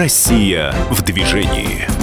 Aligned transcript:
Россия 0.00 0.72
в 0.90 1.02
движении. 1.02 1.99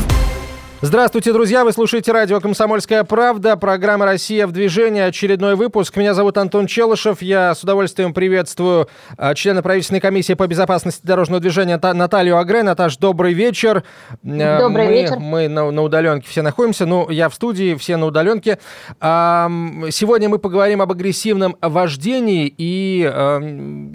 Здравствуйте, 0.79 1.33
друзья! 1.33 1.63
Вы 1.63 1.73
слушаете 1.73 2.11
радио 2.11 2.39
«Комсомольская 2.39 3.03
правда», 3.03 3.57
программа 3.57 4.05
«Россия 4.05 4.45
в 4.45 4.51
движении», 4.51 5.01
очередной 5.01 5.55
выпуск. 5.55 5.97
Меня 5.97 6.13
зовут 6.13 6.37
Антон 6.37 6.67
Челышев. 6.67 7.23
Я 7.23 7.55
с 7.55 7.63
удовольствием 7.63 8.13
приветствую 8.13 8.87
а, 9.17 9.33
члена 9.33 9.63
правительственной 9.63 10.01
комиссии 10.01 10.33
по 10.33 10.45
безопасности 10.45 11.03
дорожного 11.03 11.41
движения 11.41 11.79
Наталью 11.81 12.37
Агре. 12.37 12.61
Наташ, 12.61 12.97
добрый 12.97 13.33
вечер. 13.33 13.83
Э, 14.23 14.59
добрый 14.59 14.85
мы, 14.85 14.91
вечер. 14.91 15.17
Мы 15.17 15.47
на, 15.47 15.71
на 15.71 15.81
удаленке 15.81 16.29
все 16.29 16.43
находимся. 16.43 16.85
Ну, 16.85 17.09
я 17.09 17.29
в 17.29 17.33
студии, 17.33 17.73
все 17.73 17.97
на 17.97 18.05
удаленке. 18.05 18.59
Сегодня 19.01 20.29
мы 20.29 20.37
поговорим 20.37 20.83
об 20.83 20.91
агрессивном 20.91 21.57
вождении. 21.59 22.53
И 22.55 22.99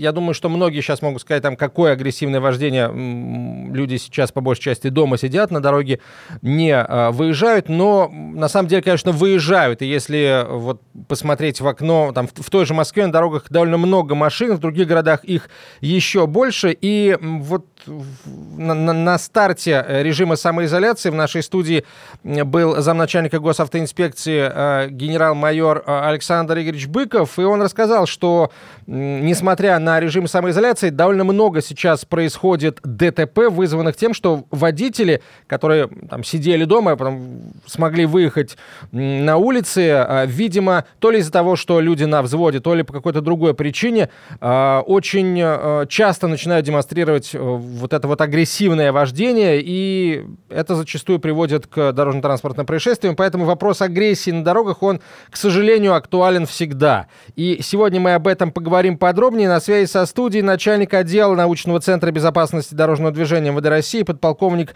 я 0.00 0.12
думаю, 0.12 0.34
что 0.34 0.48
многие 0.48 0.80
сейчас 0.80 1.00
могут 1.00 1.22
сказать, 1.22 1.44
там, 1.44 1.54
какое 1.54 1.92
агрессивное 1.92 2.40
вождение. 2.40 2.90
Люди 3.72 3.98
сейчас 3.98 4.32
по 4.32 4.40
большей 4.40 4.62
части 4.62 4.88
дома 4.88 5.16
сидят 5.16 5.52
на 5.52 5.60
дороге, 5.60 6.00
не 6.40 6.71
а, 6.72 7.10
выезжают, 7.10 7.68
но 7.68 8.08
на 8.08 8.48
самом 8.48 8.68
деле, 8.68 8.82
конечно, 8.82 9.12
выезжают. 9.12 9.82
И 9.82 9.86
если 9.86 10.46
вот 10.48 10.80
посмотреть 11.08 11.60
в 11.60 11.66
окно, 11.66 12.12
там 12.12 12.28
в, 12.28 12.50
той 12.50 12.66
же 12.66 12.74
Москве 12.74 13.06
на 13.06 13.12
дорогах 13.12 13.46
довольно 13.50 13.78
много 13.78 14.14
машин, 14.14 14.54
в 14.54 14.58
других 14.58 14.86
городах 14.86 15.24
их 15.24 15.48
еще 15.80 16.26
больше. 16.26 16.76
И 16.80 17.16
вот 17.20 17.66
на, 17.86 18.74
на, 18.74 19.18
старте 19.18 19.84
режима 19.88 20.36
самоизоляции 20.36 21.10
в 21.10 21.14
нашей 21.14 21.42
студии 21.42 21.84
был 22.22 22.80
замначальника 22.80 23.38
госавтоинспекции 23.38 24.50
э, 24.52 24.88
генерал-майор 24.90 25.84
э, 25.86 26.00
Александр 26.08 26.58
Игоревич 26.58 26.86
Быков, 26.88 27.38
и 27.38 27.42
он 27.42 27.62
рассказал, 27.62 28.06
что 28.06 28.50
несмотря 28.86 29.78
на 29.78 30.00
режим 30.00 30.26
самоизоляции, 30.26 30.90
довольно 30.90 31.24
много 31.24 31.62
сейчас 31.62 32.04
происходит 32.04 32.80
ДТП, 32.82 33.48
вызванных 33.50 33.96
тем, 33.96 34.14
что 34.14 34.44
водители, 34.50 35.22
которые 35.46 35.88
там 36.10 36.24
сидели 36.24 36.64
дома, 36.64 36.92
а 36.92 36.96
потом 36.96 37.52
смогли 37.66 38.06
выехать 38.06 38.56
на 38.90 39.36
улицы. 39.36 40.24
Видимо, 40.26 40.84
то 40.98 41.10
ли 41.10 41.20
из-за 41.20 41.32
того, 41.32 41.56
что 41.56 41.80
люди 41.80 42.04
на 42.04 42.22
взводе, 42.22 42.60
то 42.60 42.74
ли 42.74 42.82
по 42.82 42.92
какой-то 42.92 43.20
другой 43.20 43.54
причине, 43.54 44.08
очень 44.40 45.86
часто 45.88 46.28
начинают 46.28 46.66
демонстрировать 46.66 47.30
э, 47.34 47.38
вот 47.72 47.92
это 47.92 48.06
вот 48.08 48.20
агрессивное 48.20 48.92
вождение, 48.92 49.60
и 49.62 50.24
это 50.48 50.74
зачастую 50.74 51.18
приводит 51.18 51.66
к 51.66 51.92
дорожно-транспортным 51.92 52.66
происшествиям. 52.66 53.16
Поэтому 53.16 53.44
вопрос 53.44 53.82
агрессии 53.82 54.30
на 54.30 54.44
дорогах, 54.44 54.82
он, 54.82 55.00
к 55.30 55.36
сожалению, 55.36 55.94
актуален 55.94 56.46
всегда. 56.46 57.06
И 57.36 57.60
сегодня 57.62 58.00
мы 58.00 58.14
об 58.14 58.26
этом 58.26 58.52
поговорим 58.52 58.98
подробнее. 58.98 59.48
На 59.48 59.60
связи 59.60 59.88
со 59.90 60.06
студией 60.06 60.42
начальник 60.42 60.94
отдела 60.94 61.34
научного 61.34 61.80
центра 61.80 62.10
безопасности 62.10 62.74
дорожного 62.74 63.12
движения 63.12 63.50
МВД 63.50 63.66
России, 63.66 64.02
подполковник 64.02 64.74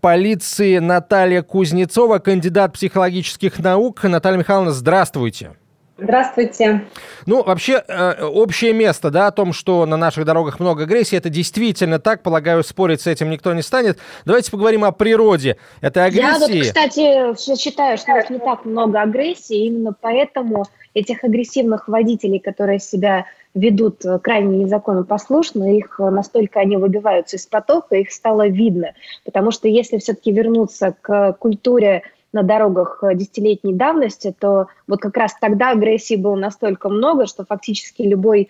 полиции 0.00 0.78
Наталья 0.78 1.00
Наталья 1.10 1.42
Кузнецова, 1.42 2.18
кандидат 2.18 2.74
психологических 2.74 3.58
наук. 3.58 4.02
Наталья 4.04 4.38
Михайловна, 4.38 4.70
здравствуйте. 4.70 5.52
Здравствуйте. 6.00 6.82
Ну, 7.26 7.42
вообще, 7.42 7.82
э, 7.86 8.24
общее 8.24 8.72
место, 8.72 9.10
да, 9.10 9.26
о 9.26 9.30
том, 9.30 9.52
что 9.52 9.84
на 9.86 9.96
наших 9.96 10.24
дорогах 10.24 10.58
много 10.58 10.84
агрессии, 10.84 11.16
это 11.16 11.28
действительно 11.28 11.98
так, 11.98 12.22
полагаю, 12.22 12.64
спорить 12.64 13.02
с 13.02 13.06
этим 13.06 13.30
никто 13.30 13.52
не 13.52 13.62
станет. 13.62 13.98
Давайте 14.24 14.50
поговорим 14.50 14.84
о 14.84 14.92
природе 14.92 15.56
этой 15.80 16.04
агрессии. 16.04 16.26
Я 16.26 16.38
вот, 16.38 16.50
кстати, 16.62 17.58
считаю, 17.60 17.98
что 17.98 18.12
у 18.12 18.16
нас 18.16 18.30
не 18.30 18.38
так 18.38 18.64
много 18.64 19.02
агрессии, 19.02 19.66
именно 19.66 19.94
поэтому 19.98 20.64
этих 20.94 21.22
агрессивных 21.22 21.88
водителей, 21.88 22.38
которые 22.38 22.78
себя 22.78 23.26
ведут 23.54 24.04
э, 24.04 24.18
крайне 24.18 24.64
незаконопослушно, 24.64 25.76
их 25.76 25.98
э, 25.98 26.10
настолько 26.10 26.60
они 26.60 26.76
выбиваются 26.76 27.36
из 27.36 27.46
потока, 27.46 27.96
их 27.96 28.10
стало 28.10 28.48
видно. 28.48 28.94
Потому 29.24 29.50
что 29.50 29.68
если 29.68 29.98
все-таки 29.98 30.32
вернуться 30.32 30.94
к 31.00 31.32
культуре 31.34 32.02
на 32.32 32.42
дорогах 32.42 33.02
э, 33.02 33.14
десятилетней 33.14 33.74
давности, 33.74 34.34
то 34.38 34.66
вот 34.86 35.00
как 35.00 35.16
раз 35.16 35.34
тогда 35.40 35.70
агрессии 35.70 36.16
было 36.16 36.36
настолько 36.36 36.88
много, 36.88 37.26
что 37.26 37.44
фактически 37.44 38.02
любой 38.02 38.48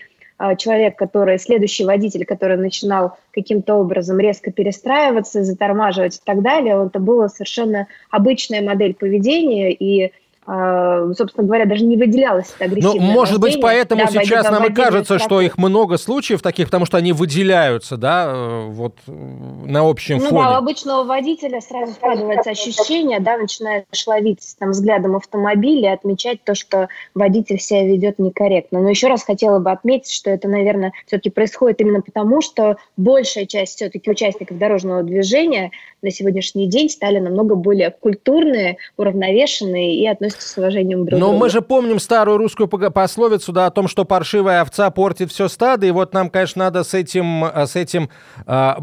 человек, 0.56 0.96
который, 0.96 1.38
следующий 1.38 1.84
водитель, 1.84 2.24
который 2.24 2.56
начинал 2.56 3.18
каким-то 3.30 3.74
образом 3.74 4.18
резко 4.18 4.50
перестраиваться, 4.50 5.44
затормаживать 5.44 6.16
и 6.16 6.20
так 6.24 6.40
далее, 6.40 6.82
это 6.86 6.98
была 6.98 7.28
совершенно 7.28 7.88
обычная 8.10 8.62
модель 8.62 8.94
поведения, 8.94 9.70
и 9.70 10.06
а, 10.06 10.10
собственно 11.14 11.46
говоря, 11.46 11.64
даже 11.64 11.84
не 11.84 11.96
выделялось 11.96 12.52
это 12.56 12.64
агрессивное 12.64 13.00
Ну, 13.00 13.12
может 13.12 13.40
быть, 13.40 13.60
поэтому 13.60 14.02
да, 14.02 14.10
сейчас 14.10 14.50
нам 14.50 14.66
и 14.66 14.72
кажется, 14.72 15.18
что 15.18 15.40
их 15.40 15.58
много 15.58 15.96
случаев 15.96 16.42
таких, 16.42 16.66
потому 16.66 16.86
что 16.86 16.96
они 16.96 17.12
выделяются, 17.12 17.96
да, 17.96 18.26
э, 18.32 18.66
вот 18.68 18.96
э, 19.06 19.12
на 19.12 19.88
общем 19.88 20.16
ну, 20.18 20.24
фоне. 20.24 20.42
Ну 20.42 20.48
да, 20.48 20.50
у 20.50 20.54
обычного 20.54 21.04
водителя 21.04 21.60
сразу 21.60 21.92
складывается 21.92 22.50
ощущение, 22.50 23.20
да, 23.20 23.36
начинаешь 23.36 23.84
ловить 24.06 24.40
там 24.58 24.70
взглядом 24.70 25.16
автомобиля 25.16 25.90
и 25.90 25.94
отмечать 25.94 26.42
то, 26.42 26.54
что 26.54 26.88
водитель 27.14 27.60
себя 27.60 27.84
ведет 27.84 28.18
некорректно. 28.18 28.80
Но 28.80 28.90
еще 28.90 29.06
раз 29.06 29.22
хотела 29.22 29.60
бы 29.60 29.70
отметить, 29.70 30.10
что 30.10 30.30
это, 30.30 30.48
наверное, 30.48 30.92
все-таки 31.06 31.30
происходит 31.30 31.80
именно 31.80 32.00
потому, 32.00 32.40
что 32.40 32.76
большая 32.96 33.46
часть 33.46 33.76
все-таки 33.76 34.10
участников 34.10 34.58
дорожного 34.58 35.02
движения 35.02 35.70
на 36.02 36.10
сегодняшний 36.10 36.66
день 36.66 36.88
стали 36.88 37.18
намного 37.18 37.54
более 37.54 37.90
культурные, 37.90 38.78
уравновешенные 38.96 39.96
и 39.96 40.06
относятся 40.06 40.39
с 40.42 40.56
уважением 40.56 41.04
друг 41.04 41.18
Но 41.18 41.28
друга. 41.28 41.38
мы 41.38 41.50
же 41.50 41.62
помним 41.62 41.98
старую 41.98 42.38
русскую 42.38 42.68
пословицу, 42.68 43.52
да, 43.52 43.66
о 43.66 43.70
том, 43.70 43.88
что 43.88 44.04
паршивая 44.04 44.62
овца 44.62 44.90
портит 44.90 45.30
все 45.30 45.48
стадо, 45.48 45.86
и 45.86 45.90
вот 45.90 46.14
нам, 46.14 46.30
конечно, 46.30 46.64
надо 46.64 46.84
с 46.84 46.94
этим, 46.94 47.44
э, 47.44 47.66
с 47.66 47.76
этим 47.76 48.08
э, 48.46 48.74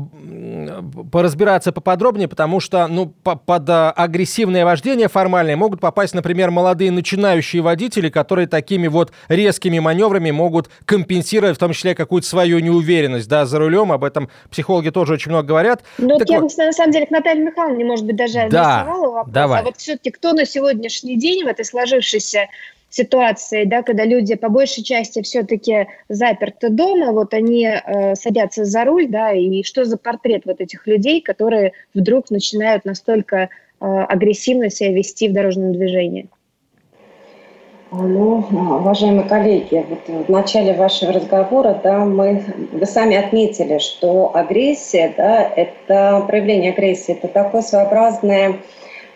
поразбираться 1.12 1.72
поподробнее, 1.72 2.28
потому 2.28 2.60
что, 2.60 2.88
ну, 2.88 3.08
по 3.08 3.36
под 3.36 3.70
э, 3.70 3.90
агрессивное 3.96 4.66
вождение 4.66 5.08
формальное 5.08 5.56
могут 5.56 5.80
попасть, 5.80 6.14
например, 6.14 6.52
молодые 6.52 6.92
начинающие 6.92 7.62
водители, 7.62 8.10
которые 8.10 8.48
такими 8.48 8.88
вот 8.88 9.12
резкими 9.30 9.80
маневрами 9.80 10.32
могут 10.32 10.70
компенсировать 10.86 11.56
в 11.56 11.60
том 11.60 11.74
числе 11.74 11.96
какую-то 11.96 12.28
свою 12.28 12.60
неуверенность, 12.60 13.28
да, 13.28 13.46
за 13.46 13.60
рулем, 13.60 13.92
об 13.92 14.04
этом 14.04 14.30
психологи 14.52 14.90
тоже 14.90 15.14
очень 15.14 15.32
много 15.32 15.48
говорят. 15.48 15.84
Ну, 15.98 16.20
я 16.26 16.42
вот. 16.42 16.58
на 16.58 16.72
самом 16.72 16.92
деле 16.92 17.06
к 17.06 17.12
Наталье 17.12 17.44
Михайловне, 17.44 17.86
может 17.86 18.06
быть, 18.06 18.16
даже 18.16 18.48
да, 18.50 18.86
вопрос. 18.86 19.28
Давай. 19.28 19.62
А 19.62 19.64
вот 19.64 19.78
все-таки 19.78 20.12
кто 20.12 20.34
на 20.34 20.46
сегодняшний 20.46 21.18
день 21.18 21.37
в 21.44 21.48
этой 21.48 21.66
сложившейся 21.66 22.48
ситуации, 22.90 23.66
да, 23.66 23.84
когда 23.84 24.06
люди 24.06 24.36
по 24.36 24.50
большей 24.50 24.84
части 24.84 25.22
все-таки 25.22 25.88
заперты 26.10 26.70
дома, 26.70 27.12
вот 27.12 27.34
они 27.34 27.66
э, 27.66 28.16
садятся 28.16 28.66
за 28.66 28.86
руль, 28.86 29.08
да, 29.08 29.32
и 29.34 29.64
что 29.64 29.86
за 29.86 29.98
портрет 29.98 30.44
вот 30.46 30.62
этих 30.62 30.88
людей, 30.88 31.22
которые 31.22 31.74
вдруг 31.94 32.30
начинают 32.30 32.86
настолько 32.86 33.38
э, 33.38 33.48
агрессивно 33.80 34.70
себя 34.70 34.94
вести 34.94 35.28
в 35.28 35.34
дорожном 35.34 35.74
движении? 35.74 36.30
Ну, 37.90 38.46
уважаемые 38.52 39.30
коллеги, 39.30 39.86
вот 39.88 40.28
в 40.28 40.30
начале 40.30 40.74
вашего 40.74 41.14
разговора, 41.14 41.80
да, 41.82 42.00
мы, 42.04 42.44
вы 42.74 42.86
сами 42.86 43.16
отметили, 43.16 43.78
что 43.78 44.36
агрессия, 44.36 45.14
да, 45.16 45.42
это 45.56 46.24
проявление 46.28 46.74
агрессии, 46.74 47.14
это 47.14 47.30
такое 47.30 47.62
своеобразное 47.62 48.58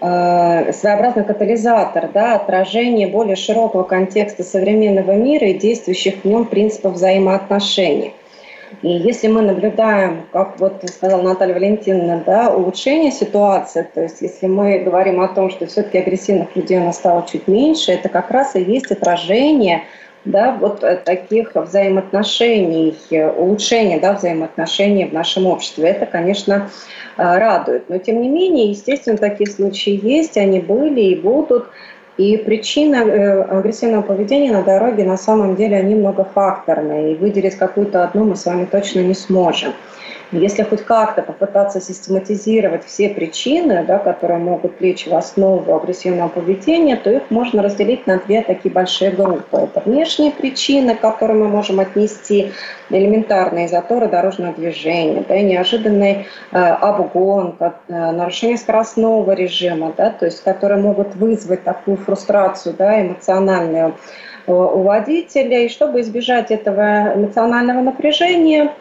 своеобразный 0.02 1.24
катализатор, 1.24 2.10
да, 2.12 2.36
отражение 2.36 3.08
более 3.08 3.36
широкого 3.36 3.84
контекста 3.84 4.44
современного 4.44 5.12
мира 5.12 5.48
и 5.48 5.54
действующих 5.54 6.24
в 6.24 6.26
нем 6.26 6.46
принципов 6.46 6.94
взаимоотношений. 6.94 8.14
И 8.82 8.90
если 8.90 9.28
мы 9.28 9.44
наблюдаем, 9.44 10.24
как 10.32 10.60
вот 10.60 10.84
сказала 10.88 11.22
Наталья 11.22 11.54
Валентиновна, 11.54 12.24
да, 12.26 12.50
улучшение 12.50 13.12
ситуации, 13.12 13.86
то 13.94 14.02
есть 14.02 14.22
если 14.22 14.48
мы 14.48 14.80
говорим 14.80 15.22
о 15.22 15.28
том, 15.28 15.52
что 15.52 15.68
все-таки 15.68 16.00
агрессивных 16.00 16.56
людей 16.56 16.80
у 16.80 16.86
нас 16.86 16.96
стало 16.96 17.28
чуть 17.32 17.48
меньше, 17.48 17.92
это 17.92 18.10
как 18.10 18.32
раз 18.32 18.56
и 18.56 18.62
есть 18.62 18.90
отражение 18.90 19.84
да, 20.26 20.56
вот 20.60 20.84
э, 20.84 20.98
таких 20.98 21.56
взаимоотношений, 21.56 22.96
улучшения 23.38 24.00
да, 24.00 24.14
взаимоотношений 24.14 25.06
в 25.06 25.14
нашем 25.14 25.48
обществе. 25.48 25.90
Это, 25.90 26.06
конечно, 26.06 26.70
э, 27.18 27.38
радует. 27.38 27.90
Но, 27.90 27.98
тем 27.98 28.22
не 28.22 28.30
менее, 28.30 28.70
естественно, 28.70 29.18
такие 29.18 29.50
случаи 29.50 30.00
есть, 30.02 30.38
они 30.38 30.60
были 30.60 31.02
и 31.02 31.16
будут. 31.16 31.68
И 32.18 32.38
причины 32.38 32.98
э, 32.98 33.42
агрессивного 33.44 34.04
поведения 34.04 34.52
на 34.52 34.64
дороге 34.64 35.06
на 35.06 35.18
самом 35.18 35.56
деле 35.56 35.78
они 35.78 35.96
многофакторные. 35.96 37.14
И 37.14 37.16
выделить 37.16 37.56
какую-то 37.56 38.04
одну 38.04 38.26
мы 38.26 38.36
с 38.36 38.46
вами 38.46 38.66
точно 38.66 39.00
не 39.00 39.16
сможем. 39.16 39.74
Если 40.32 40.64
хоть 40.64 40.84
как-то 40.84 41.24
попытаться 41.24 41.82
систематизировать 41.82 42.86
все 42.86 43.10
причины, 43.10 43.84
да, 43.86 43.98
которые 43.98 44.40
могут 44.40 44.80
лечь 44.80 45.06
в 45.06 45.14
основу 45.14 45.76
агрессивного 45.76 46.30
поведения, 46.30 46.96
то 46.96 47.10
их 47.12 47.24
можно 47.30 47.62
разделить 47.62 48.08
на 48.08 48.18
две 48.18 48.42
такие 48.42 48.74
большие 48.74 49.12
группы. 49.12 49.58
Это 49.58 49.82
внешние 49.82 50.32
причины, 50.32 50.96
к 50.96 51.02
которым 51.02 51.42
мы 51.42 51.50
можем 51.50 51.82
отнести 51.82 52.54
элементарные 52.90 53.68
заторы 53.68 54.08
дорожного 54.08 54.54
движения, 54.54 55.26
да, 55.28 55.38
неожиданный 55.38 56.28
э, 56.52 56.58
обгон, 56.58 57.58
э, 57.60 57.72
нарушение 57.90 58.58
скоростного 58.58 59.34
режима, 59.34 59.94
да, 59.98 60.12
то 60.12 60.26
есть 60.26 60.44
которые 60.44 60.82
могут 60.82 61.14
вызвать 61.16 61.66
такую 61.66 61.98
фрустрацию 61.98 62.74
да, 62.78 63.02
эмоциональную 63.02 63.96
э, 64.48 64.52
у 64.54 64.84
водителя. 64.84 65.66
И 65.66 65.70
чтобы 65.70 66.00
избежать 66.00 66.52
этого 66.52 67.14
эмоционального 67.16 67.82
напряжения, 67.82 68.72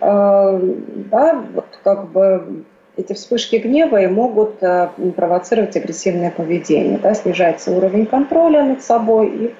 да, 0.00 1.44
вот 1.54 1.78
как 1.82 2.10
бы 2.10 2.64
эти 2.96 3.12
вспышки 3.12 3.56
гнева 3.56 4.02
и 4.02 4.06
могут 4.06 4.62
э, 4.62 4.88
провоцировать 5.14 5.76
агрессивное 5.76 6.30
поведение. 6.30 6.98
Да, 6.98 7.14
снижается 7.14 7.70
уровень 7.70 8.06
контроля 8.06 8.64
над 8.64 8.82
собой 8.82 9.28
и 9.28 9.54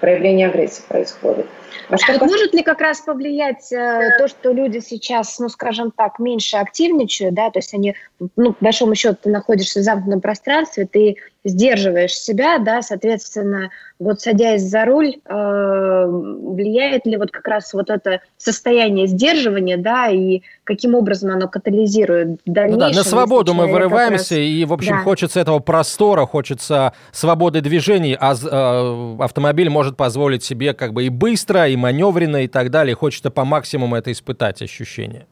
проявление 0.00 0.48
агрессии 0.48 0.82
происходит. 0.86 1.46
А 1.88 1.96
что 1.96 2.14
а 2.14 2.24
может 2.24 2.54
ли 2.54 2.62
как 2.62 2.80
раз 2.80 3.00
повлиять 3.00 3.72
э, 3.72 4.16
то, 4.18 4.28
что 4.28 4.52
люди 4.52 4.78
сейчас, 4.80 5.38
ну, 5.38 5.48
скажем 5.48 5.90
так, 5.90 6.18
меньше 6.18 6.56
активничают, 6.56 7.34
да, 7.34 7.50
то 7.50 7.58
есть 7.58 7.74
они, 7.74 7.94
ну, 8.36 8.52
по 8.52 8.64
большому 8.64 8.94
счету, 8.94 9.16
ты 9.22 9.30
находишься 9.30 9.80
в 9.80 9.82
замкнутом 9.82 10.20
пространстве, 10.20 10.86
ты 10.86 11.16
сдерживаешь 11.44 12.14
себя, 12.14 12.58
да, 12.58 12.82
соответственно, 12.82 13.70
вот 13.98 14.20
садясь 14.20 14.62
за 14.62 14.84
руль, 14.84 15.16
э, 15.24 16.06
влияет 16.06 17.06
ли 17.06 17.16
вот 17.16 17.30
как 17.30 17.46
раз 17.48 17.72
вот 17.72 17.88
это 17.88 18.20
состояние 18.36 19.06
сдерживания, 19.06 19.76
да, 19.76 20.08
и 20.08 20.42
каким 20.64 20.94
образом 20.94 21.30
оно 21.30 21.48
катализирует 21.48 22.40
дальнейшем? 22.44 22.80
Ну 22.80 22.90
да, 22.90 22.96
на 22.96 23.04
свободу 23.04 23.54
мы 23.54 23.66
вырываемся, 23.66 24.34
раз... 24.34 24.42
и, 24.42 24.64
в 24.66 24.72
общем, 24.72 24.96
да. 24.96 25.02
хочется 25.02 25.40
этого 25.40 25.60
простора, 25.60 26.26
хочется 26.26 26.92
свободы 27.12 27.62
движений, 27.62 28.16
а 28.18 28.34
э, 28.34 29.22
автомобиль 29.22 29.70
может 29.70 29.96
позволить 29.96 30.44
себе 30.44 30.74
как 30.74 30.92
бы 30.92 31.04
и 31.04 31.08
быстро, 31.08 31.68
и 31.68 31.76
маневренно, 31.76 32.44
и 32.44 32.48
так 32.48 32.70
далее, 32.70 32.94
хочется 32.94 33.30
по 33.30 33.44
максимуму 33.44 33.96
это 33.96 34.12
испытать 34.12 34.60
ощущение. 34.60 35.26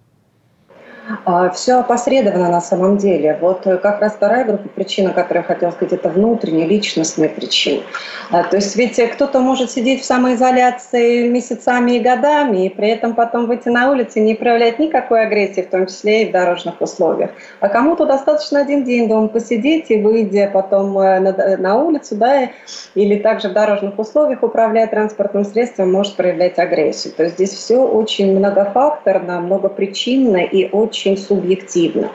А, 1.24 1.50
Все 1.50 1.74
опосредовано 1.74 2.50
на 2.50 2.60
самом 2.60 2.98
деле. 2.98 3.38
Вот 3.40 3.66
э, 3.66 3.78
как 3.78 4.00
раз 4.00 4.14
вторая 4.14 4.44
группа 4.44 4.68
причин, 4.68 5.08
о 5.08 5.12
которой 5.12 5.38
я 5.38 5.42
хотела 5.42 5.70
сказать, 5.70 5.94
это 5.94 6.08
внутренние, 6.10 6.66
личностные 6.66 7.28
причины. 7.30 7.82
А, 8.30 8.42
то 8.42 8.56
есть 8.56 8.76
ведь 8.76 8.98
кто-то 9.12 9.40
может 9.40 9.70
сидеть 9.70 10.02
в 10.02 10.04
самоизоляции 10.04 11.28
месяцами 11.28 11.92
и 11.92 12.00
годами, 12.00 12.66
и 12.66 12.68
при 12.68 12.88
этом 12.88 13.14
потом 13.14 13.46
выйти 13.46 13.68
на 13.68 13.90
улицу 13.90 14.18
и 14.18 14.22
не 14.22 14.34
проявлять 14.34 14.78
никакой 14.78 15.22
агрессии, 15.22 15.62
в 15.62 15.70
том 15.70 15.86
числе 15.86 16.24
и 16.24 16.28
в 16.28 16.32
дорожных 16.32 16.80
условиях. 16.80 17.30
А 17.60 17.68
кому-то 17.68 18.04
достаточно 18.04 18.60
один 18.60 18.84
день 18.84 19.08
дома 19.08 19.28
посидеть 19.28 19.90
и 19.90 20.02
выйдя 20.02 20.50
потом 20.52 20.98
э, 20.98 21.56
на 21.56 21.76
улицу, 21.76 22.16
да, 22.16 22.50
или 22.94 23.16
также 23.16 23.48
в 23.48 23.52
дорожных 23.52 23.98
условиях, 23.98 24.42
управляя 24.42 24.86
транспортным 24.86 25.44
средством, 25.44 25.90
может 25.92 26.16
проявлять 26.16 26.58
агрессию. 26.58 27.14
То 27.14 27.22
есть 27.22 27.36
здесь 27.36 27.52
все 27.52 27.78
очень 27.78 28.36
многофакторно, 28.36 29.40
многопричинно 29.40 30.38
и 30.38 30.68
очень 30.70 30.97
очень 30.98 31.16
субъективно. 31.16 32.10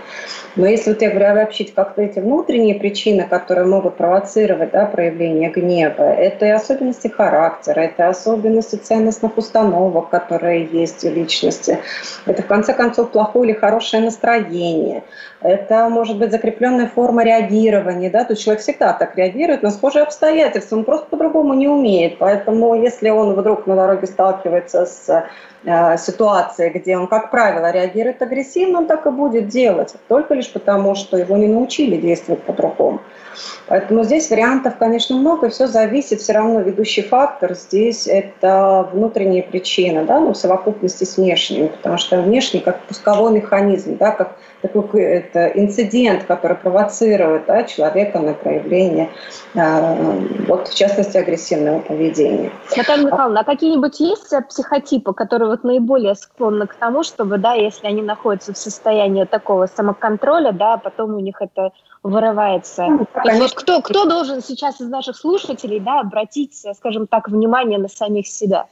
Но 0.55 0.67
если 0.67 0.91
вот 0.91 1.01
я 1.01 1.09
говорю 1.09 1.31
обобщить 1.31 1.73
как-то 1.73 2.03
эти 2.03 2.19
внутренние 2.19 2.75
причины, 2.75 3.25
которые 3.27 3.65
могут 3.65 3.97
провоцировать 3.97 4.69
да, 4.71 4.85
проявление 4.85 5.49
гнева, 5.49 6.03
это 6.03 6.45
и 6.45 6.49
особенности 6.49 7.07
характера, 7.07 7.79
это 7.81 8.09
особенности 8.09 8.75
ценностных 8.75 9.35
установок, 9.37 10.09
которые 10.09 10.65
есть 10.65 11.03
у 11.05 11.09
личности, 11.09 11.79
это 12.27 12.43
в 12.43 12.45
конце 12.45 12.73
концов 12.73 13.09
плохое 13.09 13.49
или 13.51 13.57
хорошее 13.57 14.03
настроение, 14.03 15.03
это 15.41 15.89
может 15.89 16.19
быть 16.19 16.31
закрепленная 16.31 16.87
форма 16.87 17.23
реагирования, 17.23 18.11
да, 18.11 18.23
то 18.23 18.33
есть 18.33 18.43
человек 18.43 18.61
всегда 18.61 18.93
так 18.93 19.17
реагирует 19.17 19.63
на 19.63 19.71
схожие 19.71 20.03
обстоятельства, 20.03 20.75
он 20.75 20.83
просто 20.83 21.07
по-другому 21.07 21.55
не 21.55 21.67
умеет, 21.67 22.19
поэтому 22.19 22.75
если 22.75 23.09
он 23.09 23.33
вдруг 23.33 23.65
на 23.65 23.75
дороге 23.75 24.05
сталкивается 24.05 24.85
с 24.85 25.23
Э, 25.65 25.97
ситуации, 25.97 26.69
где 26.69 26.97
он, 26.97 27.07
как 27.07 27.31
правило, 27.31 27.71
реагирует 27.71 28.21
агрессивно, 28.21 28.72
он 28.75 28.87
так 28.87 29.05
и 29.05 29.09
будет 29.09 29.47
делать, 29.47 29.95
только 30.07 30.33
лишь 30.33 30.51
потому, 30.51 30.95
что 30.95 31.17
его 31.17 31.37
не 31.37 31.47
научили 31.47 31.97
действовать 31.97 32.43
по-другому. 32.43 33.01
Поэтому 33.67 34.03
здесь 34.03 34.29
вариантов, 34.29 34.77
конечно, 34.77 35.15
много, 35.15 35.47
и 35.47 35.49
все 35.49 35.67
зависит, 35.67 36.21
все 36.21 36.33
равно 36.33 36.61
ведущий 36.61 37.01
фактор 37.01 37.53
здесь 37.53 38.07
это 38.07 38.89
внутренние 38.91 39.43
причины, 39.43 40.05
да, 40.05 40.19
ну, 40.19 40.33
в 40.33 40.37
совокупности 40.37 41.03
с 41.03 41.17
внешними, 41.17 41.67
потому 41.67 41.97
что 41.97 42.21
внешний 42.21 42.59
как 42.59 42.81
пусковой 42.83 43.31
механизм, 43.33 43.97
да, 43.97 44.11
как 44.11 44.35
такой 44.61 45.01
это 45.01 45.47
инцидент, 45.47 46.23
который 46.23 46.55
провоцирует 46.55 47.45
да, 47.47 47.63
человека 47.63 48.19
на 48.19 48.33
проявление, 48.33 49.09
э, 49.55 50.45
вот 50.47 50.67
в 50.67 50.75
частности, 50.75 51.17
агрессивного 51.17 51.79
поведения. 51.79 52.51
Наталья 52.75 53.05
Михайловна, 53.05 53.39
а 53.41 53.43
какие-нибудь 53.43 53.99
есть 53.99 54.33
психотипы, 54.49 55.13
которые 55.13 55.49
вот 55.49 55.63
наиболее 55.63 56.15
склонны 56.15 56.67
к 56.67 56.75
тому, 56.75 57.03
чтобы, 57.03 57.37
да, 57.37 57.53
если 57.53 57.87
они 57.87 58.01
находятся 58.01 58.53
в 58.53 58.57
состоянии 58.57 59.25
такого 59.25 59.67
самоконтроля, 59.67 60.51
да, 60.51 60.77
потом 60.77 61.15
у 61.15 61.19
них 61.19 61.41
это 61.41 61.71
вырывается. 62.03 62.85
Ну, 62.85 63.07
И 63.25 63.39
вот 63.39 63.53
кто, 63.53 63.81
кто 63.81 64.05
должен 64.05 64.43
сейчас 64.43 64.81
из 64.81 64.89
наших 64.89 65.15
слушателей 65.15 65.79
да, 65.79 66.01
обратить, 66.01 66.65
скажем 66.75 67.07
так, 67.07 67.29
внимание 67.29 67.79
на 67.79 67.87
самих 67.87 68.27
себя? 68.27 68.67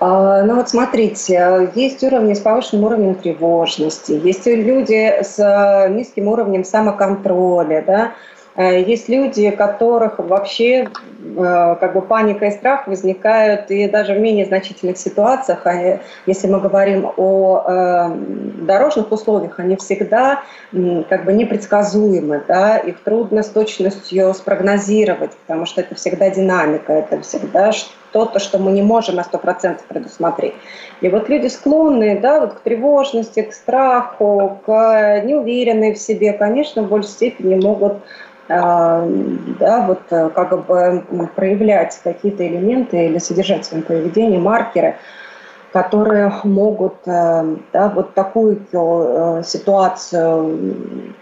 А, 0.00 0.42
ну 0.42 0.56
вот 0.56 0.68
смотрите, 0.68 1.70
есть 1.74 2.02
уровни 2.02 2.32
с 2.32 2.40
повышенным 2.40 2.84
уровнем 2.84 3.14
тревожности, 3.14 4.12
есть 4.12 4.46
люди 4.46 5.22
с 5.22 5.38
э, 5.38 5.90
низким 5.90 6.28
уровнем 6.28 6.64
самоконтроля, 6.64 7.84
да, 7.86 8.12
есть 8.62 9.08
люди, 9.08 9.50
у 9.52 9.56
которых 9.56 10.18
вообще 10.18 10.88
э, 11.36 11.76
как 11.78 11.92
бы 11.92 12.00
паника 12.00 12.46
и 12.46 12.50
страх 12.50 12.86
возникают 12.86 13.70
и 13.70 13.86
даже 13.88 14.14
в 14.14 14.18
менее 14.18 14.46
значительных 14.46 14.96
ситуациях. 14.96 15.66
Если 16.26 16.46
мы 16.46 16.60
говорим 16.60 17.12
о 17.16 17.62
э, 17.66 18.08
дорожных 18.62 19.12
условиях, 19.12 19.58
они 19.58 19.76
всегда 19.76 20.42
как 21.08 21.24
бы 21.24 21.32
непредсказуемы, 21.32 22.42
да, 22.48 22.78
их 22.78 23.02
трудно 23.02 23.42
с 23.42 23.48
точностью 23.48 24.32
спрогнозировать, 24.34 25.32
потому 25.46 25.66
что 25.66 25.82
это 25.82 25.94
всегда 25.94 26.30
динамика, 26.30 26.92
это 26.92 27.20
всегда 27.20 27.72
что-то, 27.72 28.38
что 28.38 28.58
мы 28.58 28.72
не 28.72 28.82
можем 28.82 29.16
на 29.16 29.20
100% 29.20 29.80
предусмотреть. 29.88 30.54
И 31.02 31.08
вот 31.08 31.28
люди 31.28 31.48
склонные 31.48 32.18
да, 32.18 32.40
вот 32.40 32.54
к 32.54 32.60
тревожности, 32.60 33.42
к 33.42 33.52
страху, 33.52 34.60
к 34.64 35.20
неуверенной 35.24 35.92
в 35.92 35.98
себе, 35.98 36.32
конечно, 36.32 36.82
в 36.82 36.88
большей 36.88 37.10
степени 37.10 37.54
могут 37.54 37.94
а, 37.94 38.00
да, 38.48 39.84
вот 39.86 40.02
э, 40.10 40.30
как 40.30 40.66
бы 40.66 41.28
проявлять 41.34 41.98
какие-то 42.02 42.46
элементы 42.46 43.06
или 43.06 43.18
содержать 43.18 43.64
в 43.64 43.66
своем 43.66 43.82
поведении 43.82 44.38
маркеры, 44.38 44.96
которые 45.72 46.32
могут 46.44 46.94
э, 47.06 47.56
да, 47.72 47.88
вот 47.88 48.14
такую 48.14 48.60
э, 48.72 49.42
ситуацию 49.44 51.14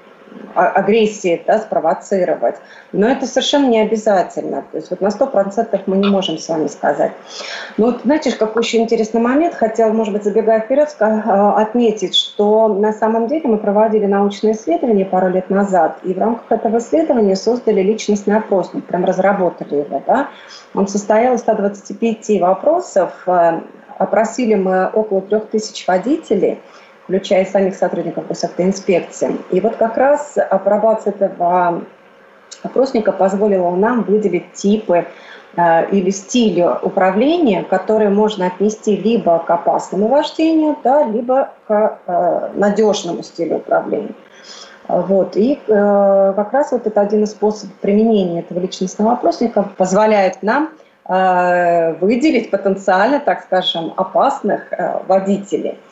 агрессии 0.54 1.42
да, 1.46 1.58
спровоцировать. 1.58 2.56
Но 2.92 3.08
это 3.08 3.26
совершенно 3.26 3.66
не 3.66 3.81
обязательно. 3.81 4.64
То 4.70 4.78
есть 4.78 4.90
вот 4.90 5.00
на 5.00 5.10
сто 5.10 5.26
процентов 5.26 5.82
мы 5.86 5.96
не 5.96 6.08
можем 6.08 6.38
с 6.38 6.48
вами 6.48 6.69
сказать. 6.69 7.12
Но 7.76 7.86
вот 7.86 8.02
знаете, 8.04 8.32
какой 8.32 8.62
еще 8.62 8.78
интересный 8.78 9.20
момент, 9.20 9.54
хотел, 9.54 9.92
может 9.92 10.12
быть, 10.12 10.25
забегая 10.25 10.61
вперед, 10.61 10.94
а, 11.00 11.61
отметить, 11.61 12.14
что 12.14 12.68
на 12.68 12.92
самом 12.92 13.26
деле 13.26 13.49
мы 13.49 13.59
проводили 13.59 14.06
научное 14.06 14.52
исследование 14.52 15.04
пару 15.04 15.28
лет 15.28 15.50
назад, 15.50 15.99
и 16.04 16.14
в 16.14 16.18
рамках 16.18 16.50
этого 16.50 16.78
исследования 16.78 17.37
создали 17.37 17.82
личностный 17.82 18.37
опросник, 18.37 18.85
прям 18.85 19.04
разработали 19.04 19.76
его. 19.76 20.02
Да? 20.06 20.28
Он 20.75 20.87
состоял 20.87 21.35
из 21.35 21.40
125 21.40 22.40
вопросов, 22.40 23.12
э, 23.26 23.61
опросили 23.99 24.54
мы 24.54 24.87
около 24.87 25.20
3000 25.20 25.87
водителей– 25.87 26.61
включая 27.04 27.44
самих 27.44 27.76
сотрудников 27.76 28.26
госавтоинспекции. 28.26 29.37
И 29.50 29.61
вот 29.61 29.76
как 29.76 29.96
раз 29.96 30.37
апробация 30.37 31.12
этого 31.12 31.84
опросника 32.62 33.12
позволила 33.12 33.70
нам 33.75 34.02
выделить 34.02 34.52
типы 34.52 35.06
э, 35.56 35.90
или 35.90 36.11
стили 36.11 36.66
управления, 36.82 37.62
которые 37.62 38.11
можно 38.11 38.46
отнести 38.46 38.96
либо 38.96 39.38
к 39.38 39.50
опасному 39.50 40.08
вождению, 40.08 40.76
да, 40.82 41.04
либо 41.04 41.50
к 41.68 41.99
э, 42.06 42.50
надежному 42.54 43.23
стилю 43.23 43.56
управления. 43.56 44.14
Вот. 44.88 45.37
И 45.37 45.61
э, 45.66 46.32
как 46.37 46.52
раз 46.52 46.73
вот 46.73 46.87
это 46.87 47.00
один 47.02 47.25
из 47.25 47.32
способов 47.32 47.75
применения 47.76 48.40
этого 48.40 48.61
личностного 48.61 49.12
опросника 49.12 49.68
позволяет 49.76 50.42
нам 50.42 50.70
э, 51.06 51.92
выделить 52.00 52.50
потенциально, 52.50 53.20
так 53.20 53.42
скажем, 53.42 53.92
опасных 53.96 54.73
э, 54.73 55.00
водителей– 55.06 55.78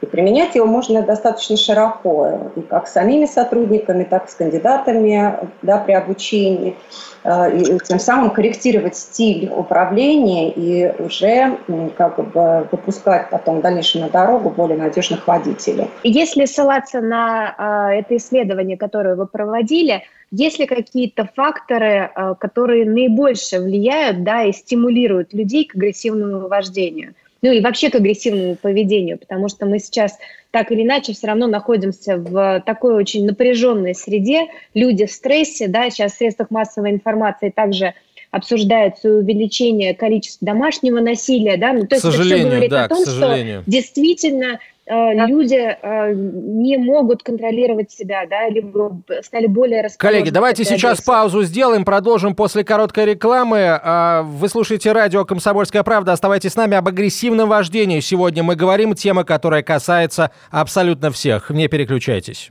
и 0.00 0.06
применять 0.06 0.54
его 0.54 0.66
можно 0.66 1.02
достаточно 1.02 1.56
широко, 1.56 2.50
и 2.56 2.60
как 2.60 2.86
с 2.86 2.92
самими 2.92 3.26
сотрудниками, 3.26 4.04
так 4.04 4.28
и 4.28 4.30
с 4.30 4.34
кандидатами 4.34 5.36
да, 5.62 5.78
при 5.78 5.92
обучении, 5.92 6.76
э, 7.24 7.58
и 7.58 7.78
тем 7.80 7.98
самым 7.98 8.30
корректировать 8.30 8.96
стиль 8.96 9.50
управления 9.54 10.50
и 10.50 10.92
уже 11.02 11.58
как 11.96 12.16
бы 12.32 12.68
выпускать 12.70 13.30
потом 13.30 13.58
в 13.58 13.62
дальнейшем 13.62 14.02
на 14.02 14.08
дорогу 14.08 14.50
более 14.50 14.78
надежных 14.78 15.26
водителей. 15.26 15.88
Если 16.04 16.44
ссылаться 16.44 17.00
на 17.00 17.90
э, 17.92 18.00
это 18.00 18.16
исследование, 18.16 18.76
которое 18.76 19.16
вы 19.16 19.26
проводили, 19.26 20.04
есть 20.30 20.58
ли 20.58 20.66
какие-то 20.66 21.28
факторы, 21.34 22.10
э, 22.14 22.34
которые 22.38 22.88
наибольше 22.88 23.60
влияют 23.60 24.22
да, 24.22 24.44
и 24.44 24.52
стимулируют 24.52 25.32
людей 25.32 25.66
к 25.66 25.74
агрессивному 25.74 26.48
вождению? 26.48 27.14
Ну 27.42 27.52
и 27.52 27.60
вообще 27.60 27.90
к 27.90 27.94
агрессивному 27.94 28.56
поведению, 28.56 29.18
потому 29.18 29.48
что 29.48 29.66
мы 29.66 29.78
сейчас 29.78 30.18
так 30.50 30.72
или 30.72 30.82
иначе 30.82 31.12
все 31.12 31.26
равно 31.26 31.46
находимся 31.46 32.16
в 32.16 32.62
такой 32.64 32.94
очень 32.94 33.26
напряженной 33.26 33.94
среде, 33.94 34.46
люди 34.74 35.06
в 35.06 35.12
стрессе, 35.12 35.68
да, 35.68 35.90
сейчас 35.90 36.14
в 36.14 36.16
средствах 36.18 36.50
массовой 36.50 36.90
информации 36.90 37.50
также 37.50 37.94
обсуждается 38.30 39.10
увеличение 39.10 39.94
количества 39.94 40.46
домашнего 40.46 41.00
насилия, 41.00 41.56
да, 41.56 41.72
ну, 41.72 41.86
то 41.86 41.94
есть 41.94 42.06
к 42.06 42.10
сожалению, 42.10 42.38
это 42.38 42.40
все 42.40 42.50
говорит 42.50 42.70
да, 42.70 42.84
о 42.84 42.88
том, 42.88 43.06
что 43.06 43.62
действительно 43.66 44.60
люди 44.88 45.54
э, 45.54 46.12
не 46.14 46.76
могут 46.78 47.22
контролировать 47.22 47.90
себя, 47.90 48.26
да, 48.28 48.48
либо 48.48 49.00
стали 49.22 49.46
более 49.46 49.88
Коллеги, 49.98 50.30
давайте 50.30 50.64
сейчас 50.64 51.00
паузу 51.00 51.42
сделаем, 51.42 51.84
продолжим 51.84 52.34
после 52.34 52.64
короткой 52.64 53.06
рекламы. 53.06 53.78
А, 53.82 54.22
вы 54.22 54.48
слушаете 54.48 54.92
радио 54.92 55.24
«Комсомольская 55.24 55.82
правда». 55.82 56.12
Оставайтесь 56.12 56.52
с 56.52 56.56
нами 56.56 56.76
об 56.76 56.88
агрессивном 56.88 57.48
вождении. 57.48 58.00
Сегодня 58.00 58.42
мы 58.42 58.56
говорим 58.56 58.94
тема, 58.94 59.24
которая 59.24 59.62
касается 59.62 60.30
абсолютно 60.50 61.10
всех. 61.10 61.50
Не 61.50 61.68
переключайтесь. 61.68 62.48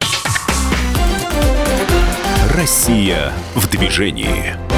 Россия 2.53 3.31
в 3.55 3.69
движении. 3.69 4.76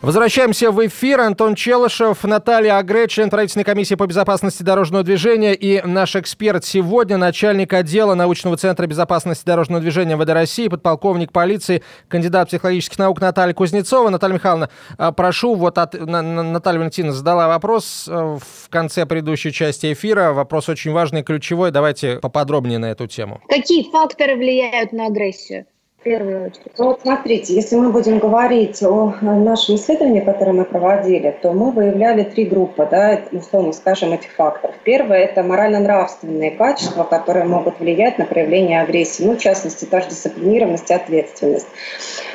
Возвращаемся 0.00 0.70
в 0.70 0.86
эфир. 0.86 1.20
Антон 1.20 1.56
Челышев, 1.56 2.22
Наталья 2.22 2.78
Агре, 2.78 3.08
член 3.08 3.30
правительственной 3.30 3.64
комиссии 3.64 3.96
по 3.96 4.06
безопасности 4.06 4.62
дорожного 4.62 5.02
движения 5.02 5.54
и 5.54 5.82
наш 5.84 6.14
эксперт 6.14 6.64
сегодня, 6.64 7.16
начальник 7.16 7.72
отдела 7.72 8.14
научного 8.14 8.56
центра 8.56 8.86
безопасности 8.86 9.44
дорожного 9.44 9.80
движения 9.80 10.16
ВД 10.16 10.30
России, 10.30 10.68
подполковник 10.68 11.32
полиции, 11.32 11.82
кандидат 12.06 12.46
психологических 12.46 12.96
наук 12.96 13.20
Наталья 13.20 13.54
Кузнецова. 13.54 14.08
Наталья 14.10 14.34
Михайловна, 14.34 14.70
а, 14.98 15.10
прошу, 15.10 15.56
вот 15.56 15.78
от, 15.78 15.94
Наталья 15.94 16.78
Валентиновна 16.78 17.12
задала 17.12 17.48
вопрос 17.48 18.06
э, 18.08 18.12
в 18.12 18.68
конце 18.70 19.04
предыдущей 19.04 19.52
части 19.52 19.92
эфира. 19.92 20.32
Вопрос 20.32 20.68
очень 20.68 20.92
важный, 20.92 21.24
ключевой. 21.24 21.72
Давайте 21.72 22.20
поподробнее 22.20 22.78
на 22.78 22.86
эту 22.86 23.08
тему. 23.08 23.40
Какие 23.48 23.90
факторы 23.90 24.36
влияют 24.36 24.92
на 24.92 25.06
агрессию? 25.06 25.66
Первую 26.08 26.46
очередь? 26.46 26.72
Ну, 26.78 26.84
вот 26.86 27.00
смотрите, 27.02 27.54
если 27.54 27.76
мы 27.76 27.90
будем 27.90 28.18
говорить 28.18 28.82
о 28.82 29.14
нашем 29.20 29.76
исследовании, 29.76 30.20
которое 30.20 30.52
мы 30.52 30.64
проводили, 30.64 31.36
то 31.42 31.52
мы 31.52 31.70
выявляли 31.70 32.22
три 32.22 32.44
группы, 32.44 32.88
да, 32.90 33.20
условно 33.32 33.72
скажем, 33.72 34.12
этих 34.12 34.32
факторов. 34.32 34.74
Первое– 34.84 35.18
это 35.24 35.42
морально-нравственные 35.42 36.52
качества, 36.52 37.04
которые 37.04 37.44
могут 37.44 37.78
влиять 37.80 38.18
на 38.18 38.24
проявление 38.24 38.80
агрессии, 38.80 39.24
ну, 39.24 39.36
в 39.36 39.38
частности, 39.38 39.84
та 39.84 40.00
же 40.00 40.08
дисциплинированность 40.08 40.90
и 40.90 40.94
ответственность. 40.94 41.68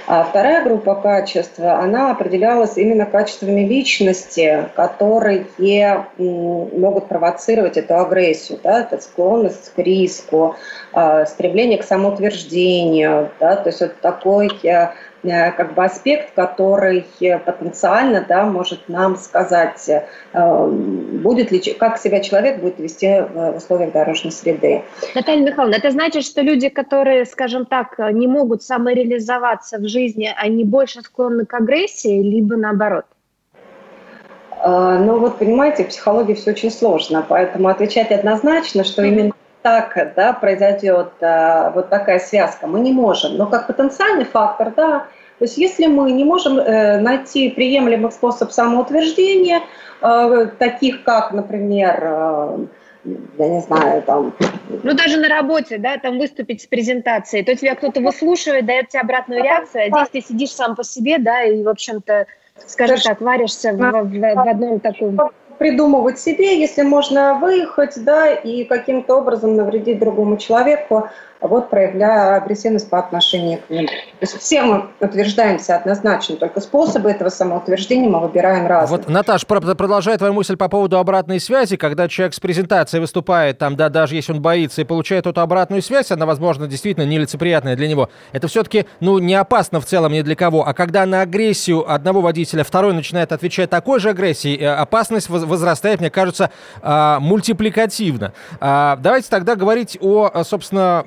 А 0.05 0.23
вторая 0.25 0.63
группа 0.63 0.95
качеств, 0.95 1.59
она 1.59 2.11
определялась 2.11 2.75
именно 2.75 3.05
качествами 3.05 3.61
личности, 3.61 4.67
которые 4.75 5.45
могут 6.17 7.07
провоцировать 7.07 7.77
эту 7.77 7.97
агрессию. 7.97 8.59
Да? 8.61 8.81
Это 8.81 9.01
склонность 9.01 9.71
к 9.73 9.79
риску, 9.79 10.55
а, 10.91 11.25
стремление 11.25 11.77
к 11.77 11.83
самоутверждению. 11.83 13.31
Да? 13.39 13.55
То 13.63 13.69
есть 13.69 13.81
вот 13.81 13.99
такой 14.01 14.49
э, 14.63 14.89
Э, 15.23 15.51
как 15.51 15.73
бы 15.73 15.85
аспект, 15.85 16.33
который 16.35 17.05
потенциально 17.45 18.25
да, 18.27 18.45
может 18.45 18.89
нам 18.89 19.15
сказать, 19.15 19.89
э, 19.89 20.67
будет 20.67 21.51
ли, 21.51 21.59
как 21.79 21.97
себя 21.97 22.19
человек 22.19 22.59
будет 22.59 22.77
вести 22.77 23.21
в 23.33 23.55
условиях 23.55 23.93
дорожной 23.93 24.33
среды. 24.33 24.81
Наталья 25.15 25.45
Михайловна, 25.45 25.75
это 25.75 25.91
значит, 25.91 26.25
что 26.25 26.41
люди, 26.41 26.67
которые, 26.67 27.25
скажем 27.25 27.65
так, 27.65 27.97
не 28.11 28.27
могут 28.27 28.63
самореализоваться 28.63 29.77
в 29.77 29.87
жизни, 29.87 30.29
они 30.35 30.65
больше 30.65 31.01
склонны 31.01 31.45
к 31.45 31.53
агрессии, 31.53 32.21
либо 32.21 32.57
наоборот? 32.57 33.05
Ну 34.65 35.19
вот, 35.19 35.39
понимаете, 35.39 35.83
в 35.83 35.89
психологии 35.89 36.35
все 36.35 36.51
очень 36.51 36.71
сложно, 36.71 37.25
поэтому 37.27 37.67
отвечать 37.67 38.11
однозначно, 38.11 38.85
что 38.85 39.03
именно 39.03 39.33
так 39.63 40.13
да, 40.15 40.33
произойдет 40.33 41.13
а, 41.21 41.71
вот 41.71 41.89
такая 41.89 42.19
связка, 42.19 42.67
мы 42.67 42.81
не 42.81 42.91
можем. 42.91 43.37
Но 43.37 43.47
как 43.47 43.67
потенциальный 43.67 44.25
фактор, 44.25 44.71
да, 44.75 45.07
то 45.39 45.45
есть 45.45 45.57
если 45.57 45.87
мы 45.87 46.11
не 46.11 46.23
можем 46.23 46.59
э, 46.59 46.99
найти 46.99 47.49
приемлемый 47.49 48.11
способ 48.11 48.51
самоутверждения, 48.51 49.61
э, 50.01 50.47
таких 50.59 51.03
как, 51.03 51.31
например, 51.31 51.99
э, 52.01 52.57
я 53.37 53.49
не 53.49 53.61
знаю, 53.61 54.03
там... 54.03 54.33
Ну, 54.69 54.93
даже 54.93 55.17
на 55.17 55.27
работе, 55.27 55.77
да, 55.79 55.97
там 55.97 56.19
выступить 56.19 56.61
с 56.61 56.67
презентацией, 56.67 57.43
то 57.43 57.55
тебя 57.55 57.75
кто-то 57.75 58.01
выслушивает, 58.01 58.65
дает 58.65 58.89
тебе 58.89 59.01
обратную 59.01 59.43
реакцию, 59.43 59.85
а 59.91 60.05
здесь 60.05 60.09
ты 60.09 60.33
сидишь 60.33 60.51
сам 60.51 60.75
по 60.75 60.83
себе, 60.83 61.17
да, 61.17 61.43
и, 61.43 61.63
в 61.63 61.69
общем-то, 61.69 62.27
скажем 62.67 62.97
так, 62.99 63.19
варишься 63.19 63.73
в, 63.73 63.77
в, 63.77 64.19
в 64.19 64.49
одном 64.49 64.79
таком 64.79 65.19
придумывать 65.57 66.19
себе, 66.19 66.59
если 66.59 66.81
можно 66.81 67.35
выехать, 67.35 68.03
да, 68.03 68.29
и 68.33 68.63
каким-то 68.63 69.17
образом 69.17 69.55
навредить 69.55 69.99
другому 69.99 70.37
человеку, 70.37 71.09
вот 71.47 71.69
проявляя 71.69 72.37
агрессивность 72.37 72.89
по 72.89 72.99
отношению 72.99 73.59
к 73.59 73.69
нему. 73.69 73.87
То 73.87 73.93
есть 74.21 74.37
все 74.37 74.63
мы 74.63 74.89
утверждаемся 74.99 75.75
однозначно, 75.75 76.35
только 76.37 76.59
способы 76.61 77.11
этого 77.11 77.29
самоутверждения 77.29 78.09
мы 78.09 78.19
выбираем 78.19 78.67
разные. 78.67 78.99
Вот, 78.99 79.09
Наташ, 79.09 79.45
продолжая 79.45 80.17
твою 80.17 80.33
мысль 80.33 80.57
по 80.57 80.69
поводу 80.69 80.97
обратной 80.97 81.39
связи, 81.39 81.77
когда 81.77 82.07
человек 82.07 82.33
с 82.33 82.39
презентацией 82.39 83.01
выступает, 83.01 83.57
там, 83.57 83.75
да, 83.75 83.89
даже 83.89 84.15
если 84.15 84.33
он 84.33 84.41
боится 84.41 84.81
и 84.81 84.85
получает 84.85 85.27
эту 85.27 85.41
обратную 85.41 85.81
связь, 85.81 86.11
она, 86.11 86.25
возможно, 86.25 86.67
действительно 86.67 87.05
нелицеприятная 87.05 87.75
для 87.75 87.87
него, 87.87 88.09
это 88.31 88.47
все-таки, 88.47 88.85
ну, 88.99 89.19
не 89.19 89.35
опасно 89.35 89.81
в 89.81 89.85
целом 89.85 90.13
ни 90.13 90.21
для 90.21 90.35
кого. 90.35 90.67
А 90.67 90.73
когда 90.73 91.05
на 91.05 91.21
агрессию 91.21 91.89
одного 91.91 92.21
водителя 92.21 92.63
второй 92.63 92.93
начинает 92.93 93.31
отвечать 93.31 93.69
такой 93.69 93.99
же 93.99 94.09
агрессией, 94.09 94.59
э, 94.59 94.67
опасность 94.67 95.29
возрастает, 95.29 95.99
мне 95.99 96.09
кажется, 96.09 96.51
а, 96.81 97.19
мультипликативно. 97.19 98.33
А, 98.59 98.97
давайте 98.97 99.29
тогда 99.29 99.55
говорить 99.55 99.97
о, 100.01 100.43
собственно, 100.43 101.03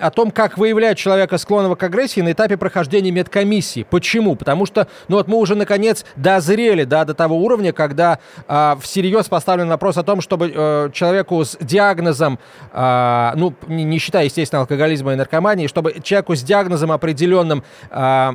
о 0.00 0.10
том, 0.10 0.30
как 0.30 0.58
выявлять 0.58 0.98
человека, 0.98 1.38
склонного 1.38 1.74
к 1.74 1.82
агрессии 1.82 2.20
на 2.20 2.32
этапе 2.32 2.56
прохождения 2.56 3.10
медкомиссии. 3.10 3.86
Почему? 3.88 4.36
Потому 4.36 4.66
что, 4.66 4.88
ну 5.08 5.16
вот 5.16 5.28
мы 5.28 5.36
уже 5.36 5.54
наконец 5.54 6.04
дозрели 6.16 6.84
да, 6.84 7.04
до 7.04 7.14
того 7.14 7.36
уровня, 7.36 7.72
когда 7.72 8.18
э, 8.48 8.76
всерьез 8.80 9.28
поставлен 9.28 9.68
вопрос 9.68 9.96
о 9.96 10.02
том, 10.02 10.20
чтобы 10.20 10.52
э, 10.54 10.90
человеку 10.92 11.44
с 11.44 11.56
диагнозом, 11.60 12.38
э, 12.72 13.32
ну, 13.36 13.54
не, 13.66 13.84
не 13.84 13.98
считая, 13.98 14.24
естественно, 14.24 14.60
алкоголизма 14.60 15.12
и 15.12 15.16
наркомании, 15.16 15.66
чтобы 15.66 15.96
человеку 16.02 16.34
с 16.34 16.42
диагнозом 16.42 16.92
определенным 16.92 17.62
э, 17.90 18.32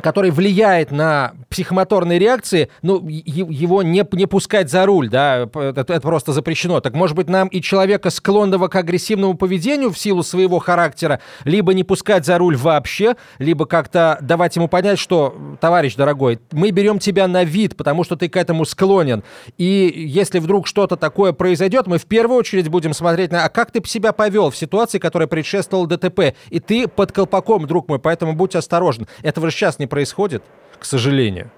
который 0.00 0.30
влияет 0.30 0.90
на 0.90 1.32
психомоторные 1.48 2.18
реакции, 2.18 2.68
ну, 2.82 3.06
его 3.08 3.82
не, 3.82 4.04
не 4.12 4.26
пускать 4.26 4.70
за 4.70 4.86
руль, 4.86 5.08
да, 5.08 5.48
это, 5.54 5.80
это 5.80 6.00
просто 6.00 6.32
запрещено. 6.32 6.80
Так, 6.80 6.94
может 6.94 7.16
быть, 7.16 7.28
нам 7.28 7.48
и 7.48 7.60
человека, 7.60 8.10
склонного 8.10 8.68
к 8.68 8.76
агрессивному 8.76 9.34
поведению 9.34 9.90
в 9.90 9.98
силу 9.98 10.22
своего 10.22 10.58
характера, 10.58 11.20
либо 11.44 11.74
не 11.74 11.84
пускать 11.84 12.24
за 12.24 12.38
руль 12.38 12.56
вообще, 12.56 13.16
либо 13.38 13.66
как-то 13.66 14.18
давать 14.20 14.56
ему 14.56 14.68
понять, 14.68 14.98
что, 14.98 15.34
товарищ 15.60 15.94
дорогой, 15.96 16.38
мы 16.52 16.70
берем 16.70 16.98
тебя 16.98 17.26
на 17.26 17.44
вид, 17.44 17.76
потому 17.76 18.04
что 18.04 18.16
ты 18.16 18.28
к 18.28 18.36
этому 18.36 18.64
склонен. 18.64 19.22
И 19.56 19.92
если 19.96 20.38
вдруг 20.38 20.66
что-то 20.66 20.96
такое 20.96 21.32
произойдет, 21.32 21.86
мы 21.86 21.98
в 21.98 22.06
первую 22.06 22.38
очередь 22.38 22.68
будем 22.68 22.92
смотреть 22.92 23.32
на, 23.32 23.44
а 23.44 23.48
как 23.48 23.70
ты 23.70 23.82
себя 23.86 24.12
повел 24.12 24.50
в 24.50 24.56
ситуации, 24.56 24.98
которая 24.98 25.26
предшествовала 25.26 25.86
ДТП. 25.86 26.34
И 26.50 26.60
ты 26.60 26.86
под 26.86 27.12
колпаком, 27.12 27.66
друг 27.66 27.88
мой, 27.88 27.98
поэтому 27.98 28.34
будь 28.34 28.54
осторожен. 28.54 29.06
Этого 29.22 29.50
же 29.50 29.56
сейчас 29.56 29.78
не 29.78 29.87
происходит, 29.88 30.42
к 30.78 30.84
сожалению. 30.84 31.50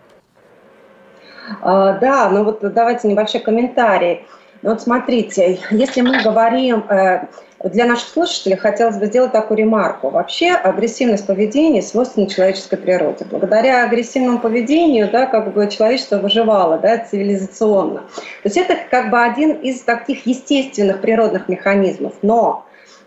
А, 1.63 1.99
да, 1.99 2.31
ну 2.31 2.45
вот 2.45 2.61
давайте 2.61 3.09
небольшой 3.09 3.41
комментарий. 3.41 4.27
Ну 4.63 4.71
вот 4.71 4.83
смотрите, 4.83 5.59
если 5.71 6.03
мы 6.03 6.23
говорим 6.23 6.85
э, 6.91 7.27
для 7.65 7.87
наших 7.87 8.09
слушателей, 8.09 8.57
хотелось 8.57 8.99
бы 8.99 9.07
сделать 9.07 9.33
такую 9.33 9.57
ремарку. 9.59 10.11
Вообще 10.11 10.53
агрессивность 10.53 11.27
поведения 11.27 11.81
свойственна 11.81 12.29
человеческой 12.29 12.77
природе. 12.77 13.25
Благодаря 13.31 13.85
агрессивному 13.85 14.39
поведению 14.39 15.11
да, 15.11 15.27
как 15.27 15.55
бы 15.55 15.67
человечество 15.69 16.19
выживало 16.19 16.79
да, 16.79 16.99
цивилизационно. 16.99 18.01
То 18.01 18.45
есть 18.45 18.57
это 18.59 18.77
как 18.91 19.11
бы 19.11 19.23
один 19.23 19.53
из 19.53 19.81
таких 19.81 20.27
естественных 20.27 21.01
природных 21.01 21.49
механизмов. 21.49 22.15
Но 22.21 22.67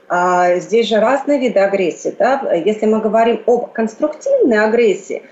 здесь 0.10 0.88
же 0.88 1.00
разные 1.00 1.40
виды 1.40 1.60
агрессии. 1.60 2.16
Да? 2.18 2.54
Если 2.54 2.86
мы 2.86 3.00
говорим 3.00 3.42
об 3.46 3.72
конструктивной 3.72 4.60
агрессии, 4.60 5.24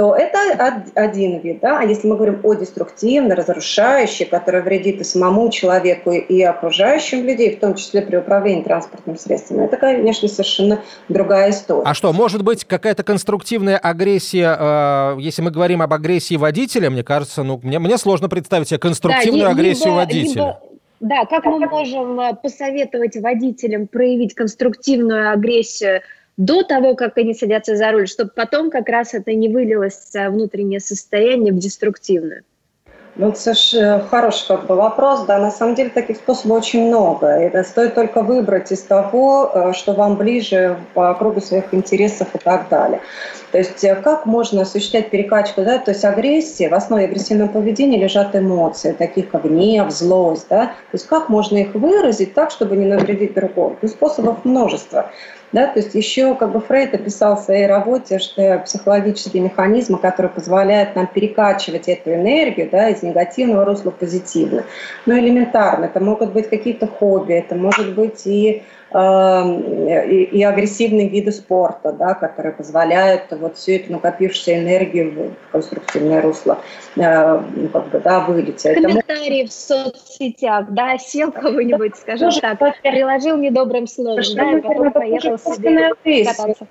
то 0.00 0.14
это 0.14 0.82
один 0.94 1.40
вид. 1.40 1.60
Да? 1.60 1.80
А 1.80 1.84
если 1.84 2.08
мы 2.08 2.16
говорим 2.16 2.40
о 2.42 2.54
деструктивной, 2.54 3.34
разрушающей, 3.34 4.24
которая 4.24 4.62
вредит 4.62 4.98
и 5.02 5.04
самому 5.04 5.50
человеку, 5.50 6.12
и 6.12 6.40
окружающим 6.42 7.26
людей, 7.26 7.54
в 7.54 7.60
том 7.60 7.74
числе 7.74 8.00
при 8.00 8.16
управлении 8.16 8.62
транспортным 8.62 9.18
средством, 9.18 9.60
это, 9.60 9.76
конечно, 9.76 10.26
совершенно 10.26 10.80
другая 11.10 11.50
история. 11.50 11.82
А 11.84 11.92
что, 11.92 12.14
может 12.14 12.42
быть 12.42 12.64
какая-то 12.64 13.02
конструктивная 13.02 13.76
агрессия, 13.76 14.56
э, 14.58 15.16
если 15.20 15.42
мы 15.42 15.50
говорим 15.50 15.82
об 15.82 15.92
агрессии 15.92 16.36
водителя, 16.36 16.88
мне 16.88 17.04
кажется, 17.04 17.42
ну, 17.42 17.60
мне, 17.62 17.78
мне 17.78 17.98
сложно 17.98 18.30
представить 18.30 18.68
себе 18.68 18.78
конструктивную 18.78 19.44
да, 19.44 19.50
агрессию 19.50 19.88
либо, 19.88 19.96
водителя. 19.96 20.44
Либо 20.46 20.69
да, 21.00 21.24
как 21.24 21.46
мы 21.46 21.66
можем 21.66 22.20
э, 22.20 22.34
посоветовать 22.34 23.16
водителям 23.16 23.86
проявить 23.86 24.34
конструктивную 24.34 25.32
агрессию 25.32 26.02
до 26.36 26.62
того, 26.62 26.94
как 26.94 27.16
они 27.16 27.34
садятся 27.34 27.74
за 27.74 27.90
руль, 27.90 28.06
чтобы 28.06 28.30
потом 28.34 28.70
как 28.70 28.88
раз 28.88 29.14
это 29.14 29.34
не 29.34 29.48
вылилось 29.48 30.12
внутреннее 30.14 30.80
состояние 30.80 31.52
в 31.52 31.58
деструктивное? 31.58 32.44
Ну, 33.20 33.28
это 33.28 33.38
совершенно 33.38 34.00
хороший 34.00 34.46
как 34.48 34.64
бы 34.64 34.76
вопрос. 34.76 35.26
Да, 35.26 35.38
на 35.38 35.50
самом 35.50 35.74
деле 35.74 35.90
таких 35.90 36.16
способов 36.16 36.60
очень 36.60 36.86
много. 36.86 37.26
Это 37.26 37.62
стоит 37.64 37.94
только 37.94 38.22
выбрать 38.22 38.72
из 38.72 38.80
того, 38.80 39.50
э, 39.52 39.72
что 39.74 39.92
вам 39.92 40.16
ближе 40.16 40.78
по 40.94 41.12
кругу 41.12 41.42
своих 41.42 41.74
интересов 41.74 42.28
и 42.34 42.38
так 42.38 42.70
далее. 42.70 43.02
То 43.52 43.58
есть 43.58 43.84
э, 43.84 43.94
как 43.96 44.24
можно 44.24 44.62
осуществлять 44.62 45.10
перекачку, 45.10 45.60
да, 45.60 45.76
то 45.76 45.90
есть 45.90 46.02
агрессия, 46.02 46.70
в 46.70 46.74
основе 46.74 47.04
агрессивного 47.04 47.48
поведения 47.48 47.98
лежат 47.98 48.34
эмоции, 48.34 48.92
таких 48.92 49.28
как 49.30 49.44
гнев, 49.44 49.90
злость, 49.90 50.46
да, 50.48 50.66
то 50.68 50.94
есть 50.94 51.06
как 51.06 51.28
можно 51.28 51.58
их 51.58 51.74
выразить 51.74 52.32
так, 52.32 52.50
чтобы 52.50 52.74
не 52.76 52.86
навредить 52.86 53.34
другому. 53.34 53.76
Ну, 53.82 53.88
способов 53.88 54.46
множество. 54.46 55.10
Да, 55.52 55.66
то 55.66 55.80
есть 55.80 55.94
еще 55.94 56.36
как 56.36 56.52
бы 56.52 56.60
Фрейд 56.60 56.94
описал 56.94 57.36
в 57.36 57.40
своей 57.40 57.66
работе, 57.66 58.20
что 58.20 58.58
психологические 58.64 59.42
механизмы, 59.42 59.98
которые 59.98 60.30
позволяют 60.30 60.94
нам 60.94 61.08
перекачивать 61.08 61.88
эту 61.88 62.14
энергию 62.14 62.68
да, 62.70 62.88
из 62.88 63.02
негативного 63.02 63.64
русла 63.64 63.90
в 63.90 63.96
позитивное. 63.96 64.64
Ну, 65.06 65.18
элементарно. 65.18 65.86
Это 65.86 65.98
могут 65.98 66.32
быть 66.32 66.48
какие-то 66.48 66.86
хобби, 66.86 67.34
это 67.34 67.56
может 67.56 67.94
быть 67.94 68.26
и 68.26 68.62
и, 68.92 70.28
и 70.32 70.42
агрессивные 70.42 71.08
виды 71.08 71.30
спорта, 71.32 71.92
да, 71.92 72.14
которые 72.14 72.52
позволяют 72.52 73.22
вот 73.30 73.56
всю 73.56 73.72
эту 73.72 73.92
накопившуюся 73.92 74.58
энергию 74.58 75.34
в 75.48 75.52
конструктивное 75.52 76.20
русло 76.22 76.58
э, 76.96 77.42
ну, 77.56 77.68
как 77.68 77.88
бы, 77.90 78.00
да, 78.00 78.20
вылить. 78.20 78.62
Комментарии 78.62 79.46
в 79.46 79.52
соцсетях, 79.52 80.66
да, 80.70 80.98
сел 80.98 81.30
кого-нибудь, 81.30 81.96
скажем 81.96 82.30
так, 82.40 82.80
приложил 82.82 83.36
недобрым 83.36 83.86
словом, 83.86 84.22
да, 84.34 84.52
и 84.52 84.60
потом 84.60 84.92
поехал 84.92 85.38
себе 85.38 86.24
кататься. 86.24 86.66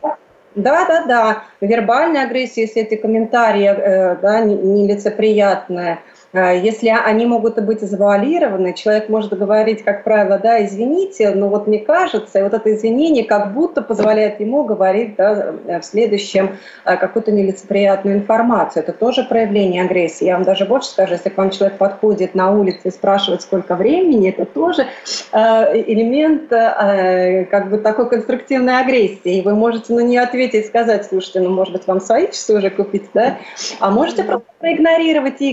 Да, 0.56 0.86
да, 0.88 1.06
да. 1.06 1.44
Вербальная 1.62 2.26
агрессия, 2.26 2.62
если 2.62 2.82
эти 2.82 2.96
комментарии 2.96 3.68
э, 3.68 4.16
да, 4.16 4.42
нелицеприятные, 4.42 6.00
если 6.34 6.90
они 6.90 7.26
могут 7.26 7.60
быть 7.64 7.82
завуалированы, 7.82 8.74
человек 8.74 9.10
может 9.10 9.38
говорить, 9.38 9.84
как 9.84 10.04
правило, 10.04 10.38
да, 10.38 10.64
извините, 10.64 11.32
но 11.32 11.50
вот 11.50 11.66
мне 11.66 11.80
кажется, 11.80 12.40
и 12.40 12.44
вот 12.44 12.54
это 12.54 12.74
извинение 12.76 13.24
как 13.24 13.54
будто 13.54 13.82
позволяет 13.82 14.40
ему 14.40 14.64
говорить 14.64 15.16
да, 15.16 15.54
в 15.80 15.84
следующем 15.84 16.58
э, 16.86 16.98
какую-то 16.98 17.32
нелицеприятную 17.32 18.18
информацию. 18.18 18.84
Это 18.84 18.94
тоже 18.94 19.24
проявление 19.24 19.84
агрессии. 19.84 20.26
Я 20.26 20.36
вам 20.36 20.44
даже 20.44 20.66
больше 20.66 20.90
скажу, 20.90 21.14
если 21.14 21.30
к 21.30 21.38
вам 21.38 21.50
человек 21.50 21.78
подходит 21.78 22.36
на 22.36 22.52
улице 22.52 22.90
и 22.90 22.92
спрашивает, 22.92 23.42
сколько 23.42 23.76
времени, 23.76 24.30
это 24.30 24.46
тоже 24.46 24.86
э, 25.32 25.38
элемент 25.82 26.50
как 26.50 27.70
бы 27.70 27.80
такой 27.80 28.10
конструктивной 28.10 28.80
агрессии. 28.80 29.38
И 29.38 29.42
вы 29.42 29.56
можете 29.56 29.94
на 29.94 30.02
нее 30.02 30.22
ответить, 30.22 30.68
сказать, 30.68 31.06
слушайте, 31.06 31.40
ну, 31.40 31.50
может 31.50 31.74
быть, 31.74 31.88
вам 31.88 32.02
свои 32.02 32.28
часы 32.28 32.56
уже 32.56 32.70
купить, 32.70 33.10
да? 33.14 33.38
А 33.80 33.90
можете 33.90 34.24
просто 34.24 34.48
проигнорировать 34.60 35.42
и 35.42 35.52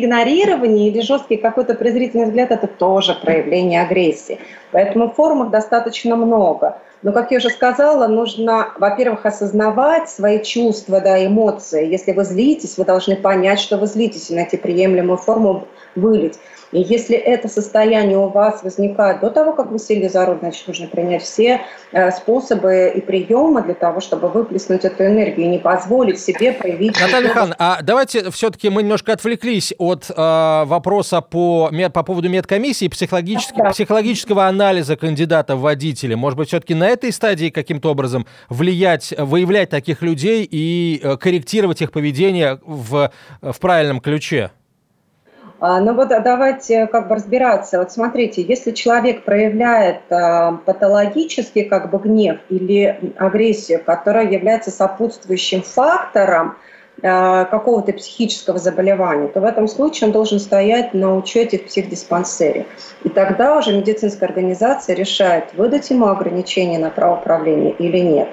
игнорирование 0.66 0.88
или 0.88 1.00
жесткий 1.00 1.36
какой-то 1.36 1.74
презрительный 1.74 2.26
взгляд– 2.26 2.50
это 2.50 2.66
тоже 2.66 3.14
проявление 3.14 3.82
агрессии. 3.82 4.38
Поэтому 4.72 5.10
формах 5.10 5.50
достаточно 5.50 6.16
много. 6.16 6.78
Но, 7.02 7.12
как 7.12 7.30
я 7.30 7.38
уже 7.38 7.50
сказала, 7.50 8.06
нужно, 8.06 8.68
во-первых, 8.78 9.26
осознавать 9.26 10.08
свои 10.08 10.42
чувства, 10.42 11.00
да, 11.00 11.24
эмоции. 11.24 11.86
Если 11.86 12.12
вы 12.12 12.24
злитесь, 12.24 12.78
вы 12.78 12.84
должны 12.84 13.16
понять, 13.16 13.60
что 13.60 13.76
вы 13.76 13.86
злитесь, 13.86 14.30
и 14.30 14.34
найти 14.34 14.56
приемлемую 14.56 15.18
форму 15.18 15.66
вылить. 15.94 16.38
И 16.72 16.80
если 16.80 17.16
это 17.16 17.48
состояние 17.48 18.18
у 18.18 18.28
вас 18.28 18.62
возникает 18.62 19.20
до 19.20 19.30
того, 19.30 19.52
как 19.52 19.70
вы 19.70 19.78
сели 19.78 20.08
за 20.08 20.26
руль, 20.26 20.38
значит, 20.40 20.66
нужно 20.66 20.88
принять 20.88 21.22
все 21.22 21.60
э, 21.92 22.10
способы 22.10 22.92
и 22.94 23.00
приемы 23.00 23.62
для 23.62 23.74
того, 23.74 24.00
чтобы 24.00 24.28
выплеснуть 24.28 24.84
эту 24.84 25.06
энергию 25.06 25.46
и 25.46 25.48
не 25.48 25.58
позволить 25.58 26.20
себе 26.20 26.52
проявить... 26.52 27.00
Наталья 27.00 27.28
Михайловна, 27.28 27.56
а 27.58 27.78
давайте 27.82 28.30
все-таки 28.30 28.68
мы 28.68 28.82
немножко 28.82 29.12
отвлеклись 29.12 29.72
от 29.78 30.10
э, 30.10 30.64
вопроса 30.66 31.20
по, 31.20 31.70
по 31.92 32.02
поводу 32.02 32.28
медкомиссии, 32.28 32.88
психологического, 32.88 33.64
да. 33.64 33.70
психологического 33.70 34.46
анализа 34.46 34.96
кандидата 34.96 35.56
в 35.56 35.60
водители. 35.60 36.14
Может 36.14 36.38
быть, 36.38 36.48
все-таки 36.48 36.74
на 36.74 36.88
этой 36.88 37.12
стадии 37.12 37.50
каким-то 37.50 37.90
образом 37.90 38.26
влиять, 38.48 39.14
выявлять 39.16 39.70
таких 39.70 40.02
людей 40.02 40.46
и 40.50 41.00
э, 41.02 41.16
корректировать 41.16 41.80
их 41.80 41.92
поведение 41.92 42.58
в, 42.64 43.12
в 43.40 43.60
правильном 43.60 44.00
ключе? 44.00 44.50
А, 45.58 45.80
ну 45.80 45.94
вот 45.94 46.08
давайте 46.08 46.86
как 46.86 47.08
бы 47.08 47.14
разбираться. 47.14 47.78
Вот 47.78 47.90
смотрите, 47.90 48.42
если 48.42 48.72
человек 48.72 49.24
проявляет 49.24 50.00
а, 50.10 50.52
патологический 50.64 51.64
как 51.64 51.90
бы 51.90 51.98
гнев 51.98 52.38
или 52.50 53.14
агрессию, 53.16 53.82
которая 53.82 54.30
является 54.30 54.70
сопутствующим 54.70 55.62
фактором 55.62 56.48
а, 56.48 56.56
какого-то 57.02 57.92
психического 57.92 58.58
заболевания, 58.58 59.28
то 59.28 59.40
в 59.40 59.44
этом 59.44 59.68
случае 59.68 60.08
он 60.08 60.12
должен 60.12 60.40
стоять 60.40 60.94
на 60.94 61.14
учете 61.16 61.58
в 61.58 61.66
психдиспансере. 61.66 62.66
И 63.04 63.08
тогда 63.08 63.58
уже 63.58 63.72
медицинская 63.72 64.28
организация 64.28 64.96
решает, 64.96 65.52
выдать 65.54 65.90
ему 65.90 66.06
ограничение 66.06 66.78
на 66.78 66.90
право 66.90 67.18
управления 67.18 67.72
или 67.72 67.98
нет. 67.98 68.28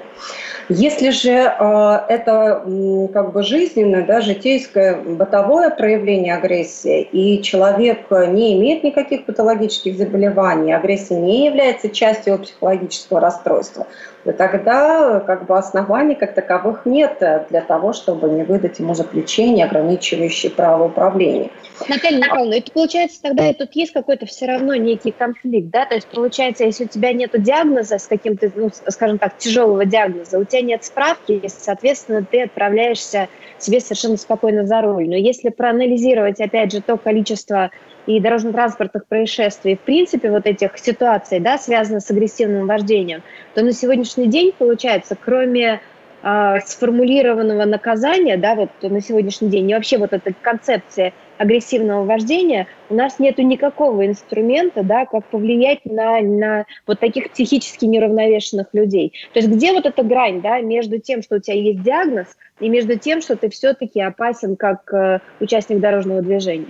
Если 0.70 1.10
же 1.10 1.30
э, 1.30 2.00
это 2.08 2.64
как 3.12 3.32
бы 3.32 3.42
жизненное, 3.42 4.02
да, 4.02 4.22
житейское, 4.22 4.96
бытовое 4.96 5.68
проявление 5.68 6.34
агрессии, 6.34 7.02
и 7.02 7.42
человек 7.42 8.10
не 8.10 8.56
имеет 8.58 8.82
никаких 8.82 9.26
патологических 9.26 9.96
заболеваний, 9.98 10.72
агрессия 10.72 11.16
не 11.16 11.46
является 11.46 11.90
частью 11.90 12.34
его 12.34 12.42
психологического 12.42 13.20
расстройства, 13.20 13.86
то 14.24 14.32
тогда 14.32 15.20
как 15.20 15.46
бы 15.46 15.56
оснований 15.56 16.14
как 16.14 16.34
таковых 16.34 16.86
нет 16.86 17.18
для 17.50 17.60
того, 17.60 17.92
чтобы 17.92 18.28
не 18.28 18.42
выдать 18.42 18.78
ему 18.78 18.94
заключение, 18.94 19.66
ограничивающее 19.66 20.50
право 20.50 20.84
управления. 20.84 21.50
Наталья 21.88 22.18
Николаевна, 22.18 22.56
это 22.56 22.72
получается 22.72 23.20
тогда 23.22 23.50
и 23.50 23.54
тут 23.54 23.72
есть 23.74 23.92
какой-то 23.92 24.26
все 24.26 24.46
равно 24.46 24.74
некий 24.76 25.10
конфликт, 25.10 25.70
да? 25.70 25.86
То 25.86 25.96
есть 25.96 26.06
получается, 26.06 26.64
если 26.64 26.84
у 26.84 26.88
тебя 26.88 27.12
нет 27.12 27.30
диагноза 27.34 27.98
с 27.98 28.06
каким-то, 28.06 28.50
ну, 28.54 28.70
скажем 28.88 29.18
так, 29.18 29.36
тяжелого 29.38 29.84
диагноза, 29.84 30.38
у 30.38 30.44
тебя 30.44 30.62
нет 30.62 30.84
справки, 30.84 31.42
соответственно, 31.46 32.24
ты 32.28 32.42
отправляешься 32.42 33.28
себе 33.58 33.80
совершенно 33.80 34.16
спокойно 34.16 34.66
за 34.66 34.80
руль. 34.80 35.08
Но 35.08 35.16
если 35.16 35.50
проанализировать, 35.50 36.40
опять 36.40 36.72
же, 36.72 36.80
то 36.80 36.96
количество 36.96 37.70
и 38.06 38.20
дорожно-транспортных 38.20 39.06
происшествий, 39.06 39.76
в 39.76 39.80
принципе, 39.80 40.30
вот 40.30 40.46
этих 40.46 40.76
ситуаций, 40.78 41.40
да, 41.40 41.58
связанных 41.58 42.02
с 42.02 42.10
агрессивным 42.10 42.66
вождением, 42.66 43.22
то 43.54 43.62
на 43.62 43.72
сегодняшний 43.72 44.26
день, 44.26 44.52
получается, 44.56 45.16
кроме 45.18 45.80
э, 46.22 46.56
сформулированного 46.64 47.64
наказания, 47.64 48.36
да, 48.36 48.54
вот 48.54 48.70
на 48.82 49.00
сегодняшний 49.00 49.48
день, 49.48 49.70
и 49.70 49.74
вообще 49.74 49.98
вот 49.98 50.12
эта 50.12 50.32
концепция 50.42 51.12
агрессивного 51.38 52.04
вождения, 52.04 52.66
у 52.90 52.94
нас 52.94 53.18
нет 53.18 53.38
никакого 53.38 54.06
инструмента, 54.06 54.82
да, 54.82 55.06
как 55.06 55.24
повлиять 55.26 55.84
на, 55.84 56.20
на 56.20 56.66
вот 56.86 57.00
таких 57.00 57.30
психически 57.30 57.86
неравновешенных 57.86 58.68
людей. 58.72 59.12
То 59.32 59.40
есть 59.40 59.50
где 59.50 59.72
вот 59.72 59.86
эта 59.86 60.02
грань 60.02 60.42
да, 60.42 60.60
между 60.60 60.98
тем, 60.98 61.22
что 61.22 61.36
у 61.36 61.40
тебя 61.40 61.56
есть 61.56 61.82
диагноз, 61.82 62.28
и 62.60 62.68
между 62.68 62.96
тем, 62.98 63.20
что 63.20 63.36
ты 63.36 63.48
все-таки 63.50 64.00
опасен 64.00 64.56
как 64.56 64.92
э, 64.92 65.18
участник 65.40 65.80
дорожного 65.80 66.22
движения? 66.22 66.66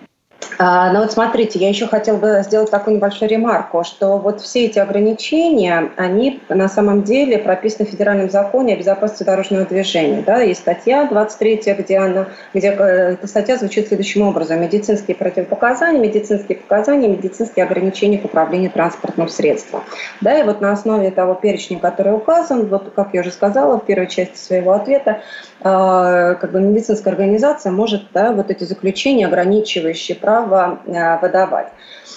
А, 0.59 0.93
ну 0.93 1.01
вот 1.01 1.13
смотрите, 1.13 1.59
я 1.59 1.69
еще 1.69 1.87
хотела 1.87 2.17
бы 2.17 2.43
сделать 2.45 2.71
такую 2.71 2.97
небольшую 2.97 3.29
ремарку, 3.29 3.85
что 3.85 4.19
вот 4.19 4.41
все 4.41 4.67
эти 4.67 4.79
ограничения, 4.79 5.91
они 5.97 6.43
на 6.49 6.69
самом 6.69 7.03
деле 7.03 7.39
прописаны 7.39 7.87
в 7.87 7.91
федеральном 7.91 8.31
законе 8.31 8.75
о 8.75 8.77
безопасности 8.77 9.25
дорожного 9.25 9.65
движения. 9.65 10.23
Да? 10.23 10.41
Есть 10.41 10.61
статья 10.61 11.07
23, 11.07 11.75
где, 11.79 11.99
она, 11.99 12.27
где 12.53 12.69
э, 12.69 13.13
эта 13.13 13.27
статья 13.27 13.57
звучит 13.57 13.89
следующим 13.89 14.23
образом. 14.23 14.61
Медицинские 14.61 15.17
противопоказания, 15.17 16.01
медицинские 16.01 16.59
показания, 16.59 17.09
медицинские 17.09 17.65
ограничения 17.65 18.19
к 18.19 18.25
управлению 18.25 18.71
транспортным 18.71 19.29
средством. 19.29 19.83
Да, 20.21 20.39
и 20.39 20.43
вот 20.43 20.61
на 20.61 20.73
основе 20.73 21.11
того 21.11 21.35
перечня, 21.35 21.79
который 21.79 22.15
указан, 22.15 22.67
вот 22.67 22.93
как 22.95 23.11
я 23.13 23.21
уже 23.21 23.31
сказала 23.31 23.79
в 23.79 23.85
первой 23.85 24.07
части 24.07 24.37
своего 24.37 24.73
ответа, 24.73 25.23
а, 25.61 26.35
как 26.35 26.53
бы 26.53 26.61
медицинская 26.61 27.13
организация 27.13 27.73
может 27.73 28.13
да, 28.13 28.33
вот 28.33 28.51
эти 28.51 28.65
заключения, 28.65 29.27
ограничивающие 29.27 30.17
право 30.35 30.81
а, 30.88 31.18
выдавать. 31.18 31.68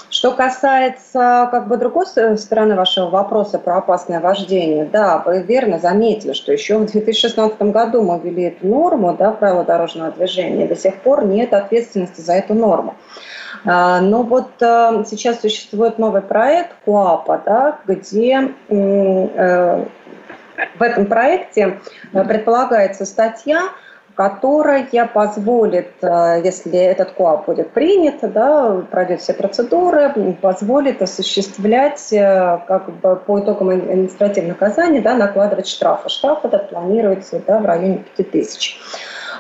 Что 0.10 0.32
касается 0.32 1.50
как 1.52 1.68
бы 1.68 1.78
другой 1.78 2.06
стороны 2.08 2.76
вашего 2.76 3.10
вопроса 3.10 3.60
про 3.60 3.78
опасное 3.78 4.20
вождение, 4.20 4.86
да, 4.86 5.20
вы 5.20 5.44
верно 5.44 5.80
заметили, 5.80 6.34
что 6.34 6.52
еще 6.52 6.78
в 6.78 6.86
2016 6.86 7.62
году 7.62 8.02
мы 8.02 8.20
ввели 8.20 8.44
эту 8.44 8.68
норму, 8.68 9.14
да, 9.14 9.32
правила 9.32 9.64
дорожного 9.64 10.12
движения, 10.12 10.68
до 10.68 10.76
сих 10.76 10.96
пор 11.02 11.26
нет 11.26 11.54
ответственности 11.54 12.22
за 12.22 12.34
эту 12.34 12.54
норму. 12.54 12.96
А, 13.66 14.02
но 14.02 14.24
вот 14.24 14.50
сейчас 14.60 15.42
существует 15.42 16.00
новый 16.00 16.22
проект 16.22 16.72
КУАПа, 16.86 17.42
да, 17.46 17.80
где 17.86 18.54
э, 18.70 19.86
в 20.80 20.82
этом 20.82 21.06
проекте 21.06 21.80
э, 22.14 22.24
предполагается 22.24 23.06
статья, 23.06 23.70
которая 24.18 24.84
позволит, 25.14 25.92
э, 26.02 26.42
если 26.44 26.76
этот 26.76 27.12
КОАП 27.12 27.46
будет 27.46 27.70
принят, 27.72 28.16
да, 28.22 28.82
пройдет 28.90 29.22
все 29.22 29.34
процедуры, 29.34 30.12
позволит 30.42 31.04
осуществлять 31.04 32.12
э, 32.12 32.60
как 32.68 32.90
бы 33.00 33.16
по 33.16 33.40
итогам 33.40 33.70
административного 33.70 34.54
наказания, 34.54 35.02
да, 35.02 35.14
накладывать 35.14 35.68
штрафы. 35.68 36.10
Штраф 36.10 36.44
этот 36.44 36.72
планируется 36.72 37.40
да, 37.46 37.60
в 37.60 37.66
районе 37.66 38.06
5000. 38.18 38.80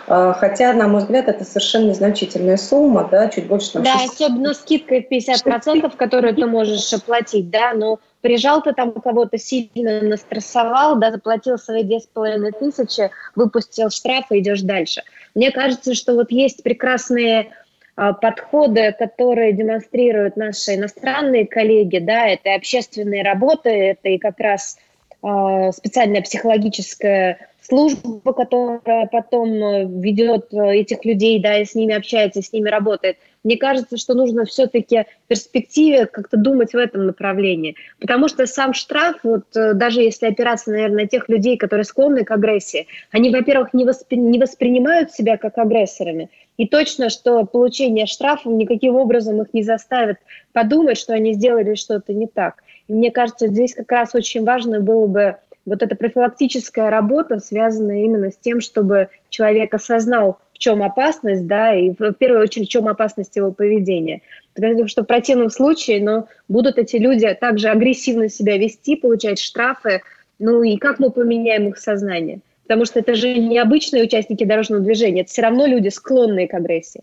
Хотя, 0.05 0.71
на 0.71 0.87
мой 0.87 1.01
взгляд, 1.01 1.27
это 1.27 1.43
совершенно 1.43 1.89
незначительная 1.89 2.55
сумма, 2.55 3.09
да, 3.11 3.27
чуть 3.27 3.47
больше... 3.47 3.73
Там, 3.73 3.83
да, 3.83 3.97
6... 3.97 4.13
особенно 4.13 4.53
скидкой 4.53 5.05
50%, 5.11 5.97
которую 5.97 6.33
ты 6.33 6.45
можешь 6.45 6.93
оплатить, 6.93 7.49
да, 7.49 7.73
но 7.73 7.99
прижал 8.27 8.61
ты 8.61 8.73
там 8.73 8.91
кого-то 8.91 9.37
сильно 9.37 10.01
настрессовал, 10.01 10.97
да, 10.97 11.11
заплатил 11.11 11.57
свои 11.57 11.85
2,5 11.85 12.51
тысячи, 12.59 13.09
выпустил 13.35 13.89
штраф 13.89 14.25
и 14.31 14.39
идешь 14.39 14.63
дальше. 14.63 15.03
Мне 15.33 15.49
кажется, 15.51 15.93
что 15.93 16.13
вот 16.13 16.29
есть 16.29 16.61
прекрасные 16.61 17.51
а, 17.95 18.11
подходы, 18.11 18.93
которые 18.99 19.53
демонстрируют 19.53 20.35
наши 20.35 20.75
иностранные 20.75 21.47
коллеги, 21.47 21.99
да, 21.99 22.27
это 22.27 22.49
и 22.49 22.55
общественные 22.55 23.23
работы, 23.23 23.69
это 23.69 24.09
и 24.09 24.17
как 24.17 24.41
раз 24.41 24.77
э, 25.23 25.71
специальная 25.73 26.21
психологическая 26.21 27.47
служба, 27.67 28.33
которая 28.33 29.07
потом 29.11 29.53
э, 29.53 29.85
ведет 29.85 30.53
э, 30.53 30.77
этих 30.77 31.03
людей, 31.03 31.39
да, 31.41 31.59
и 31.59 31.65
с 31.65 31.75
ними 31.75 31.95
общается, 31.95 32.41
с 32.41 32.53
ними 32.53 32.69
работает. 32.69 33.17
Мне 33.43 33.57
кажется, 33.57 33.97
что 33.97 34.13
нужно 34.13 34.45
все-таки 34.45 35.05
в 35.25 35.27
перспективе 35.27 36.05
как-то 36.05 36.37
думать 36.37 36.73
в 36.73 36.77
этом 36.77 37.05
направлении. 37.05 37.75
Потому 37.99 38.27
что 38.29 38.45
сам 38.45 38.73
штраф, 38.73 39.17
вот 39.23 39.55
э, 39.55 39.73
даже 39.73 40.01
если 40.01 40.27
опираться, 40.27 40.71
наверное, 40.71 41.03
на 41.03 41.07
тех 41.09 41.27
людей, 41.29 41.57
которые 41.57 41.83
склонны 41.83 42.23
к 42.23 42.31
агрессии, 42.31 42.87
они, 43.11 43.29
во-первых, 43.31 43.73
не, 43.73 43.85
воспри- 43.85 44.15
не 44.15 44.39
воспринимают 44.39 45.11
себя 45.11 45.37
как 45.37 45.57
агрессорами. 45.57 46.29
И 46.57 46.67
точно, 46.67 47.09
что 47.09 47.45
получение 47.45 48.05
штрафа 48.05 48.49
никаким 48.49 48.95
образом 48.95 49.41
их 49.41 49.53
не 49.53 49.63
заставит 49.63 50.17
подумать, 50.53 50.97
что 50.97 51.13
они 51.13 51.33
сделали 51.33 51.75
что-то 51.75 52.13
не 52.13 52.27
так. 52.27 52.63
И 52.87 52.93
мне 52.93 53.11
кажется, 53.11 53.47
здесь 53.47 53.75
как 53.75 53.91
раз 53.91 54.15
очень 54.15 54.43
важно 54.43 54.79
было 54.79 55.07
бы 55.07 55.37
вот 55.67 55.83
эта 55.83 55.95
профилактическая 55.95 56.89
работа, 56.89 57.39
связанная 57.39 58.03
именно 58.05 58.31
с 58.31 58.37
тем, 58.37 58.61
чтобы 58.61 59.09
человек 59.29 59.73
осознал, 59.73 60.39
в 60.53 60.57
чем 60.57 60.81
опасность, 60.81 61.45
да, 61.45 61.75
и 61.75 61.91
в 61.91 62.13
первую 62.13 62.41
очередь, 62.41 62.69
в 62.69 62.71
чем 62.71 62.87
опасность 62.87 63.35
его 63.35 63.51
поведения. 63.51 64.21
Потому 64.55 64.87
что 64.87 65.03
в 65.03 65.05
противном 65.05 65.49
случае, 65.49 66.01
ну, 66.01 66.27
будут 66.47 66.77
эти 66.77 66.95
люди 66.95 67.31
также 67.39 67.67
агрессивно 67.67 68.29
себя 68.29 68.57
вести, 68.57 68.95
получать 68.95 69.39
штрафы, 69.39 70.01
ну 70.39 70.63
и 70.63 70.77
как 70.77 70.99
мы 70.99 71.11
поменяем 71.11 71.67
их 71.67 71.77
сознание? 71.77 72.39
Потому 72.63 72.85
что 72.85 72.99
это 72.99 73.13
же 73.15 73.33
не 73.33 73.59
обычные 73.59 74.03
участники 74.03 74.45
дорожного 74.45 74.81
движения, 74.81 75.21
это 75.21 75.29
все 75.29 75.41
равно 75.41 75.67
люди, 75.67 75.89
склонные 75.89 76.47
к 76.47 76.53
агрессии. 76.53 77.01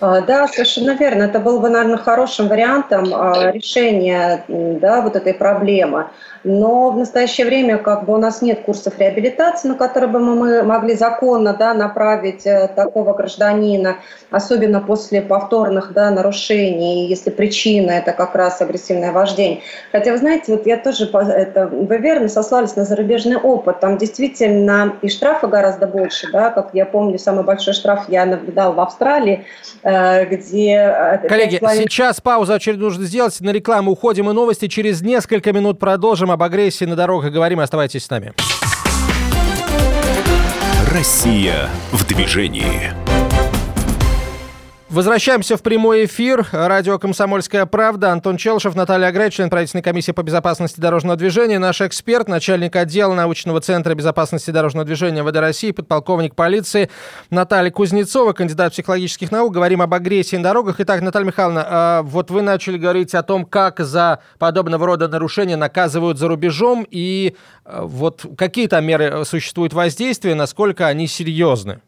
А, 0.00 0.20
да, 0.20 0.46
совершенно 0.46 0.90
верно. 0.90 1.24
Это 1.24 1.38
был 1.38 1.60
бы, 1.60 1.70
наверное, 1.70 1.96
хорошим 1.96 2.48
вариантом 2.48 3.12
а, 3.14 3.50
решения 3.50 4.44
да, 4.48 5.00
вот 5.00 5.16
этой 5.16 5.32
проблемы. 5.32 6.08
Но 6.44 6.90
в 6.90 6.96
настоящее 6.96 7.44
время 7.44 7.76
как 7.76 8.04
бы 8.04 8.14
у 8.14 8.18
нас 8.18 8.40
нет 8.40 8.60
курсов 8.60 9.00
реабилитации, 9.00 9.66
на 9.66 9.74
которые 9.74 10.08
бы 10.08 10.20
мы 10.20 10.62
могли 10.62 10.94
законно 10.94 11.54
да, 11.54 11.74
направить 11.74 12.46
э, 12.46 12.68
такого 12.68 13.14
гражданина, 13.14 13.96
особенно 14.30 14.80
после 14.80 15.22
повторных 15.22 15.92
да, 15.92 16.08
нарушений, 16.12 17.08
если 17.08 17.30
причина 17.30 17.90
это 17.90 18.12
как 18.12 18.36
раз 18.36 18.60
агрессивное 18.60 19.10
вождение. 19.10 19.62
Хотя, 19.90 20.12
вы 20.12 20.18
знаете, 20.18 20.52
вот 20.52 20.66
я 20.66 20.76
тоже, 20.76 21.10
это, 21.12 21.66
вы 21.66 21.98
верно 21.98 22.28
сослались 22.28 22.76
на 22.76 22.84
зарубежный 22.84 23.38
опыт. 23.38 23.80
Там 23.80 23.98
действительно 23.98 24.94
и 25.02 25.08
штрафы 25.08 25.48
гораздо 25.48 25.88
больше. 25.88 26.30
Да, 26.30 26.50
как 26.50 26.70
я 26.74 26.86
помню, 26.86 27.18
самый 27.18 27.42
большой 27.42 27.74
штраф 27.74 28.04
я 28.08 28.24
наблюдал 28.24 28.72
в 28.72 28.78
Австралии, 28.78 29.44
где... 29.86 30.72
Э, 30.72 31.28
Коллеги, 31.28 31.60
сейчас 31.60 32.20
паузу 32.20 32.54
очередную 32.54 32.90
нужно 32.90 33.04
сделать. 33.06 33.40
На 33.40 33.50
рекламу 33.50 33.92
уходим 33.92 34.28
и 34.30 34.32
новости. 34.32 34.66
Через 34.66 35.00
несколько 35.02 35.52
минут 35.52 35.78
продолжим 35.78 36.30
об 36.30 36.42
агрессии 36.42 36.84
на 36.84 36.96
дорогах 36.96 37.32
говорим. 37.32 37.60
Оставайтесь 37.60 38.04
с 38.04 38.10
нами. 38.10 38.34
Россия 40.92 41.68
в 41.92 42.06
движении. 42.06 43.15
Возвращаемся 44.96 45.58
в 45.58 45.62
прямой 45.62 46.06
эфир. 46.06 46.46
Радио 46.52 46.98
«Комсомольская 46.98 47.66
правда». 47.66 48.12
Антон 48.12 48.38
Челшев, 48.38 48.74
Наталья 48.74 49.12
Грай, 49.12 49.30
член 49.30 49.50
правительственной 49.50 49.82
комиссии 49.82 50.12
по 50.12 50.22
безопасности 50.22 50.80
дорожного 50.80 51.18
движения. 51.18 51.58
Наш 51.58 51.82
эксперт, 51.82 52.28
начальник 52.28 52.74
отдела 52.76 53.12
научного 53.12 53.60
центра 53.60 53.94
безопасности 53.94 54.50
дорожного 54.50 54.86
движения 54.86 55.22
ВД 55.22 55.36
России, 55.36 55.72
подполковник 55.72 56.34
полиции 56.34 56.88
Наталья 57.28 57.70
Кузнецова, 57.70 58.32
кандидат 58.32 58.72
психологических 58.72 59.30
наук. 59.30 59.52
Говорим 59.52 59.82
об 59.82 59.92
агрессии 59.92 60.36
на 60.36 60.44
дорогах. 60.44 60.76
Итак, 60.78 61.02
Наталья 61.02 61.26
Михайловна, 61.26 61.66
а, 61.68 62.02
вот 62.02 62.30
вы 62.30 62.40
начали 62.40 62.78
говорить 62.78 63.14
о 63.14 63.22
том, 63.22 63.44
как 63.44 63.80
за 63.80 64.20
подобного 64.38 64.86
рода 64.86 65.08
нарушения 65.08 65.56
наказывают 65.56 66.16
за 66.16 66.26
рубежом. 66.26 66.86
И 66.90 67.36
а, 67.66 67.82
вот 67.82 68.24
какие 68.38 68.66
там 68.66 68.86
меры 68.86 69.26
существуют 69.26 69.74
воздействия, 69.74 70.34
насколько 70.34 70.86
они 70.86 71.06
серьезны? 71.06 71.82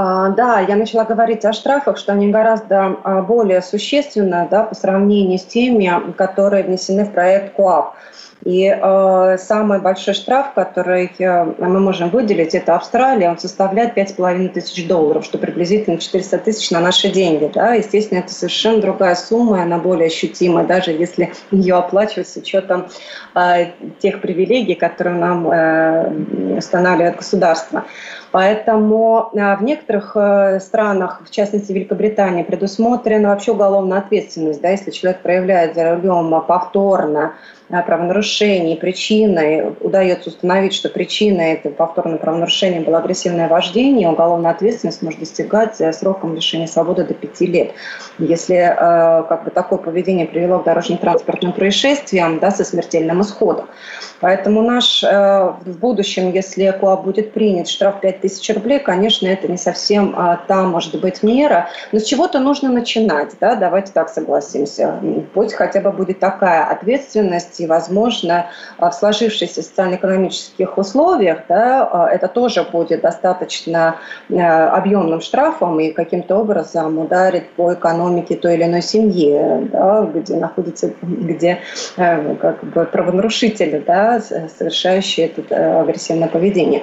А, 0.00 0.28
да, 0.28 0.60
я 0.60 0.76
начала 0.76 1.02
говорить 1.02 1.44
о 1.44 1.52
штрафах, 1.52 1.98
что 1.98 2.12
они 2.12 2.28
гораздо 2.28 2.98
а, 3.02 3.20
более 3.20 3.60
существенны 3.60 4.46
да, 4.48 4.62
по 4.62 4.76
сравнению 4.76 5.40
с 5.40 5.44
теми, 5.44 5.90
которые 6.12 6.62
внесены 6.62 7.04
в 7.04 7.10
проект 7.10 7.56
КОАП. 7.56 7.96
И 8.44 8.66
э, 8.66 9.36
самый 9.38 9.80
большой 9.80 10.14
штраф, 10.14 10.54
который 10.54 11.10
э, 11.18 11.44
мы 11.58 11.80
можем 11.80 12.10
выделить, 12.10 12.54
это 12.54 12.76
Австралия, 12.76 13.30
он 13.30 13.38
составляет 13.38 13.98
5,5 13.98 14.50
тысяч 14.50 14.86
долларов, 14.86 15.24
что 15.24 15.38
приблизительно 15.38 15.98
400 15.98 16.38
тысяч 16.38 16.70
на 16.70 16.78
наши 16.78 17.10
деньги. 17.10 17.50
Да? 17.52 17.74
Естественно, 17.74 18.20
это 18.20 18.32
совершенно 18.32 18.80
другая 18.80 19.16
сумма, 19.16 19.62
она 19.62 19.78
более 19.78 20.06
ощутимая, 20.06 20.64
даже 20.64 20.92
если 20.92 21.32
ее 21.50 21.74
оплачивать 21.74 22.28
с 22.28 22.36
учетом 22.36 22.86
э, 23.34 23.72
тех 23.98 24.20
привилегий, 24.20 24.76
которые 24.76 25.16
нам 25.16 25.50
э, 25.50 26.56
устанавливает 26.58 27.16
государство. 27.16 27.84
Поэтому 28.30 29.30
э, 29.32 29.56
в 29.56 29.62
некоторых 29.62 30.12
э, 30.14 30.60
странах, 30.60 31.22
в 31.24 31.30
частности 31.30 31.72
Великобритании, 31.72 32.42
предусмотрена 32.42 33.30
вообще 33.30 33.52
уголовная 33.52 33.98
ответственность, 33.98 34.60
да, 34.60 34.70
если 34.70 34.90
человек 34.90 35.22
проявляет 35.22 35.74
за 35.74 35.94
рулем 35.94 36.42
повторно 36.46 37.34
правонарушений, 37.68 38.76
причиной, 38.76 39.74
удается 39.80 40.30
установить, 40.30 40.74
что 40.74 40.88
причиной 40.88 41.52
этого 41.52 41.72
повторного 41.72 42.18
правонарушения 42.18 42.80
было 42.80 42.98
агрессивное 42.98 43.48
вождение, 43.48 44.08
уголовная 44.08 44.52
ответственность 44.52 45.02
может 45.02 45.20
достигать 45.20 45.76
сроком 45.94 46.34
лишения 46.34 46.66
свободы 46.66 47.04
до 47.04 47.14
пяти 47.14 47.46
лет. 47.46 47.72
Если 48.18 48.56
э, 48.56 49.24
как 49.28 49.44
бы, 49.44 49.50
такое 49.50 49.78
поведение 49.78 50.26
привело 50.26 50.60
к 50.60 50.64
дорожно-транспортным 50.64 51.52
происшествиям 51.52 52.38
да, 52.38 52.50
со 52.50 52.64
смертельным 52.64 53.20
исходом. 53.22 53.68
Поэтому 54.20 54.62
наш 54.62 55.04
э, 55.04 55.06
в 55.08 55.78
будущем, 55.78 56.32
если 56.32 56.70
КОАП 56.70 57.04
будет 57.04 57.32
принят, 57.32 57.68
штраф 57.68 58.00
5000 58.00 58.54
рублей, 58.54 58.78
конечно, 58.80 59.26
это 59.26 59.46
не 59.46 59.58
совсем 59.58 60.14
э, 60.18 60.38
та, 60.48 60.64
может 60.64 61.00
быть, 61.00 61.22
мера, 61.22 61.68
но 61.92 61.98
с 61.98 62.04
чего-то 62.04 62.40
нужно 62.40 62.70
начинать, 62.70 63.34
да, 63.40 63.54
давайте 63.54 63.92
так 63.92 64.08
согласимся. 64.08 65.00
Пусть 65.34 65.54
хотя 65.54 65.80
бы 65.80 65.92
будет 65.92 66.18
такая 66.18 66.64
ответственность, 66.64 67.57
и, 67.60 67.66
возможно, 67.66 68.46
в 68.78 68.90
сложившихся 68.92 69.62
социально-экономических 69.62 70.76
условиях, 70.78 71.40
да, 71.48 72.08
это 72.12 72.28
тоже 72.28 72.62
будет 72.62 73.00
достаточно 73.02 73.96
объемным 74.28 75.20
штрафом 75.20 75.80
и 75.80 75.92
каким-то 75.92 76.36
образом 76.36 76.98
ударит 76.98 77.50
по 77.50 77.74
экономике 77.74 78.36
той 78.36 78.54
или 78.54 78.64
иной 78.64 78.82
семьи, 78.82 79.68
да, 79.72 80.02
где 80.02 80.36
находится, 80.36 80.92
где 81.02 81.60
как 81.96 82.62
бы 82.64 82.84
правонарушители, 82.84 83.82
да, 83.86 84.20
совершающие 84.20 85.26
это 85.26 85.54
э, 85.54 85.80
агрессивное 85.80 86.28
поведение. 86.28 86.82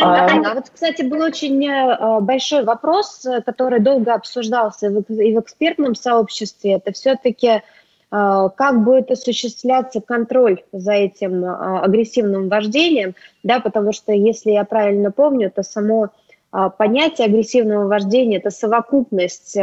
А, 0.00 0.26
а 0.26 0.54
вот, 0.54 0.70
кстати, 0.72 1.02
был 1.02 1.22
очень 1.22 1.64
э, 1.66 2.20
большой 2.20 2.64
вопрос, 2.64 3.26
который 3.44 3.80
долго 3.80 4.14
обсуждался 4.14 4.86
и 4.86 5.34
в 5.34 5.40
экспертном 5.40 5.94
сообществе. 5.94 6.74
Это 6.74 6.92
все-таки 6.92 7.48
э, 7.48 7.62
как 8.14 8.84
будет 8.84 9.10
осуществляться 9.10 10.00
контроль 10.00 10.62
за 10.72 10.92
этим 10.92 11.44
агрессивным 11.44 12.48
вождением, 12.48 13.14
да, 13.42 13.58
потому 13.58 13.92
что, 13.92 14.12
если 14.12 14.52
я 14.52 14.64
правильно 14.64 15.10
помню, 15.10 15.50
то 15.50 15.64
само 15.64 16.10
понятие 16.78 17.26
агрессивного 17.26 17.88
вождения– 17.88 18.38
это 18.38 18.50
совокупность 18.50 19.56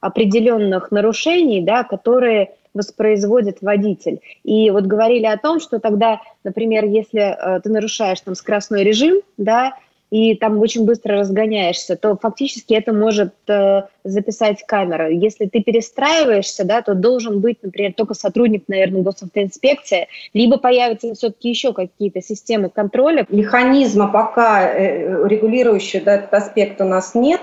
определенных 0.00 0.90
нарушений, 0.90 1.60
да, 1.60 1.84
которые 1.84 2.54
воспроизводит 2.74 3.58
водитель. 3.62 4.20
И 4.44 4.70
вот 4.70 4.84
говорили 4.84 5.26
о 5.26 5.36
том, 5.36 5.60
что 5.60 5.80
тогда, 5.80 6.20
например, 6.44 6.84
если 6.84 7.20
э, 7.20 7.60
ты 7.60 7.68
нарушаешь 7.68 8.20
там 8.20 8.34
скоростной 8.34 8.84
режим, 8.84 9.20
да, 9.36 9.74
и 10.10 10.34
там 10.34 10.58
очень 10.58 10.84
быстро 10.84 11.18
разгоняешься, 11.18 11.96
то 11.96 12.16
фактически 12.20 12.74
это 12.74 12.92
может 12.92 13.32
э, 13.48 13.82
записать 14.02 14.64
камера. 14.66 15.08
Если 15.08 15.46
ты 15.46 15.62
перестраиваешься, 15.62 16.64
да, 16.64 16.82
то 16.82 16.94
должен 16.94 17.40
быть, 17.40 17.58
например, 17.62 17.94
только 17.94 18.14
сотрудник, 18.14 18.64
наверное, 18.66 19.02
госавтоинспекции, 19.02 20.08
либо 20.34 20.58
появятся 20.58 21.14
все-таки 21.14 21.48
еще 21.48 21.72
какие-то 21.72 22.20
системы 22.22 22.70
контроля. 22.70 23.24
Механизма 23.28 24.08
пока 24.08 24.68
э, 24.68 25.28
регулирующего 25.28 26.04
да, 26.04 26.14
этот 26.16 26.34
аспект 26.34 26.80
у 26.80 26.84
нас 26.84 27.14
нет, 27.14 27.40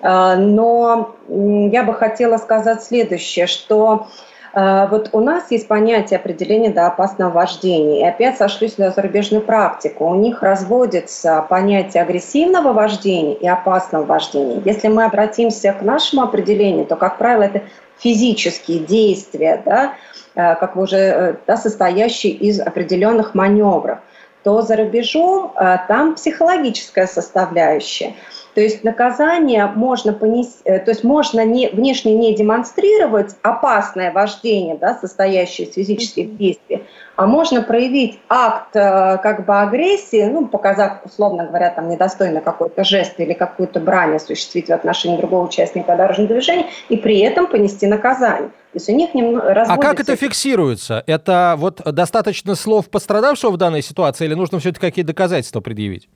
э, 0.00 0.36
но 0.36 1.14
я 1.28 1.84
бы 1.84 1.94
хотела 1.94 2.38
сказать 2.38 2.82
следующее, 2.82 3.46
что 3.46 4.08
Э, 4.08 4.29
вот 4.52 5.10
у 5.12 5.20
нас 5.20 5.50
есть 5.50 5.68
понятие 5.68 6.18
определения 6.18 6.70
до 6.70 6.86
опасного 6.86 7.30
вождения. 7.30 8.00
И 8.00 8.04
опять 8.04 8.36
сошлюсь 8.36 8.78
на 8.78 8.90
зарубежную 8.90 9.42
практику. 9.42 10.06
У 10.06 10.14
них 10.14 10.42
разводится 10.42 11.46
понятие 11.48 12.02
агрессивного 12.02 12.72
вождения 12.72 13.34
и 13.34 13.46
опасного 13.46 14.04
вождения. 14.04 14.60
Если 14.64 14.88
мы 14.88 15.04
обратимся 15.04 15.72
к 15.72 15.82
нашему 15.82 16.22
определению, 16.22 16.86
то, 16.86 16.96
как 16.96 17.18
правило, 17.18 17.44
это 17.44 17.62
физические 17.98 18.80
действия, 18.80 19.62
да, 19.64 19.94
как 20.34 20.76
вы 20.76 20.82
уже 20.82 21.38
да, 21.46 21.56
состоящие 21.56 22.32
из 22.32 22.60
определенных 22.60 23.34
маневров 23.34 23.98
то 24.42 24.62
за 24.62 24.76
рубежом 24.76 25.52
там 25.86 26.14
психологическая 26.14 27.06
составляющая. 27.06 28.14
То 28.54 28.60
есть 28.60 28.82
наказание 28.82 29.66
можно 29.66 30.12
понести, 30.12 30.60
э, 30.64 30.80
то 30.80 30.90
есть 30.90 31.04
можно 31.04 31.44
не, 31.44 31.68
внешне 31.68 32.14
не 32.14 32.34
демонстрировать 32.34 33.36
опасное 33.42 34.12
вождение, 34.12 34.76
да, 34.76 34.98
состоящее 34.98 35.68
из 35.68 35.74
физических 35.74 36.36
действий, 36.36 36.84
а 37.14 37.26
можно 37.26 37.62
проявить 37.62 38.18
акт 38.28 38.74
э, 38.74 39.18
как 39.22 39.46
бы 39.46 39.60
агрессии, 39.60 40.24
ну, 40.24 40.48
показав, 40.48 41.04
условно 41.04 41.46
говоря, 41.46 41.70
там 41.70 41.88
недостойно 41.88 42.40
какой-то 42.40 42.82
жест 42.82 43.14
или 43.18 43.34
какую-то 43.34 43.78
брань 43.78 44.16
осуществить 44.16 44.66
в 44.68 44.72
отношении 44.72 45.16
другого 45.16 45.46
участника 45.46 45.94
дорожного 45.94 46.30
движения 46.30 46.66
и 46.88 46.96
при 46.96 47.20
этом 47.20 47.46
понести 47.46 47.86
наказание. 47.86 48.48
То 48.48 48.76
есть 48.76 48.88
у 48.88 48.92
них 48.92 49.14
немного 49.14 49.52
А 49.52 49.76
как 49.76 50.00
это 50.00 50.16
фиксируется? 50.16 51.04
Это 51.06 51.54
вот 51.58 51.82
достаточно 51.84 52.54
слов 52.54 52.88
пострадавшего 52.88 53.50
в 53.50 53.56
данной 53.56 53.82
ситуации 53.82 54.24
или 54.24 54.34
нужно 54.34 54.58
все-таки 54.58 54.86
какие 54.86 55.04
доказательства 55.04 55.60
предъявить? 55.60 56.08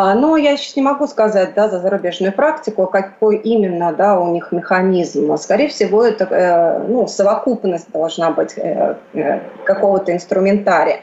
А, 0.00 0.14
но 0.14 0.36
я 0.36 0.56
сейчас 0.56 0.76
не 0.76 0.82
могу 0.82 1.08
сказать 1.08 1.54
да, 1.54 1.68
за 1.68 1.80
зарубежную 1.80 2.32
практику, 2.32 2.86
какой 2.86 3.36
именно 3.38 3.92
да, 3.92 4.20
у 4.20 4.30
них 4.32 4.52
механизм. 4.52 5.36
Скорее 5.38 5.66
всего, 5.66 6.04
это 6.04 6.24
э, 6.24 6.86
ну, 6.86 7.08
совокупность 7.08 7.90
должна 7.90 8.30
быть 8.30 8.56
э, 8.56 8.94
э, 9.14 9.40
какого-то 9.64 10.12
инструментария. 10.12 11.00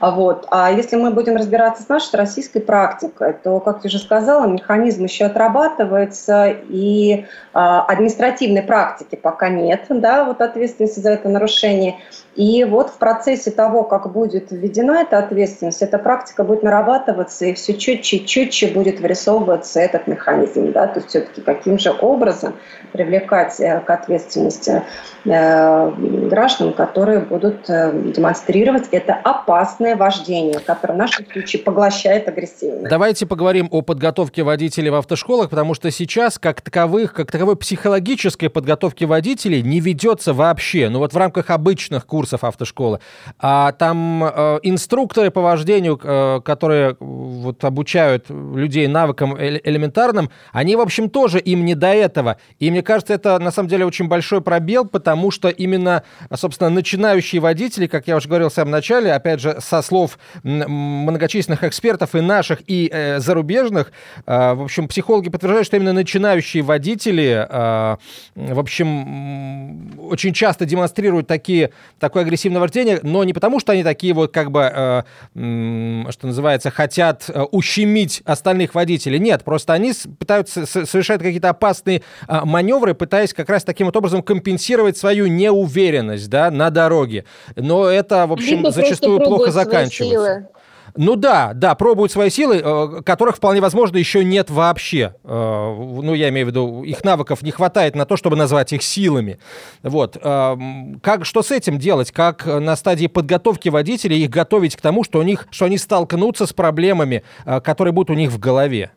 А 0.00 0.10
вот. 0.10 0.46
А 0.50 0.70
если 0.70 0.96
мы 0.96 1.12
будем 1.12 1.36
разбираться 1.36 1.82
с 1.82 1.88
нашей 1.88 2.14
российской 2.16 2.60
практикой, 2.60 3.32
то, 3.32 3.58
как 3.58 3.78
я 3.84 3.88
уже 3.88 3.98
сказала, 3.98 4.46
механизм 4.46 5.04
еще 5.04 5.24
отрабатывается, 5.24 6.54
и 6.68 7.24
а, 7.54 7.86
административной 7.86 8.62
практики 8.62 9.14
пока 9.14 9.48
нет, 9.48 9.86
да, 9.88 10.24
вот 10.24 10.42
ответственности 10.42 11.00
за 11.00 11.12
это 11.12 11.30
нарушение. 11.30 11.96
И 12.36 12.64
вот 12.64 12.90
в 12.90 12.98
процессе 12.98 13.50
того, 13.50 13.82
как 13.82 14.12
будет 14.12 14.50
введена 14.50 15.00
эта 15.00 15.18
ответственность, 15.18 15.80
эта 15.80 15.98
практика 15.98 16.44
будет 16.44 16.62
нарабатываться, 16.62 17.46
и 17.46 17.54
все 17.54 17.74
четче 17.74 18.18
и 18.18 18.26
четче 18.26 18.68
будет 18.68 19.00
вырисовываться 19.00 19.80
этот 19.80 20.06
механизм. 20.06 20.72
Да? 20.72 20.86
То 20.86 21.00
есть 21.00 21.08
все-таки 21.08 21.40
каким 21.40 21.78
же 21.78 21.94
образом 21.98 22.54
привлекать 22.92 23.58
э, 23.58 23.80
к 23.80 23.88
ответственности 23.88 24.82
э, 25.24 25.90
граждан, 26.28 26.74
которые 26.74 27.20
будут 27.20 27.70
э, 27.70 27.92
демонстрировать 28.14 28.88
это 28.90 29.14
опасное 29.14 29.96
вождение, 29.96 30.60
которое 30.60 30.92
в 30.92 30.98
нашем 30.98 31.26
случае 31.32 31.62
поглощает 31.62 32.28
агрессивность. 32.28 32.90
Давайте 32.90 33.24
поговорим 33.24 33.68
о 33.70 33.80
подготовке 33.80 34.42
водителей 34.42 34.90
в 34.90 34.96
автошколах, 34.96 35.48
потому 35.48 35.72
что 35.72 35.90
сейчас 35.90 36.38
как 36.38 36.60
таковых, 36.60 37.14
как 37.14 37.32
таковой 37.32 37.56
психологической 37.56 38.50
подготовки 38.50 39.04
водителей 39.04 39.62
не 39.62 39.80
ведется 39.80 40.34
вообще. 40.34 40.90
Ну 40.90 40.98
вот 40.98 41.14
в 41.14 41.16
рамках 41.16 41.48
обычных 41.48 42.04
курсов 42.04 42.25
курсов 42.26 42.42
автошколы. 42.44 42.98
А 43.38 43.72
там 43.72 44.24
э, 44.24 44.58
инструкторы 44.64 45.30
по 45.30 45.40
вождению, 45.40 46.00
э, 46.02 46.40
которые 46.44 46.96
вот 46.98 47.64
обучают 47.64 48.26
людей 48.28 48.88
навыкам 48.88 49.36
элементарным, 49.38 50.30
они, 50.52 50.74
в 50.74 50.80
общем, 50.80 51.08
тоже 51.08 51.38
им 51.38 51.64
не 51.64 51.74
до 51.74 51.88
этого. 51.88 52.36
И 52.58 52.70
мне 52.70 52.82
кажется, 52.82 53.14
это 53.14 53.38
на 53.38 53.52
самом 53.52 53.68
деле 53.68 53.86
очень 53.86 54.08
большой 54.08 54.40
пробел, 54.40 54.84
потому 54.86 55.30
что 55.30 55.48
именно, 55.48 56.02
собственно, 56.34 56.70
начинающие 56.70 57.40
водители, 57.40 57.86
как 57.86 58.08
я 58.08 58.16
уже 58.16 58.28
говорил 58.28 58.48
в 58.48 58.52
самом 58.52 58.72
начале, 58.72 59.12
опять 59.12 59.40
же, 59.40 59.58
со 59.60 59.82
слов 59.82 60.18
многочисленных 60.42 61.62
экспертов 61.62 62.14
и 62.14 62.20
наших, 62.20 62.58
и 62.66 62.90
э, 62.92 63.20
зарубежных, 63.20 63.92
э, 64.26 64.54
в 64.54 64.62
общем, 64.62 64.88
психологи 64.88 65.28
подтверждают, 65.28 65.66
что 65.66 65.76
именно 65.76 65.92
начинающие 65.92 66.62
водители, 66.62 67.46
э, 67.48 67.96
в 68.34 68.58
общем, 68.58 70.00
очень 70.10 70.32
часто 70.32 70.64
демонстрируют 70.64 71.26
такие, 71.26 71.70
такой 71.98 72.15
такое 72.16 72.24
агрессивное 72.24 72.60
вождение, 72.60 72.98
но 73.02 73.24
не 73.24 73.34
потому, 73.34 73.60
что 73.60 73.72
они 73.72 73.84
такие 73.84 74.14
вот 74.14 74.32
как 74.32 74.50
бы, 74.50 74.62
э, 74.62 75.02
что 75.34 76.26
называется, 76.26 76.70
хотят 76.70 77.28
э, 77.28 77.42
ущемить 77.42 78.22
остальных 78.24 78.74
водителей. 78.74 79.18
Нет, 79.18 79.44
просто 79.44 79.74
они 79.74 79.92
пытаются 80.18 80.64
совершать 80.64 81.20
какие-то 81.20 81.50
опасные 81.50 82.02
э, 82.26 82.40
маневры, 82.44 82.94
пытаясь 82.94 83.34
как 83.34 83.50
раз 83.50 83.64
таким 83.64 83.86
вот 83.86 83.96
образом 83.96 84.22
компенсировать 84.22 84.96
свою 84.96 85.26
неуверенность 85.26 86.30
да, 86.30 86.50
на 86.50 86.70
дороге. 86.70 87.26
Но 87.54 87.84
это, 87.84 88.26
в 88.26 88.32
общем, 88.32 88.58
Либо 88.58 88.70
зачастую 88.70 89.20
плохо 89.20 89.50
заканчивается. 89.50 90.48
Ну 90.96 91.16
да, 91.16 91.52
да, 91.54 91.74
пробуют 91.74 92.12
свои 92.12 92.30
силы, 92.30 92.60
э, 92.62 93.02
которых 93.04 93.36
вполне 93.36 93.60
возможно 93.60 93.96
еще 93.96 94.24
нет 94.24 94.50
вообще. 94.50 95.14
Э, 95.24 95.74
ну, 95.74 96.14
я 96.14 96.28
имею 96.30 96.46
в 96.46 96.50
виду, 96.50 96.82
их 96.82 97.04
навыков 97.04 97.42
не 97.42 97.50
хватает 97.50 97.94
на 97.94 98.06
то, 98.06 98.16
чтобы 98.16 98.36
назвать 98.36 98.72
их 98.72 98.82
силами. 98.82 99.38
Вот. 99.82 100.16
Э, 100.20 100.56
как, 101.02 101.24
что 101.24 101.42
с 101.42 101.50
этим 101.50 101.78
делать? 101.78 102.12
Как 102.12 102.46
на 102.46 102.76
стадии 102.76 103.06
подготовки 103.06 103.68
водителей 103.68 104.22
их 104.24 104.30
готовить 104.30 104.76
к 104.76 104.80
тому, 104.80 105.04
что, 105.04 105.18
у 105.18 105.22
них, 105.22 105.46
что 105.50 105.66
они 105.66 105.78
столкнутся 105.78 106.46
с 106.46 106.52
проблемами, 106.52 107.22
которые 107.44 107.92
будут 107.92 108.10
у 108.10 108.14
них 108.14 108.30
в 108.30 108.38
голове? 108.38 108.90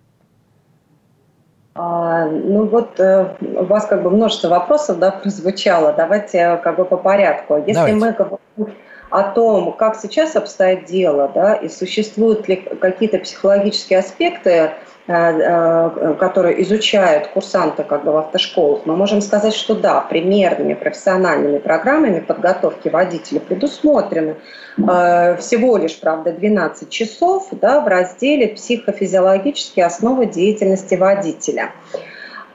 А, 1.75 2.25
ну 2.25 2.65
вот 2.65 2.99
у 2.99 3.65
вас 3.65 3.85
как 3.85 4.03
бы 4.03 4.09
множество 4.09 4.49
вопросов 4.49 4.99
да, 4.99 5.11
прозвучало. 5.11 5.93
Давайте 5.93 6.59
как 6.63 6.77
бы 6.77 6.85
по 6.85 6.97
порядку. 6.97 7.57
Если 7.57 7.73
Давайте. 7.73 7.97
мы 7.97 8.11
говорим 8.11 8.75
о 9.09 9.23
том, 9.23 9.73
как 9.73 9.95
сейчас 9.95 10.35
обстоит 10.35 10.85
дело, 10.85 11.31
да, 11.33 11.55
и 11.55 11.69
существуют 11.69 12.47
ли 12.47 12.57
какие-то 12.57 13.19
психологические 13.19 13.99
аспекты, 13.99 14.49
э, 14.49 14.71
э, 15.07 16.15
которые 16.19 16.61
изучают 16.63 17.27
курсанты 17.27 17.83
как 17.83 18.03
бы 18.03 18.11
в 18.11 18.17
автошколах, 18.17 18.85
мы 18.85 18.95
можем 18.95 19.21
сказать, 19.21 19.55
что 19.55 19.73
да, 19.73 20.01
примерными 20.01 20.75
профессиональными 20.75 21.57
программами 21.57 22.19
подготовки 22.19 22.89
водителя 22.89 23.39
предусмотрены 23.39 24.35
э, 24.77 25.37
всего 25.37 25.77
лишь, 25.77 25.99
правда, 25.99 26.31
12 26.31 26.89
часов 26.89 27.47
да, 27.51 27.81
в 27.81 27.87
разделе 27.87 28.49
«Психофизиологические 28.49 29.85
основы 29.85 30.27
деятельности 30.27 30.95
водителя». 30.95 31.71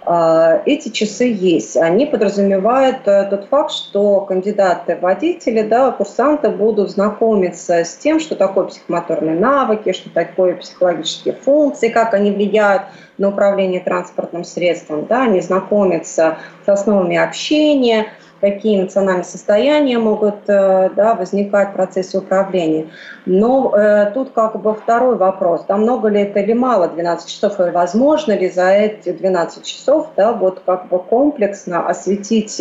А, 0.06 0.60
эти 0.66 0.90
часы 0.90 1.24
есть. 1.24 1.76
Они 1.76 2.04
подразумевают 2.04 3.06
э, 3.06 3.26
тот 3.30 3.46
факт, 3.46 3.72
что 3.72 4.20
кандидаты 4.20 4.96
водители, 5.00 5.62
да, 5.62 5.90
курсанты 5.92 6.50
будут 6.50 6.90
знакомиться 6.90 7.84
с 7.84 7.96
тем, 7.96 8.20
что 8.20 8.36
такое 8.36 8.64
психомоторные 8.64 9.38
навыки, 9.38 9.92
что 9.92 10.10
такое 10.10 10.56
психологические 10.56 11.34
функции, 11.34 11.88
как 11.88 12.12
они 12.12 12.32
влияют 12.32 12.82
на 13.16 13.28
управление 13.28 13.80
транспортным 13.80 14.44
средством. 14.44 15.06
Да, 15.06 15.22
они 15.22 15.40
знакомятся 15.40 16.36
с 16.66 16.68
основами 16.68 17.16
общения– 17.16 18.08
какие 18.40 18.80
эмоциональные 18.80 19.24
состояния 19.24 19.98
могут 19.98 20.48
э, 20.48 20.90
да, 20.94 21.14
возникать 21.14 21.70
в 21.70 21.72
процессе 21.74 22.18
управления. 22.18 22.88
Но 23.26 23.74
э, 23.76 24.10
тут 24.12 24.32
как 24.32 24.60
бы 24.60 24.74
второй 24.74 25.16
вопрос, 25.16 25.64
да, 25.66 25.76
много 25.76 26.08
ли 26.08 26.22
это 26.22 26.40
или 26.40 26.52
мало 26.52 26.88
12 26.88 27.28
часов, 27.28 27.60
и 27.60 27.70
возможно 27.70 28.32
ли 28.32 28.50
за 28.50 28.70
эти 28.70 29.12
12 29.12 29.64
часов 29.64 30.08
да, 30.16 30.32
вот 30.32 30.62
как 30.66 30.88
бы 30.88 30.98
комплексно 30.98 31.86
осветить 31.88 32.60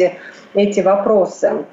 эти 0.54 0.80
вопросы. 0.80 1.66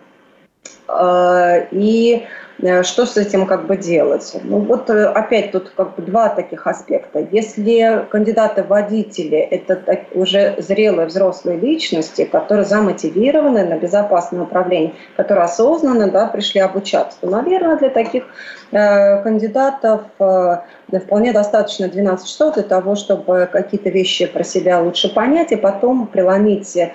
Э, 0.88 1.66
и 1.70 2.26
Э, 2.49 2.49
что 2.82 3.06
с 3.06 3.16
этим 3.16 3.46
как 3.46 3.66
бы 3.66 3.76
делать? 3.76 4.36
Ну 4.42 4.58
вот 4.58 4.90
э, 4.90 5.06
опять 5.06 5.52
тут 5.52 5.72
как 5.76 5.96
бы 5.96 6.02
два 6.02 6.28
таких 6.28 6.66
аспекта. 6.66 7.26
Если 7.30 8.06
кандидаты 8.10 8.62
водители– 8.62 9.38
это 9.50 10.04
уже 10.14 10.56
зрелые 10.58 11.06
взрослые 11.06 11.58
личности, 11.58 12.24
которые 12.24 12.64
замотивированы 12.64 13.64
на 13.64 13.78
безопасное 13.78 14.42
управление, 14.42 14.94
которые 15.16 15.44
осознанно 15.44 16.10
да, 16.10 16.26
пришли 16.26 16.60
обучаться, 16.60 17.18
то, 17.20 17.30
наверное, 17.30 17.76
для 17.76 17.90
таких 17.90 18.24
э, 18.72 19.22
кандидатов 19.22 20.02
э, 20.18 20.58
вполне 20.98 21.32
достаточно 21.32 21.88
12 21.88 22.26
часов 22.26 22.54
для 22.54 22.62
того, 22.62 22.96
чтобы 22.96 23.48
какие-то 23.50 23.90
вещи 23.90 24.26
про 24.26 24.42
себя 24.42 24.80
лучше 24.80 25.12
понять 25.12 25.52
и 25.52 25.56
потом 25.56 26.06
преломить 26.06 26.76
э, 26.76 26.90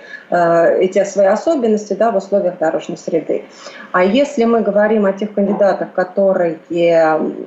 эти 0.79 1.03
свои 1.05 1.27
особенности 1.27 1.93
да, 1.93 2.11
в 2.11 2.17
условиях 2.17 2.57
дорожной 2.57 2.97
среды. 2.97 3.45
А 3.91 4.03
если 4.03 4.43
мы 4.43 4.61
говорим 4.61 5.05
о 5.05 5.13
тех 5.13 5.33
кандидатах, 5.33 5.93
которые 5.93 6.59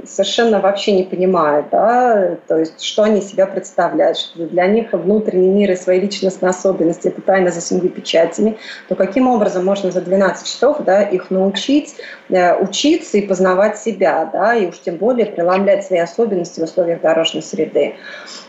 совершенно 0.06 0.60
вообще 0.60 0.92
не 0.92 1.02
понимают, 1.02 1.66
да, 1.70 2.36
то 2.46 2.56
есть 2.56 2.80
что 2.80 3.02
они 3.02 3.20
себя 3.20 3.46
представляют, 3.46 4.16
что 4.16 4.46
для 4.46 4.66
них 4.66 4.92
внутренний 4.92 5.50
мир 5.50 5.72
и 5.72 5.76
свои 5.76 6.00
личностные 6.00 6.50
особенности– 6.50 7.08
это 7.08 7.20
тайна 7.20 7.50
за 7.50 7.60
семью 7.60 7.90
печатями, 7.90 8.56
то 8.88 8.94
каким 8.94 9.28
образом 9.28 9.64
можно 9.64 9.90
за 9.90 10.00
12 10.00 10.46
часов 10.46 10.78
да, 10.84 11.02
их 11.02 11.30
научить 11.30 11.96
э, 12.28 12.56
учиться 12.56 13.18
и 13.18 13.26
познавать 13.26 13.78
себя, 13.78 14.28
да, 14.32 14.54
и 14.54 14.66
уж 14.66 14.78
тем 14.78 14.96
более 14.96 15.26
преломлять 15.26 15.84
свои 15.84 15.98
особенности 15.98 16.37
особенности 16.38 16.60
в 16.60 16.64
условиях 16.64 17.00
дорожной 17.00 17.42
среды. 17.42 17.94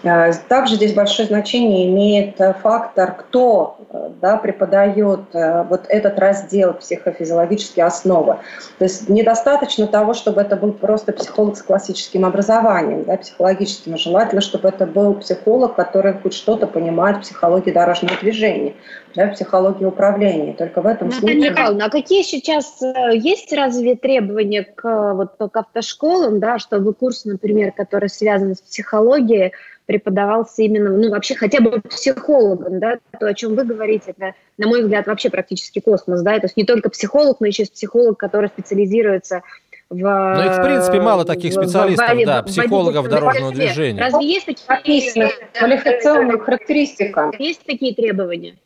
Э, 0.04 0.32
также 0.47 0.75
здесь 0.75 0.93
большое 0.93 1.28
значение 1.28 1.89
имеет 1.89 2.39
э, 2.39 2.54
фактор, 2.62 3.13
кто 3.15 3.78
э, 3.91 4.10
да, 4.21 4.38
преподает 4.38 5.19
вот 5.34 5.86
этот 5.89 6.19
раздел 6.19 6.73
психофизиологические 6.73 7.86
основы. 7.86 8.38
То 8.78 8.86
есть 8.86 9.10
недостаточно 9.10 9.88
того, 9.88 10.13
чтобы 10.13 10.41
это 10.41 10.56
был 10.56 10.73
просто 10.73 11.13
психолог 11.13 11.58
с 11.58 11.62
классическим 11.62 12.25
образованием, 12.25 13.04
да, 13.04 13.17
психологическим. 13.17 13.97
Желательно, 13.97 14.41
чтобы 14.41 14.69
это 14.69 14.86
был 14.86 15.15
психолог, 15.15 15.75
который 15.75 16.13
хоть 16.13 16.34
что-то 16.34 16.67
понимает 16.67 17.17
в 17.17 17.21
психологии 17.21 17.71
дорожного 17.71 18.15
движения. 18.17 18.73
Да, 19.15 19.28
психологии 19.28 19.86
управления. 19.86 20.54
Только 20.54 20.82
в 20.82 20.86
этом 20.86 21.10
Наталья 21.10 21.34
случае... 21.34 21.52
Михайловна, 21.52 21.86
а 21.86 21.89
какие 21.89 22.24
сейчас 22.24 22.82
э, 22.82 23.15
есть 23.15 23.52
разве 23.54 23.95
требования 23.95 24.63
к, 24.63 25.13
вот, 25.13 25.52
к 25.52 25.58
автошколам, 25.58 26.39
да, 26.39 26.60
чтобы 26.60 26.93
курс, 26.93 27.26
например, 27.26 27.72
который 27.72 28.10
связан 28.10 28.56
с 28.56 28.62
психологией, 28.62 29.54
преподавался 29.89 30.62
именно, 30.62 30.91
ну, 30.91 31.10
вообще 31.10 31.34
хотя 31.34 31.62
бы 31.62 31.82
психологом, 31.82 32.80
да, 32.80 33.00
то, 33.19 33.26
о 33.26 33.34
чем 33.34 33.56
вы 33.56 33.63
говорите, 33.63 34.13
это, 34.15 34.36
на 34.60 34.67
мой 34.67 34.84
взгляд, 34.84 35.08
вообще 35.08 35.32
практически 35.32 35.80
космос, 35.80 36.22
да, 36.22 36.38
то 36.39 36.45
есть 36.45 36.58
не 36.58 36.63
только 36.63 36.91
психолог, 36.91 37.39
но 37.39 37.48
еще 37.48 37.63
и 37.63 37.72
психолог, 37.72 38.15
который 38.15 38.50
специализируется 38.50 39.41
в... 39.89 39.95
Ну, 39.98 40.45
их, 40.45 40.58
в 40.60 40.63
принципе, 40.63 41.02
мало 41.02 41.26
таких 41.26 41.54
специалистов, 41.54 42.08
в, 42.08 42.22
в, 42.22 42.26
да, 42.26 42.43
психологов 42.43 43.08
в 43.08 43.10
дорожного 43.10 43.52
движения. 43.52 44.00
Разве 44.00 44.28
есть 44.28 44.45
такие... 44.67 45.32
Квалификационные 45.58 46.38
характеристики? 46.38 47.41
Есть 47.41 47.65
такие 47.65 47.95
требования? 47.95 48.58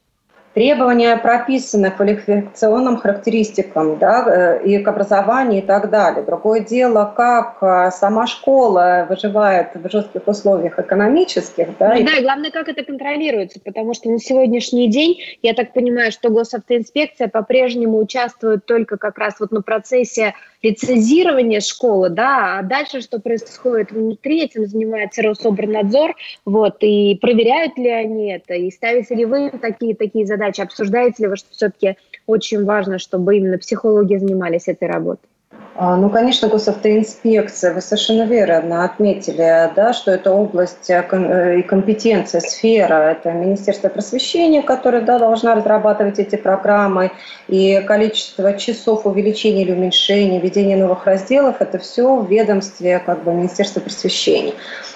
Требования 0.54 1.18
прописаны 1.18 1.90
квалификационным 1.90 2.98
характеристикам 2.98 3.98
да, 3.98 4.24
э, 4.28 4.64
и 4.64 4.78
к 4.78 4.88
образованию 4.88 5.64
и 5.64 5.66
так 5.66 5.90
далее. 5.90 6.24
Другое 6.24 6.60
дело, 6.60 7.12
как 7.16 7.58
э, 7.62 7.90
сама 7.90 8.28
школа 8.28 9.08
выживает 9.10 9.70
в 9.74 9.90
жестких 9.90 10.28
условиях 10.28 10.78
экономических. 10.78 11.76
Да, 11.80 11.96
ну, 11.96 12.02
и... 12.02 12.04
да, 12.04 12.18
и 12.18 12.22
главное, 12.22 12.52
как 12.52 12.70
это 12.70 12.84
контролируется, 12.84 13.60
потому 13.66 13.96
что 13.96 14.10
на 14.10 14.20
сегодняшний 14.20 14.90
день, 14.92 15.18
я 15.42 15.56
так 15.56 15.74
понимаю, 15.74 16.12
что 16.12 16.30
госавтоинспекция 16.30 17.30
по-прежнему 17.30 17.98
участвует 17.98 18.68
только 18.68 18.98
как 18.98 19.18
раз 19.18 19.40
вот 19.40 19.52
на 19.52 19.64
процессе 19.64 20.36
лицензирования 20.64 21.60
школы, 21.60 22.10
да, 22.10 22.60
а 22.60 22.64
дальше 22.64 23.02
что 23.02 23.20
происходит 23.20 23.92
внутри, 23.92 24.44
этим 24.44 24.66
занимается 24.66 25.22
Рособорнадзор, 25.22 26.16
вот, 26.46 26.78
и 26.80 27.16
проверяют 27.22 27.78
ли 27.78 27.90
они 27.90 28.32
это, 28.32 28.54
и 28.56 28.72
ставите 28.72 29.14
ли 29.14 29.26
вы 29.26 29.52
такие, 29.52 29.94
такие 29.94 30.26
задачи, 30.26 30.62
обсуждаете 30.62 31.24
ли 31.24 31.30
вы, 31.30 31.36
что 31.36 31.50
все-таки 31.52 31.98
очень 32.26 32.64
важно, 32.64 32.98
чтобы 32.98 33.38
именно 33.38 33.58
психологи 33.58 34.16
занимались 34.16 34.68
этой 34.68 34.88
работой? 34.88 35.28
А, 35.76 35.96
ну, 35.96 36.10
конечно, 36.12 36.50
госавтоинспекция, 36.50 37.74
вы 37.74 37.82
совершенно 37.82 38.24
верно 38.24 38.86
отметили, 38.86 39.72
да, 39.76 39.92
что 39.94 40.12
это 40.12 40.32
область 40.32 40.88
э, 40.92 41.04
э, 41.12 41.60
и 41.60 41.62
компетенция, 41.64 42.42
сфера, 42.42 43.12
это 43.12 43.32
Министерство 43.32 43.90
просвещения, 43.90 44.62
которое 44.62 45.02
да, 45.02 45.18
должна 45.18 45.56
разрабатывать 45.56 46.20
эти 46.20 46.36
программы, 46.36 47.12
и 47.48 47.82
количество 47.88 48.54
часов 48.54 49.08
увеличения 49.08 49.64
или 49.64 49.72
уменьшения, 49.72 50.40
введения 50.40 50.78
новых 50.78 51.08
разделов, 51.08 51.56
это 51.60 51.80
все 51.80 52.18
в 52.18 52.30
ведомстве 52.30 53.00
как 53.00 53.24
бы, 53.24 53.34
Министерства 53.34 53.80
просвещения. 53.80 54.54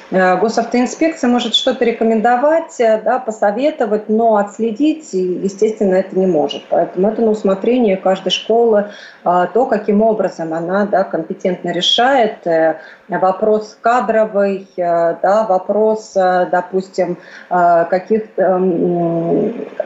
Э, 0.09 0.37
госавтоинспекция 0.37 1.29
может 1.29 1.53
что-то 1.53 1.83
рекомендовать, 1.83 2.79
э, 2.79 3.01
да, 3.03 3.19
посоветовать, 3.19 4.07
но 4.07 4.37
отследить, 4.37 5.13
естественно, 5.13 5.95
это 5.95 6.17
не 6.17 6.27
может. 6.27 6.63
Поэтому 6.69 7.09
это 7.09 7.21
на 7.21 7.31
усмотрение 7.31 7.97
каждой 7.97 8.29
школы, 8.29 8.89
а, 9.23 9.47
то, 9.47 9.65
каким 9.65 10.01
образом 10.01 10.53
она 10.53 10.85
да, 10.85 11.03
компетентно 11.03 11.71
решает 11.71 12.47
э, 12.47 12.79
вопрос 13.07 13.77
кадровый, 13.81 14.67
да, 14.75 15.45
вопрос, 15.47 16.13
допустим, 16.13 17.17
каких-то 17.49 18.61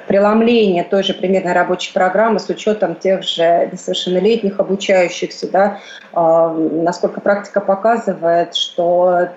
преломления 0.07 0.84
той 0.84 1.03
же 1.03 1.13
примерной 1.13 1.53
рабочей 1.53 1.93
программы 1.93 2.39
с 2.39 2.49
учетом 2.49 2.95
тех 2.95 3.23
же 3.23 3.69
несовершеннолетних 3.71 4.60
обучающихся, 4.60 5.49
да, 5.49 5.79
а, 6.13 6.49
насколько 6.53 7.21
практика 7.21 7.62
показывает, 7.62 8.55
что 8.55 9.29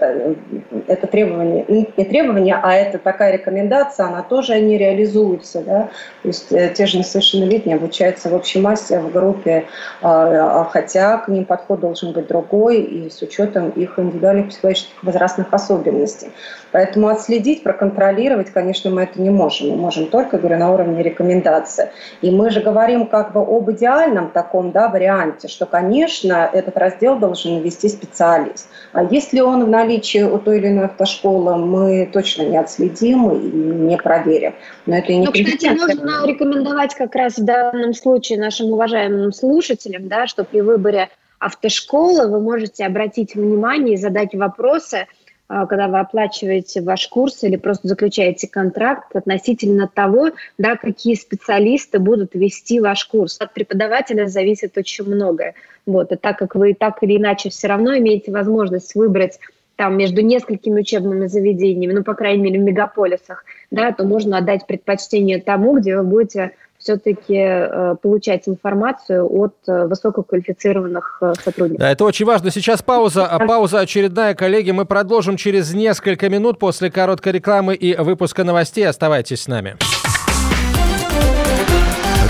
это 0.89 1.07
требование, 1.07 1.65
не 1.69 2.05
требование, 2.05 2.59
а 2.61 2.75
это 2.75 2.99
такая 2.99 3.33
рекомендация, 3.33 4.07
она 4.07 4.23
тоже 4.23 4.61
не 4.61 4.77
реализуется. 4.77 5.63
Да? 5.63 5.89
То 6.23 6.29
есть 6.29 6.53
э, 6.53 6.73
те 6.75 6.87
же 6.87 6.99
несовершеннолетние 6.99 7.77
обучаются 7.77 8.29
в 8.29 8.35
общей 8.35 8.61
массе 8.61 8.99
в 8.99 9.13
группе, 9.13 9.67
а, 10.03 10.65
хотя 10.73 11.19
к 11.19 11.29
ним 11.29 11.45
подход 11.45 11.81
должен 11.81 12.13
быть 12.13 12.27
другой 12.27 12.81
и 12.83 13.11
с 13.11 13.23
учетом 13.23 13.73
их 13.77 13.99
индивидуальных 13.99 14.49
психологических 14.49 15.03
возрастных 15.03 15.47
особенностей. 15.53 16.29
Поэтому 16.75 17.07
отследить, 17.07 17.63
проконтролировать, 17.63 18.51
конечно, 18.51 18.91
мы 18.91 19.03
это 19.03 19.21
не 19.21 19.31
можем. 19.31 19.69
Мы 19.69 19.77
можем 19.77 20.07
только, 20.09 20.39
говорю, 20.39 20.59
на 20.59 20.73
уровне 20.73 21.05
рекомендации. 21.05 21.91
И 22.21 22.33
мы 22.33 22.51
же 22.51 22.61
говорим 22.61 23.07
как 23.07 23.33
бы 23.33 23.41
об 23.41 23.71
идеальном 23.71 24.31
таком 24.31 24.73
да, 24.73 24.89
варианте, 24.89 25.47
что, 25.47 25.67
конечно, 25.67 26.51
этот 26.53 26.77
раздел 26.77 27.17
должен 27.17 27.63
вести 27.63 27.89
специалист. 27.89 28.69
А 28.93 29.05
если 29.05 29.41
он 29.41 29.65
в 29.65 29.69
наличии 29.69 30.23
у 30.23 30.39
той 30.39 30.59
или 30.59 30.69
иной 30.69 30.87
автошколы, 30.87 31.57
мы 31.59 32.11
точно 32.13 32.43
не 32.43 32.57
отследим 32.57 33.31
и 33.31 33.39
не 33.39 33.97
проверим. 33.97 34.55
Но 34.87 34.97
это 34.97 35.13
и 35.13 35.17
не 35.17 35.27
ну, 35.27 35.33
кстати, 35.33 35.67
нужно 35.67 36.27
рекомендовать 36.27 36.95
как 36.95 37.15
раз 37.15 37.39
в 37.39 37.45
данном 37.45 37.95
случае 37.95 38.41
нашим 38.41 38.73
уважаемым 38.73 39.33
слушателям, 39.33 40.09
да, 40.09 40.27
что 40.27 40.43
при 40.43 40.61
выборе 40.61 41.09
автошколы 41.39 42.29
вы 42.29 42.41
можете 42.41 42.85
обратить 42.85 43.35
внимание 43.35 43.95
и 43.95 43.99
задать 43.99 44.35
вопросы– 44.35 45.07
а, 45.47 45.67
когда 45.67 45.89
вы 45.89 46.01
оплачиваете 46.01 46.81
ваш 46.81 47.07
курс 47.09 47.43
или 47.45 47.57
просто 47.57 47.89
заключаете 47.89 48.49
контракт 48.49 49.15
относительно 49.15 49.91
того, 49.93 50.31
да, 50.57 50.77
какие 50.77 51.15
специалисты 51.15 51.99
будут 51.99 52.35
вести 52.35 52.81
ваш 52.81 53.05
курс. 53.05 53.37
От 53.41 53.53
преподавателя 53.53 54.27
зависит 54.27 54.79
очень 54.79 55.05
многое. 55.05 55.55
Вот, 55.85 56.13
и 56.13 56.17
так 56.17 56.39
как 56.39 56.55
вы 56.55 56.73
так 56.73 57.03
или 57.03 57.19
иначе 57.19 57.51
все 57.51 57.67
равно 57.67 57.97
имеете 57.99 58.33
возможность 58.33 58.95
выбрать 58.95 59.39
там 59.77 59.99
между 59.99 60.23
несколькими 60.23 60.81
учебными 60.81 61.27
заведениями, 61.27 61.93
ну, 61.93 62.05
по 62.05 62.15
крайней 62.15 62.43
мере, 62.45 62.61
в 62.61 62.63
мегаполисах, 62.63 63.45
да, 63.71 63.93
то 63.93 64.05
можно 64.05 64.39
отдать 64.39 64.67
предпочтение 64.67 65.43
тому, 65.43 65.79
где 65.79 65.97
вы 65.97 66.05
будете 66.05 66.53
все-таки 66.85 67.35
э, 67.35 67.97
получать 68.01 68.47
информацию 68.47 69.27
от 69.27 69.55
э, 69.67 69.87
высококвалифицированных 69.87 71.19
э, 71.23 71.33
сотрудников. 71.43 71.81
Да, 71.81 71.91
это 71.91 72.05
очень 72.05 72.27
важно. 72.27 72.51
Сейчас 72.51 72.83
пауза, 72.83 73.27
а 73.27 73.39
пауза 73.47 73.81
очередная, 73.81 74.35
коллеги. 74.35 74.71
Мы 74.71 74.85
продолжим 74.85 75.39
через 75.39 75.73
несколько 75.73 76.29
минут 76.29 76.59
после 76.59 76.91
короткой 76.91 77.33
рекламы 77.33 77.75
и 77.75 77.97
выпуска 77.97 78.45
новостей. 78.45 78.87
Оставайтесь 78.87 79.43
с 79.43 79.49
нами. 79.49 79.77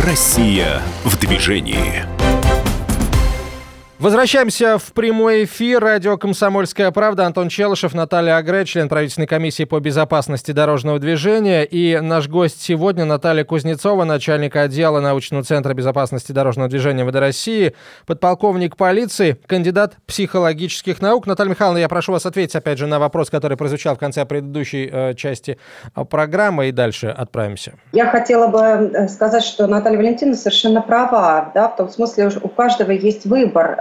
Россия 0.04 0.80
в 1.04 1.18
движении. 1.18 2.13
Возвращаемся 4.00 4.76
в 4.76 4.92
прямой 4.92 5.44
эфир. 5.44 5.80
Радио 5.80 6.18
«Комсомольская 6.18 6.90
правда». 6.90 7.26
Антон 7.26 7.48
Челышев, 7.48 7.94
Наталья 7.94 8.36
Агре, 8.36 8.64
член 8.64 8.88
правительственной 8.88 9.28
комиссии 9.28 9.62
по 9.64 9.78
безопасности 9.78 10.50
дорожного 10.50 10.98
движения. 10.98 11.62
И 11.62 12.00
наш 12.00 12.28
гость 12.28 12.60
сегодня 12.60 13.04
Наталья 13.04 13.44
Кузнецова, 13.44 14.02
начальник 14.02 14.56
отдела 14.56 14.98
научного 14.98 15.44
центра 15.44 15.74
безопасности 15.74 16.32
дорожного 16.32 16.68
движения 16.68 17.04
ВД 17.04 17.14
России, 17.14 17.74
подполковник 18.04 18.76
полиции, 18.76 19.38
кандидат 19.46 19.94
психологических 20.06 21.00
наук. 21.00 21.28
Наталья 21.28 21.50
Михайловна, 21.50 21.78
я 21.78 21.88
прошу 21.88 22.12
вас 22.12 22.26
ответить, 22.26 22.56
опять 22.56 22.78
же, 22.78 22.88
на 22.88 22.98
вопрос, 22.98 23.30
который 23.30 23.56
прозвучал 23.56 23.94
в 23.94 24.00
конце 24.00 24.24
предыдущей 24.24 24.90
э, 24.92 25.14
части 25.14 25.56
э, 25.94 26.04
программы, 26.04 26.68
и 26.68 26.72
дальше 26.72 27.06
отправимся. 27.06 27.74
Я 27.92 28.06
хотела 28.06 28.48
бы 28.48 28.58
э, 28.58 29.06
сказать, 29.06 29.44
что 29.44 29.68
Наталья 29.68 29.98
Валентиновна 29.98 30.36
совершенно 30.36 30.82
права, 30.82 31.52
да, 31.54 31.68
в 31.68 31.76
том 31.76 31.88
смысле, 31.88 32.32
у 32.42 32.48
каждого 32.48 32.90
есть 32.90 33.24
выбор 33.24 33.78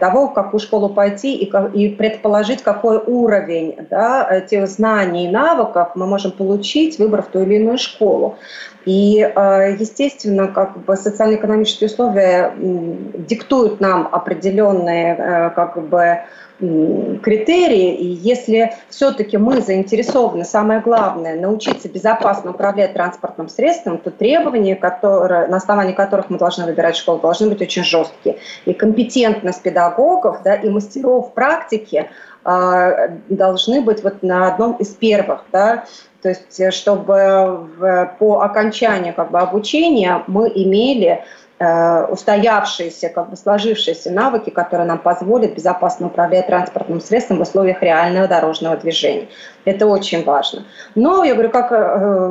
того, 0.00 0.28
в 0.28 0.34
какую 0.34 0.60
школу 0.60 0.88
пойти 0.88 1.36
и, 1.36 1.50
и 1.74 1.88
предположить, 1.94 2.62
какой 2.62 2.98
уровень 2.98 3.76
да, 3.90 4.40
тех 4.40 4.68
знаний 4.68 5.26
и 5.26 5.30
навыков 5.30 5.90
мы 5.94 6.06
можем 6.06 6.32
получить, 6.32 6.98
выбрав 6.98 7.28
ту 7.28 7.42
или 7.42 7.54
иную 7.54 7.78
школу. 7.78 8.36
И, 8.84 9.20
э, 9.20 9.76
естественно, 9.78 10.48
как 10.48 10.78
бы 10.78 10.96
социально-экономические 10.96 11.88
условия 11.88 12.52
диктуют 12.58 13.80
нам 13.80 14.08
определенные 14.10 15.14
э, 15.14 15.50
как 15.50 15.88
бы, 15.88 16.20
критерии, 16.58 17.94
и 17.94 18.06
если 18.06 18.72
все-таки 18.88 19.36
мы 19.36 19.60
заинтересованы, 19.60 20.44
самое 20.44 20.80
главное, 20.80 21.40
научиться 21.40 21.88
безопасно 21.88 22.50
управлять 22.50 22.94
транспортным 22.94 23.48
средством, 23.48 23.98
то 23.98 24.10
требования, 24.10 24.74
которые, 24.74 25.46
на 25.46 25.58
основании 25.58 25.92
которых 25.92 26.30
мы 26.30 26.38
должны 26.38 26.64
выбирать 26.66 26.96
школу, 26.96 27.20
должны 27.20 27.48
быть 27.48 27.62
очень 27.62 27.84
жесткие. 27.84 28.38
И 28.64 28.72
компетентность 28.72 29.62
педагогов 29.62 30.42
да, 30.42 30.54
и 30.54 30.68
мастеров 30.68 31.32
практики 31.32 32.10
э, 32.44 33.08
должны 33.28 33.80
быть 33.80 34.02
вот 34.02 34.22
на 34.22 34.48
одном 34.48 34.72
из 34.74 34.88
первых. 34.88 35.44
Да, 35.52 35.84
то 36.22 36.28
есть, 36.30 36.74
чтобы 36.74 37.68
в, 37.78 38.16
по 38.18 38.40
окончанию 38.40 39.14
как 39.14 39.30
бы, 39.30 39.38
обучения 39.38 40.24
мы 40.26 40.48
имели 40.48 41.22
Э, 41.22 41.47
устоявшиеся, 41.60 43.08
как 43.08 43.30
бы 43.30 43.36
сложившиеся 43.36 44.12
навыки, 44.12 44.50
которые 44.50 44.86
нам 44.86 44.98
позволят 44.98 45.54
безопасно 45.54 46.06
управлять 46.06 46.46
транспортным 46.46 47.00
средством 47.00 47.38
в 47.38 47.40
условиях 47.40 47.82
реального 47.82 48.28
дорожного 48.28 48.76
движения. 48.76 49.26
Это 49.64 49.86
очень 49.86 50.24
важно. 50.24 50.64
Но, 50.94 51.24
я 51.24 51.34
говорю, 51.34 51.50
как 51.50 51.72
э, 51.72 52.28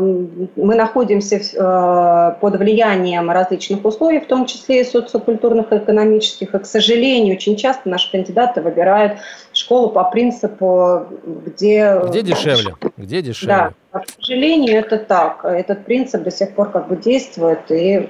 мы 0.55 0.75
находимся 0.75 1.35
э, 1.35 2.39
под 2.39 2.55
влиянием 2.55 3.29
различных 3.29 3.83
условий, 3.83 4.21
в 4.21 4.27
том 4.27 4.45
числе 4.45 4.81
и 4.81 4.83
социокультурных, 4.85 5.71
и 5.71 5.77
экономических, 5.77 6.55
и, 6.55 6.59
к 6.59 6.65
сожалению, 6.65 7.35
очень 7.35 7.57
часто 7.57 7.89
наши 7.89 8.09
кандидаты 8.09 8.61
выбирают 8.61 9.17
школу 9.51 9.89
по 9.89 10.05
принципу, 10.05 11.05
где... 11.45 11.99
Где 12.07 12.21
дешевле? 12.21 12.75
Где 12.95 13.21
дешевле? 13.21 13.73
Да, 13.91 13.99
к 13.99 14.05
сожалению, 14.19 14.77
это 14.79 14.97
так. 14.97 15.43
Этот 15.43 15.85
принцип 15.85 16.23
до 16.23 16.31
сих 16.31 16.55
пор 16.55 16.71
как 16.71 16.87
бы 16.87 16.95
действует, 16.95 17.69
и 17.69 18.09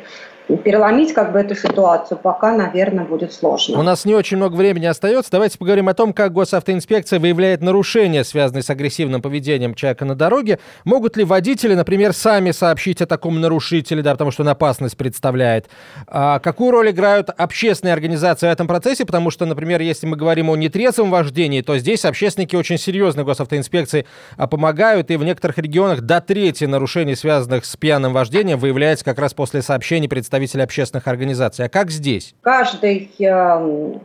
переломить 0.55 1.13
как 1.13 1.33
бы 1.33 1.39
эту 1.39 1.55
ситуацию 1.55 2.17
пока, 2.17 2.55
наверное, 2.55 3.03
будет 3.03 3.33
сложно. 3.33 3.79
У 3.79 3.83
нас 3.83 4.05
не 4.05 4.15
очень 4.15 4.37
много 4.37 4.55
времени 4.55 4.85
остается. 4.85 5.31
Давайте 5.31 5.57
поговорим 5.57 5.89
о 5.89 5.93
том, 5.93 6.13
как 6.13 6.31
госавтоинспекция 6.31 7.19
выявляет 7.19 7.61
нарушения, 7.61 8.23
связанные 8.23 8.63
с 8.63 8.69
агрессивным 8.69 9.21
поведением 9.21 9.73
человека 9.75 10.05
на 10.05 10.15
дороге. 10.15 10.59
Могут 10.85 11.17
ли 11.17 11.25
водители, 11.25 11.73
например, 11.73 12.13
сами 12.13 12.51
сообщить 12.51 13.01
о 13.01 13.05
таком 13.05 13.41
нарушителе, 13.41 14.01
да, 14.01 14.11
потому 14.13 14.31
что 14.31 14.43
он 14.43 14.49
опасность 14.49 14.95
представляет? 14.95 15.69
А 16.07 16.39
какую 16.39 16.71
роль 16.71 16.91
играют 16.91 17.29
общественные 17.29 17.93
организации 17.93 18.47
в 18.47 18.51
этом 18.51 18.67
процессе? 18.67 19.05
Потому 19.05 19.31
что, 19.31 19.45
например, 19.45 19.81
если 19.81 20.07
мы 20.07 20.15
говорим 20.15 20.49
о 20.49 20.55
нетрезвом 20.55 21.11
вождении, 21.11 21.61
то 21.61 21.77
здесь 21.77 22.05
общественники 22.05 22.55
очень 22.55 22.77
серьезно 22.77 23.25
госавтоинспекции 23.25 24.05
а, 24.37 24.47
помогают, 24.47 25.11
и 25.11 25.17
в 25.17 25.23
некоторых 25.23 25.57
регионах 25.57 26.01
до 26.01 26.21
трети 26.21 26.63
нарушений, 26.63 27.15
связанных 27.15 27.65
с 27.65 27.75
пьяным 27.75 28.13
вождением, 28.13 28.59
выявляется 28.59 29.03
как 29.03 29.19
раз 29.19 29.33
после 29.33 29.61
сообщений 29.61 30.07
представителей 30.07 30.36
представители 30.37 30.61
общественных 30.61 31.07
организаций. 31.07 31.65
А 31.65 31.69
как 31.69 31.91
здесь? 31.91 32.33
Каждый 32.41 33.11
эм, 33.19 34.01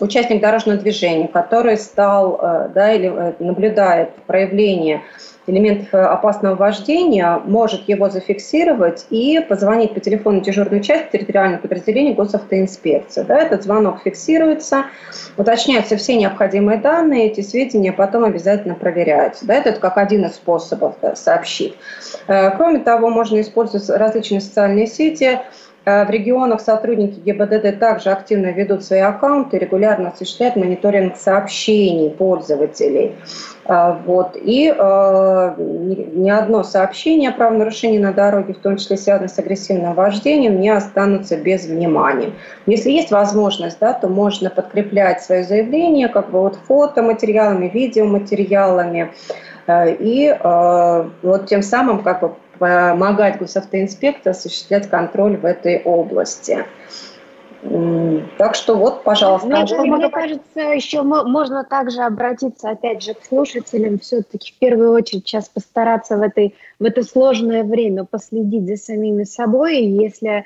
участник 0.00 0.40
дорожного 0.40 0.78
движения, 0.78 1.28
который 1.28 1.76
стал 1.76 2.38
э, 2.40 2.70
да, 2.74 2.92
или 2.92 3.10
э, 3.10 3.34
наблюдает 3.38 4.14
проявление 4.26 5.02
элементов 5.48 5.88
э, 5.92 5.98
опасного 5.98 6.54
вождения, 6.54 7.40
может 7.44 7.88
его 7.88 8.08
зафиксировать 8.10 9.06
и 9.10 9.40
позвонить 9.40 9.94
по 9.94 10.00
телефону 10.00 10.40
дежурную 10.40 10.82
часть 10.82 11.10
территориального 11.10 11.60
подразделения 11.60 12.14
госавтоинспекции. 12.14 13.22
Да, 13.22 13.38
этот 13.38 13.62
звонок 13.64 14.00
фиксируется, 14.04 14.86
уточняются 15.36 15.96
все 15.96 16.16
необходимые 16.16 16.78
данные, 16.78 17.26
эти 17.26 17.40
сведения 17.40 17.92
потом 17.92 18.24
обязательно 18.24 18.74
проверяются. 18.74 19.46
Да, 19.46 19.54
это 19.54 19.72
как 19.72 19.98
один 19.98 20.24
из 20.26 20.34
способов 20.34 20.96
да, 21.02 21.14
сообщить. 21.16 21.76
Кроме 22.26 22.80
того, 22.80 23.10
можно 23.10 23.40
использовать 23.40 23.88
различные 23.88 24.40
социальные 24.40 24.86
сети, 24.86 25.38
Э, 25.38 25.40
в 25.88 26.10
регионах 26.10 26.60
сотрудники 26.60 27.20
ГИБДД 27.20 27.78
также 27.78 28.10
активно 28.10 28.48
ведут 28.48 28.84
свои 28.84 29.00
аккаунты, 29.00 29.58
регулярно 29.58 30.10
осуществляют 30.10 30.56
мониторинг 30.56 31.16
сообщений 31.16 32.10
пользователей. 32.10 33.14
Э, 33.64 33.96
вот. 34.04 34.36
И 34.36 34.74
э, 34.76 35.54
ни 35.56 36.30
одно 36.30 36.62
сообщение 36.62 37.30
о 37.30 37.32
правонарушении 37.32 37.98
на 37.98 38.12
дороге, 38.12 38.54
в 38.54 38.58
том 38.58 38.76
числе 38.76 38.96
связанное 38.96 39.28
с 39.28 39.38
агрессивным 39.38 39.94
вождением, 39.94 40.60
не 40.60 40.70
останутся 40.70 41.36
без 41.36 41.66
внимания. 41.66 42.32
Если 42.66 42.90
есть 42.90 43.10
возможность, 43.10 43.78
да, 43.78 43.92
то 43.92 44.08
можно 44.08 44.50
подкреплять 44.50 45.22
свое 45.22 45.44
заявление 45.44 46.08
как 46.08 46.30
бы 46.30 46.40
вот 46.40 46.56
фотоматериалами, 46.66 47.70
видеоматериалами. 47.72 49.12
И 49.70 50.34
вот 50.42 51.46
тем 51.46 51.60
самым 51.60 52.02
как 52.02 52.20
бы 52.22 52.32
помогать 52.58 53.38
госавтоинспекции 53.38 54.30
осуществлять 54.30 54.88
контроль 54.88 55.36
в 55.36 55.44
этой 55.44 55.82
области. 55.82 56.64
Так 58.38 58.54
что 58.54 58.76
вот, 58.76 59.02
пожалуйста. 59.02 59.48
Мне, 59.48 59.66
что 59.66 59.84
мне 59.84 60.08
кажется, 60.10 60.60
еще 60.60 61.02
можно 61.02 61.64
также 61.64 62.02
обратиться, 62.02 62.70
опять 62.70 63.02
же, 63.02 63.14
к 63.14 63.24
слушателям, 63.24 63.98
все-таки 63.98 64.52
в 64.52 64.58
первую 64.58 64.92
очередь 64.92 65.26
сейчас 65.26 65.48
постараться 65.48 66.16
в, 66.16 66.22
этой, 66.22 66.54
в 66.78 66.84
это 66.84 67.02
сложное 67.02 67.64
время 67.64 68.04
последить 68.04 68.68
за 68.68 68.76
самими 68.76 69.24
собой. 69.24 69.78
И 69.78 69.90
если 69.90 70.44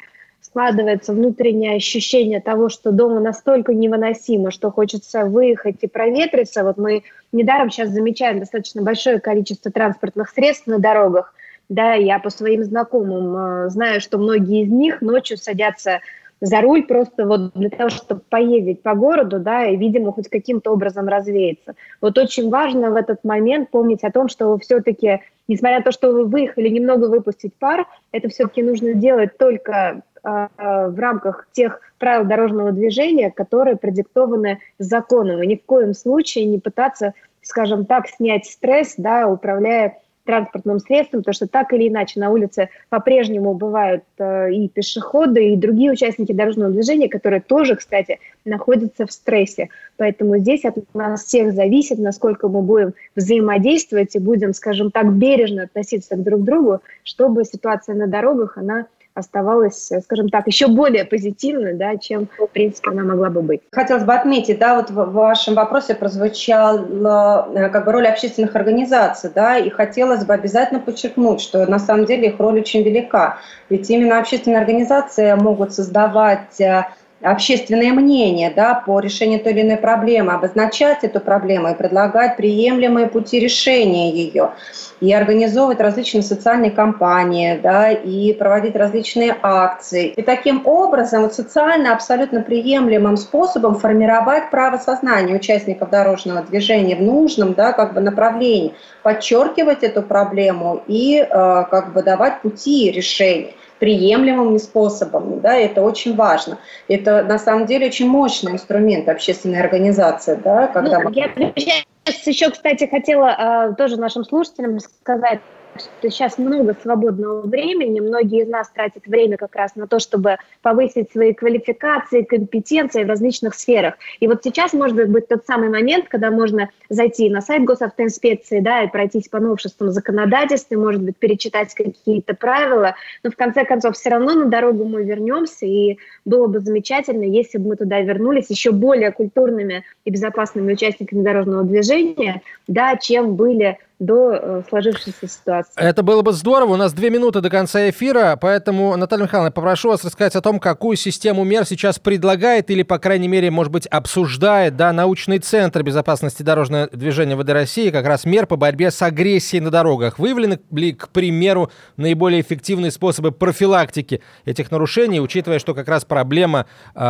складывается 0.53 1.13
внутреннее 1.13 1.77
ощущение 1.77 2.41
того, 2.41 2.69
что 2.69 2.93
дома 2.93 3.21
настолько 3.21 3.73
невыносимо, 3.73 4.51
что 4.51 4.71
хочется 4.71 5.25
выехать 5.25 5.77
и 5.81 5.87
проветриться. 5.87 6.65
Вот 6.65 6.77
мы 6.77 7.05
недаром 7.31 7.71
сейчас 7.71 7.91
замечаем 7.91 8.41
достаточно 8.41 8.83
большое 8.83 9.21
количество 9.21 9.71
транспортных 9.71 10.31
средств 10.31 10.67
на 10.67 10.79
дорогах, 10.79 11.35
да, 11.69 11.95
я 11.95 12.19
по 12.19 12.31
своим 12.31 12.65
знакомым 12.65 13.37
э, 13.37 13.71
знаю, 13.71 14.01
что 14.01 14.19
многие 14.19 14.63
из 14.65 14.71
них 14.71 15.01
ночью 15.01 15.37
садятся 15.37 16.01
за 16.43 16.61
руль 16.61 16.83
просто 16.83 17.25
вот 17.25 17.53
для 17.55 17.71
того, 17.71 17.89
чтобы 17.89 18.21
поездить 18.29 18.83
по 18.83 18.95
городу, 18.95 19.39
да, 19.39 19.65
и, 19.65 19.77
видимо, 19.77 20.13
хоть 20.13 20.29
каким-то 20.29 20.73
образом 20.73 21.07
развеяться. 21.07 21.75
Вот 22.01 22.19
очень 22.19 22.51
важно 22.51 22.91
в 22.91 22.97
этот 22.97 23.23
момент 23.23 23.71
помнить 23.71 24.03
о 24.03 24.11
том, 24.11 24.29
что 24.29 24.49
вы 24.49 24.59
все-таки, 24.59 25.21
несмотря 25.47 25.79
на 25.79 25.85
то, 25.85 25.93
что 25.93 26.11
вы 26.11 26.25
выехали 26.25 26.69
немного 26.69 27.05
выпустить 27.05 27.55
пар, 27.55 27.87
это 28.11 28.29
все-таки 28.29 28.61
нужно 28.61 28.95
делать 28.95 29.39
только 29.39 30.03
э, 30.25 30.49
в 30.57 30.99
рамках 30.99 31.47
тех 31.53 31.81
правил 31.99 32.25
дорожного 32.25 32.73
движения, 32.73 33.31
которые 33.31 33.77
продиктованы 33.77 34.59
законом, 34.81 35.45
и 35.45 35.47
ни 35.47 35.55
в 35.55 35.65
коем 35.65 35.95
случае 35.95 36.47
не 36.47 36.59
пытаться, 36.59 37.15
скажем 37.41 37.87
так, 37.87 38.09
снять 38.09 38.47
стресс, 38.47 38.95
да, 38.97 39.29
управляя 39.29 39.97
транспортным 40.25 40.79
средством, 40.79 41.21
потому 41.21 41.35
что 41.35 41.47
так 41.49 41.73
или 41.73 41.89
иначе 41.89 42.21
на 42.21 42.31
улице 42.31 42.69
по-прежнему 42.89 43.55
бывают 43.55 44.05
э, 44.19 44.53
и 44.53 44.69
пешеходы, 44.69 45.53
и 45.53 45.57
другие 45.57 45.91
участники 45.91 46.33
дорожного 46.33 46.71
движения, 46.71 47.09
которые 47.09 47.41
тоже, 47.41 47.77
кстати, 47.77 48.21
находятся 48.45 49.07
в 49.07 49.13
стрессе. 49.13 49.69
Поэтому 49.97 50.39
здесь 50.39 50.65
от 50.65 50.77
нас 50.95 51.25
всех 51.25 51.53
зависит, 51.53 51.99
насколько 51.99 52.49
мы 52.49 52.63
будем 52.63 52.95
взаимодействовать 53.17 54.15
и 54.15 54.21
будем, 54.21 54.55
скажем 54.55 54.91
так, 54.91 55.13
бережно 55.13 55.65
относиться 55.65 56.17
друг 56.17 56.43
к 56.43 56.45
другу, 56.45 56.81
чтобы 57.03 57.45
ситуация 57.45 57.95
на 57.95 58.07
дорогах, 58.07 58.57
она 58.57 58.87
оставалась, 59.15 59.91
скажем 60.05 60.29
так, 60.29 60.47
еще 60.47 60.69
более 60.69 61.05
позитивной, 61.05 61.75
да, 61.75 61.97
чем, 61.97 62.29
в 62.39 62.47
принципе, 62.47 62.91
она 62.91 63.03
могла 63.03 63.31
бы 63.31 63.43
быть. 63.43 63.61
Хотелось 63.71 64.05
бы 64.05 64.15
отметить, 64.15 64.59
да, 64.59 64.77
вот 64.77 64.91
в 64.91 65.13
вашем 65.13 65.55
вопросе 65.55 65.95
прозвучала 65.95 67.49
э, 67.55 67.69
как 67.71 67.85
бы 67.85 67.93
роль 67.93 68.07
общественных 68.07 68.55
организаций, 68.57 69.31
да, 69.35 69.59
и 69.59 69.71
хотелось 69.71 70.25
бы 70.25 70.35
обязательно 70.35 70.81
подчеркнуть, 70.81 71.41
что 71.41 71.67
на 71.67 71.79
самом 71.79 72.07
деле 72.07 72.29
их 72.29 72.39
роль 72.39 72.61
очень 72.61 72.83
велика. 72.83 73.39
Ведь 73.69 73.89
именно 73.91 74.19
общественные 74.19 74.61
организации 74.61 75.35
могут 75.35 75.73
создавать 75.73 76.61
э, 76.61 76.87
общественное 77.23 77.93
мнение 77.93 78.53
да, 78.55 78.75
по 78.75 79.01
решению 79.01 79.41
той 79.41 79.53
или 79.53 79.63
иной 79.63 79.77
проблемы, 79.77 80.33
обозначать 80.33 81.05
эту 81.05 81.21
проблему 81.21 81.71
и 81.71 81.75
предлагать 81.75 82.37
приемлемые 82.37 83.07
пути 83.07 83.39
решения 83.39 84.11
ее, 84.13 84.53
и 85.01 85.13
организовывать 85.13 85.81
различные 85.81 86.23
социальные 86.23 86.71
кампании, 86.71 87.59
да, 87.63 87.91
и 87.91 88.33
проводить 88.33 88.77
различные 88.77 89.37
акции. 89.43 90.09
И 90.09 90.23
таким 90.23 90.63
образом 90.67 91.23
вот, 91.23 91.35
социально 91.35 91.93
абсолютно 91.93 92.43
приемлемым 92.43 93.17
способом 93.17 93.77
формировать 93.77 94.51
право 94.51 94.77
сознания 94.79 95.35
участников 95.35 95.91
дорожного 95.91 96.43
движения 96.43 96.97
в 96.97 97.03
нужном 97.03 97.55
да, 97.55 97.73
как 97.73 97.95
бы 97.95 98.01
направлении, 98.01 98.75
подчеркивать 99.03 99.83
эту 99.83 100.03
проблему 100.03 100.83
и 100.87 101.19
э, 101.19 101.27
как 101.29 101.93
бы 101.93 102.03
давать 102.03 102.41
пути 102.43 102.91
решения 102.91 103.55
приемлемыми 103.83 104.59
способами. 104.59 105.41
Да, 105.41 105.57
это 105.57 105.83
очень 105.83 106.15
важно. 106.15 106.59
Это 106.87 107.25
на 107.25 107.37
самом 107.37 107.67
деле 107.67 107.89
очень 107.89 108.07
мощный 108.07 108.53
инструмент 108.53 109.09
общественной 109.09 109.61
организации. 109.61 110.37
Да, 110.37 110.69
когда 110.69 111.01
ну, 111.01 111.11
мы... 111.11 111.53
Я 111.57 111.83
еще, 112.05 112.51
кстати, 112.51 112.89
хотела 112.89 113.71
э, 113.71 113.75
тоже 113.75 113.97
нашим 113.97 114.23
слушателям 114.23 114.79
сказать, 114.79 115.41
что 115.79 116.11
сейчас 116.11 116.39
много 116.39 116.77
свободного 116.81 117.43
времени, 117.43 118.01
многие 118.01 118.43
из 118.43 118.49
нас 118.49 118.71
тратят 118.71 119.07
время 119.07 119.37
как 119.37 119.55
раз 119.57 119.75
на 119.77 119.87
то, 119.87 119.99
чтобы 119.99 120.37
повысить 120.61 121.11
свои 121.13 121.33
квалификации, 121.33 122.23
компетенции 122.23 123.05
в 123.05 123.09
различных 123.09 123.55
сферах. 123.55 123.95
И 124.21 124.27
вот 124.27 124.43
сейчас 124.45 124.73
может 124.73 125.09
быть 125.09 125.29
тот 125.29 125.47
самый 125.47 125.71
момент, 125.71 126.07
когда 126.09 126.31
можно 126.31 126.69
зайти 126.89 127.31
на 127.31 127.41
сайт 127.41 127.65
госавтоинспекции, 127.65 128.61
да, 128.61 128.83
и 128.83 128.89
пройтись 128.89 129.29
по 129.29 129.41
новшествам 129.41 129.91
законодательства, 129.91 130.77
может 130.77 131.03
быть, 131.03 131.17
перечитать 131.17 131.75
какие-то 131.75 132.35
правила, 132.35 132.95
но 133.23 133.31
в 133.31 133.37
конце 133.37 133.65
концов 133.65 133.97
все 133.97 134.11
равно 134.11 134.35
на 134.35 134.47
дорогу 134.47 134.85
мы 134.85 135.05
вернемся, 135.05 135.67
и 135.67 135.99
было 136.25 136.47
бы 136.47 136.61
замечательно, 136.61 137.25
если 137.25 137.59
бы 137.59 137.71
мы 137.71 137.77
туда 137.77 138.01
вернулись 138.01 138.51
еще 138.51 138.73
более 138.73 139.13
культурными 139.13 139.85
и 140.05 140.11
безопасными 140.11 140.73
участниками 140.73 141.23
дорожного 141.23 141.65
движения, 141.65 142.43
да, 142.67 142.97
чем 142.97 143.37
были 143.37 143.79
до 144.03 144.33
э, 144.33 144.63
сложившейся 144.69 145.29
ситуации. 145.29 145.73
Это 145.77 146.03
было 146.03 146.23
бы 146.23 146.33
здорово. 146.33 146.73
У 146.73 146.77
нас 146.77 146.93
две 146.93 147.09
минуты 147.09 147.41
до 147.41 147.51
конца 147.51 147.89
эфира, 147.89 148.37
поэтому, 148.41 148.97
Наталья 148.97 149.25
Михайловна, 149.25 149.53
попрошу 149.53 149.91
вас 149.91 150.05
рассказать 150.05 150.35
о 150.35 150.41
том, 150.41 150.59
какую 150.59 150.97
систему 150.97 151.45
мер 151.45 151.65
сейчас 151.65 152.01
предлагает 152.01 152.71
или, 152.71 152.83
по 152.83 152.99
крайней 152.99 153.29
мере, 153.29 153.51
может 153.51 153.73
быть, 153.73 153.87
обсуждает 153.87 154.77
да, 154.77 154.93
научный 154.93 155.39
центр 155.39 155.85
безопасности 155.85 156.43
дорожного 156.43 156.89
движения 156.89 157.37
ВД 157.37 157.51
России, 157.51 157.91
как 157.91 158.05
раз 158.07 158.25
мер 158.25 158.47
по 158.47 158.57
борьбе 158.57 158.91
с 158.91 159.01
агрессией 159.03 159.61
на 159.61 159.71
дорогах. 159.71 160.19
Выявлены 160.19 160.59
ли, 160.73 160.93
к 160.93 161.09
примеру, 161.09 161.71
наиболее 161.97 162.41
эффективные 162.41 162.91
способы 162.91 163.31
профилактики 163.31 164.21
этих 164.45 164.73
нарушений, 164.73 165.21
учитывая, 165.21 165.61
что 165.61 165.75
как 165.75 165.87
раз 165.87 166.05
проблема 166.05 166.67
э, 166.95 167.01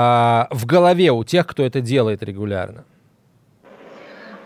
в 0.51 0.67
голове 0.67 1.11
у 1.11 1.25
тех, 1.25 1.47
кто 1.47 1.63
это 1.63 1.81
делает 1.81 2.23
регулярно? 2.23 2.85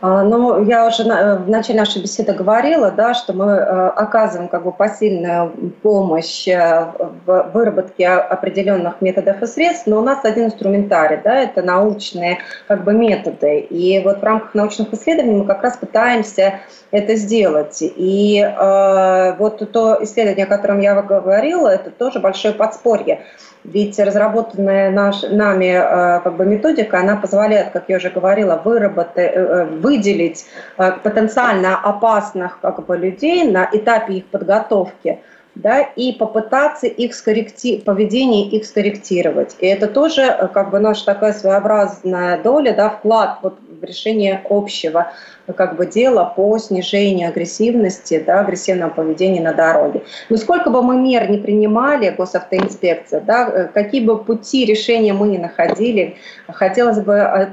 А, 0.01 0.23
ну, 0.23 0.63
я 0.65 0.87
уже 0.87 1.05
э, 1.05 1.39
в 1.39 1.49
начале 1.49 1.79
нашей 1.79 2.03
беседы 2.03 2.35
говорила, 2.35 2.91
да, 2.91 3.15
что 3.15 3.33
мы 3.33 3.47
э, 3.47 3.89
оказываем 3.89 4.49
как 4.49 4.65
бы 4.65 4.73
посильную 4.73 5.51
помощь 5.83 6.47
э, 6.47 6.93
в 7.25 7.51
выработке 7.55 8.07
определенных 8.09 9.01
методов 9.01 9.43
и 9.43 9.47
средств, 9.47 9.87
но 9.87 9.99
у 9.99 10.03
нас 10.03 10.25
один 10.25 10.47
инструментарий, 10.47 11.19
да, 11.25 11.41
это 11.41 11.63
научные 11.63 12.39
как 12.69 12.85
бы 12.85 12.93
методы. 12.93 13.61
И 13.61 14.03
вот 14.05 14.21
в 14.21 14.23
рамках 14.23 14.55
научных 14.55 14.93
исследований 14.93 15.37
мы 15.37 15.47
как 15.47 15.63
раз 15.63 15.79
пытаемся 15.79 16.61
это 16.91 17.15
сделать. 17.15 17.79
И 17.81 18.41
э, 18.41 19.37
вот 19.39 19.73
то 19.73 19.99
исследование, 20.03 20.45
о 20.45 20.49
котором 20.49 20.81
я 20.81 21.01
говорила, 21.01 21.69
это 21.69 21.91
тоже 21.91 22.21
большое 22.21 22.53
подспорье. 22.53 23.23
Ведь 23.67 23.99
разработанная 23.99 24.93
наш, 24.93 25.23
нами 25.23 25.73
э, 25.75 26.21
как 26.21 26.37
бы 26.37 26.47
методика, 26.47 27.01
она 27.01 27.17
позволяет, 27.17 27.71
как 27.71 27.89
я 27.89 27.97
уже 27.97 28.11
говорила, 28.11 28.61
выработать, 28.65 29.17
э, 29.17 29.33
э, 29.35 29.65
выделить 29.65 30.47
потенциально 30.77 31.77
опасных 31.77 32.61
как 32.61 32.87
бы, 32.87 32.97
людей 32.97 33.51
на 33.51 33.69
этапе 33.73 34.15
их 34.15 34.27
подготовки 34.27 35.19
да, 35.57 35.81
и 35.81 36.13
попытаться 36.13 36.87
их 36.87 37.15
скорректи... 37.15 37.79
поведение 37.79 38.47
их 38.47 38.67
скорректировать. 38.67 39.57
И 39.59 39.67
это 39.67 39.89
тоже 39.89 40.51
как 40.53 40.71
бы 40.71 40.79
наша 40.79 41.05
такая 41.07 41.33
своеобразная 41.33 42.43
доля, 42.43 42.73
да, 42.73 42.91
вклад 42.91 43.39
вот 43.43 43.59
решение 43.83 44.43
общего 44.49 45.13
как 45.57 45.77
бы 45.77 45.87
дела 45.87 46.25
по 46.25 46.59
снижению 46.59 47.29
агрессивности, 47.29 48.23
да, 48.25 48.41
агрессивного 48.41 48.91
поведения 48.91 49.41
на 49.41 49.53
дороге. 49.53 50.03
Но 50.29 50.37
сколько 50.37 50.71
бы 50.71 50.83
мы 50.83 50.97
мер 50.97 51.31
не 51.31 51.39
принимали, 51.39 52.11
госавтоинспекция, 52.11 53.21
да, 53.21 53.49
э, 53.49 53.69
какие 53.73 54.05
бы 54.05 54.23
пути 54.23 54.65
решения 54.65 55.13
мы 55.13 55.29
не 55.29 55.39
находили, 55.39 56.17
хотелось 56.49 57.01
бы 57.01 57.15
э, 57.15 57.47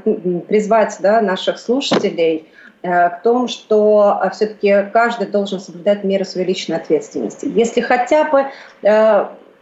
призвать 0.47 0.97
да, 1.01 1.21
наших 1.21 1.59
слушателей 1.59 2.47
э, 2.81 3.09
к 3.09 3.21
тому, 3.23 3.47
что 3.47 4.21
все-таки 4.33 4.87
каждый 4.91 5.27
должен 5.27 5.59
соблюдать 5.59 6.03
меры 6.03 6.25
своей 6.25 6.47
личной 6.47 6.77
ответственности. 6.77 7.45
Если 7.53 7.81
хотя 7.81 8.23
бы 8.25 8.45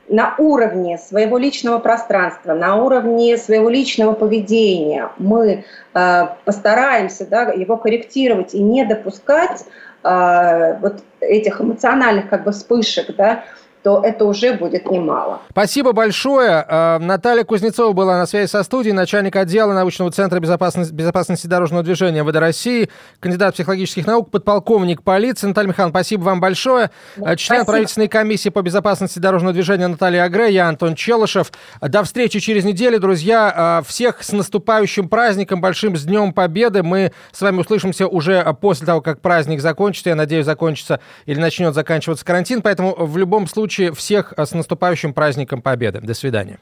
на 0.07 0.35
уровне 0.37 0.97
своего 0.97 1.37
личного 1.37 1.79
пространства, 1.79 2.53
на 2.53 2.75
уровне 2.75 3.37
своего 3.37 3.69
личного 3.69 4.13
поведения. 4.13 5.09
Мы 5.17 5.63
э, 5.93 6.27
постараемся 6.43 7.25
да, 7.25 7.51
его 7.51 7.77
корректировать 7.77 8.53
и 8.53 8.61
не 8.61 8.83
допускать 8.85 9.65
э, 10.03 10.77
вот 10.81 11.03
этих 11.21 11.61
эмоциональных 11.61 12.29
как 12.29 12.43
бы 12.43 12.51
вспышек, 12.51 13.15
да, 13.15 13.43
то 13.83 14.01
это 14.03 14.25
уже 14.25 14.53
будет 14.53 14.89
немало. 14.89 15.41
Спасибо 15.49 15.91
большое. 15.91 16.63
Э, 16.67 16.97
Наталья 16.99 17.43
Кузнецова 17.43 17.93
была 17.93 18.17
на 18.17 18.25
связи 18.27 18.49
со 18.49 18.61
студией, 18.63 18.93
начальник 18.93 19.35
отдела 19.35 19.73
научного 19.73 20.11
центра 20.11 20.39
безопасности, 20.39 20.93
безопасности 20.93 21.47
дорожного 21.47 21.83
движения 21.83 22.23
ВД 22.23 22.35
России, 22.35 22.89
кандидат 23.19 23.55
психологических 23.55 24.05
наук, 24.05 24.29
подполковник 24.29 25.01
полиции. 25.01 25.47
Наталья 25.47 25.69
Михайловна, 25.69 25.93
спасибо 25.93 26.23
вам 26.23 26.39
большое. 26.39 26.91
Э, 27.17 27.35
Член 27.35 27.37
спасибо. 27.37 27.65
правительственной 27.65 28.07
комиссии 28.07 28.49
по 28.49 28.61
безопасности 28.61 29.17
дорожного 29.17 29.53
движения 29.53 29.87
Наталья 29.87 30.23
Агре, 30.23 30.53
я 30.53 30.67
Антон 30.67 30.95
Челышев. 30.95 31.51
До 31.81 32.03
встречи 32.03 32.39
через 32.39 32.63
неделю, 32.63 32.99
друзья. 32.99 33.81
Э, 33.81 33.87
всех 33.87 34.21
с 34.21 34.31
наступающим 34.31 35.09
праздником, 35.09 35.59
большим 35.59 35.95
с 35.97 36.03
Днем 36.03 36.33
Победы. 36.33 36.83
Мы 36.83 37.13
с 37.31 37.41
вами 37.41 37.59
услышимся 37.59 38.07
уже 38.07 38.43
после 38.61 38.85
того, 38.85 39.01
как 39.01 39.21
праздник 39.21 39.59
закончится. 39.59 40.09
Я 40.09 40.15
надеюсь, 40.15 40.45
закончится 40.45 40.99
или 41.25 41.39
начнет 41.39 41.73
заканчиваться 41.73 42.23
карантин. 42.23 42.61
Поэтому 42.61 42.93
в 42.95 43.17
любом 43.17 43.47
случае 43.47 43.70
случае, 43.71 43.93
всех 43.93 44.33
с 44.35 44.51
наступающим 44.51 45.13
праздником 45.13 45.61
Победы. 45.61 46.01
До 46.01 46.13
свидания. 46.13 46.59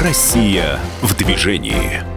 Россия 0.00 0.78
в 1.02 1.14
движении. 1.14 2.15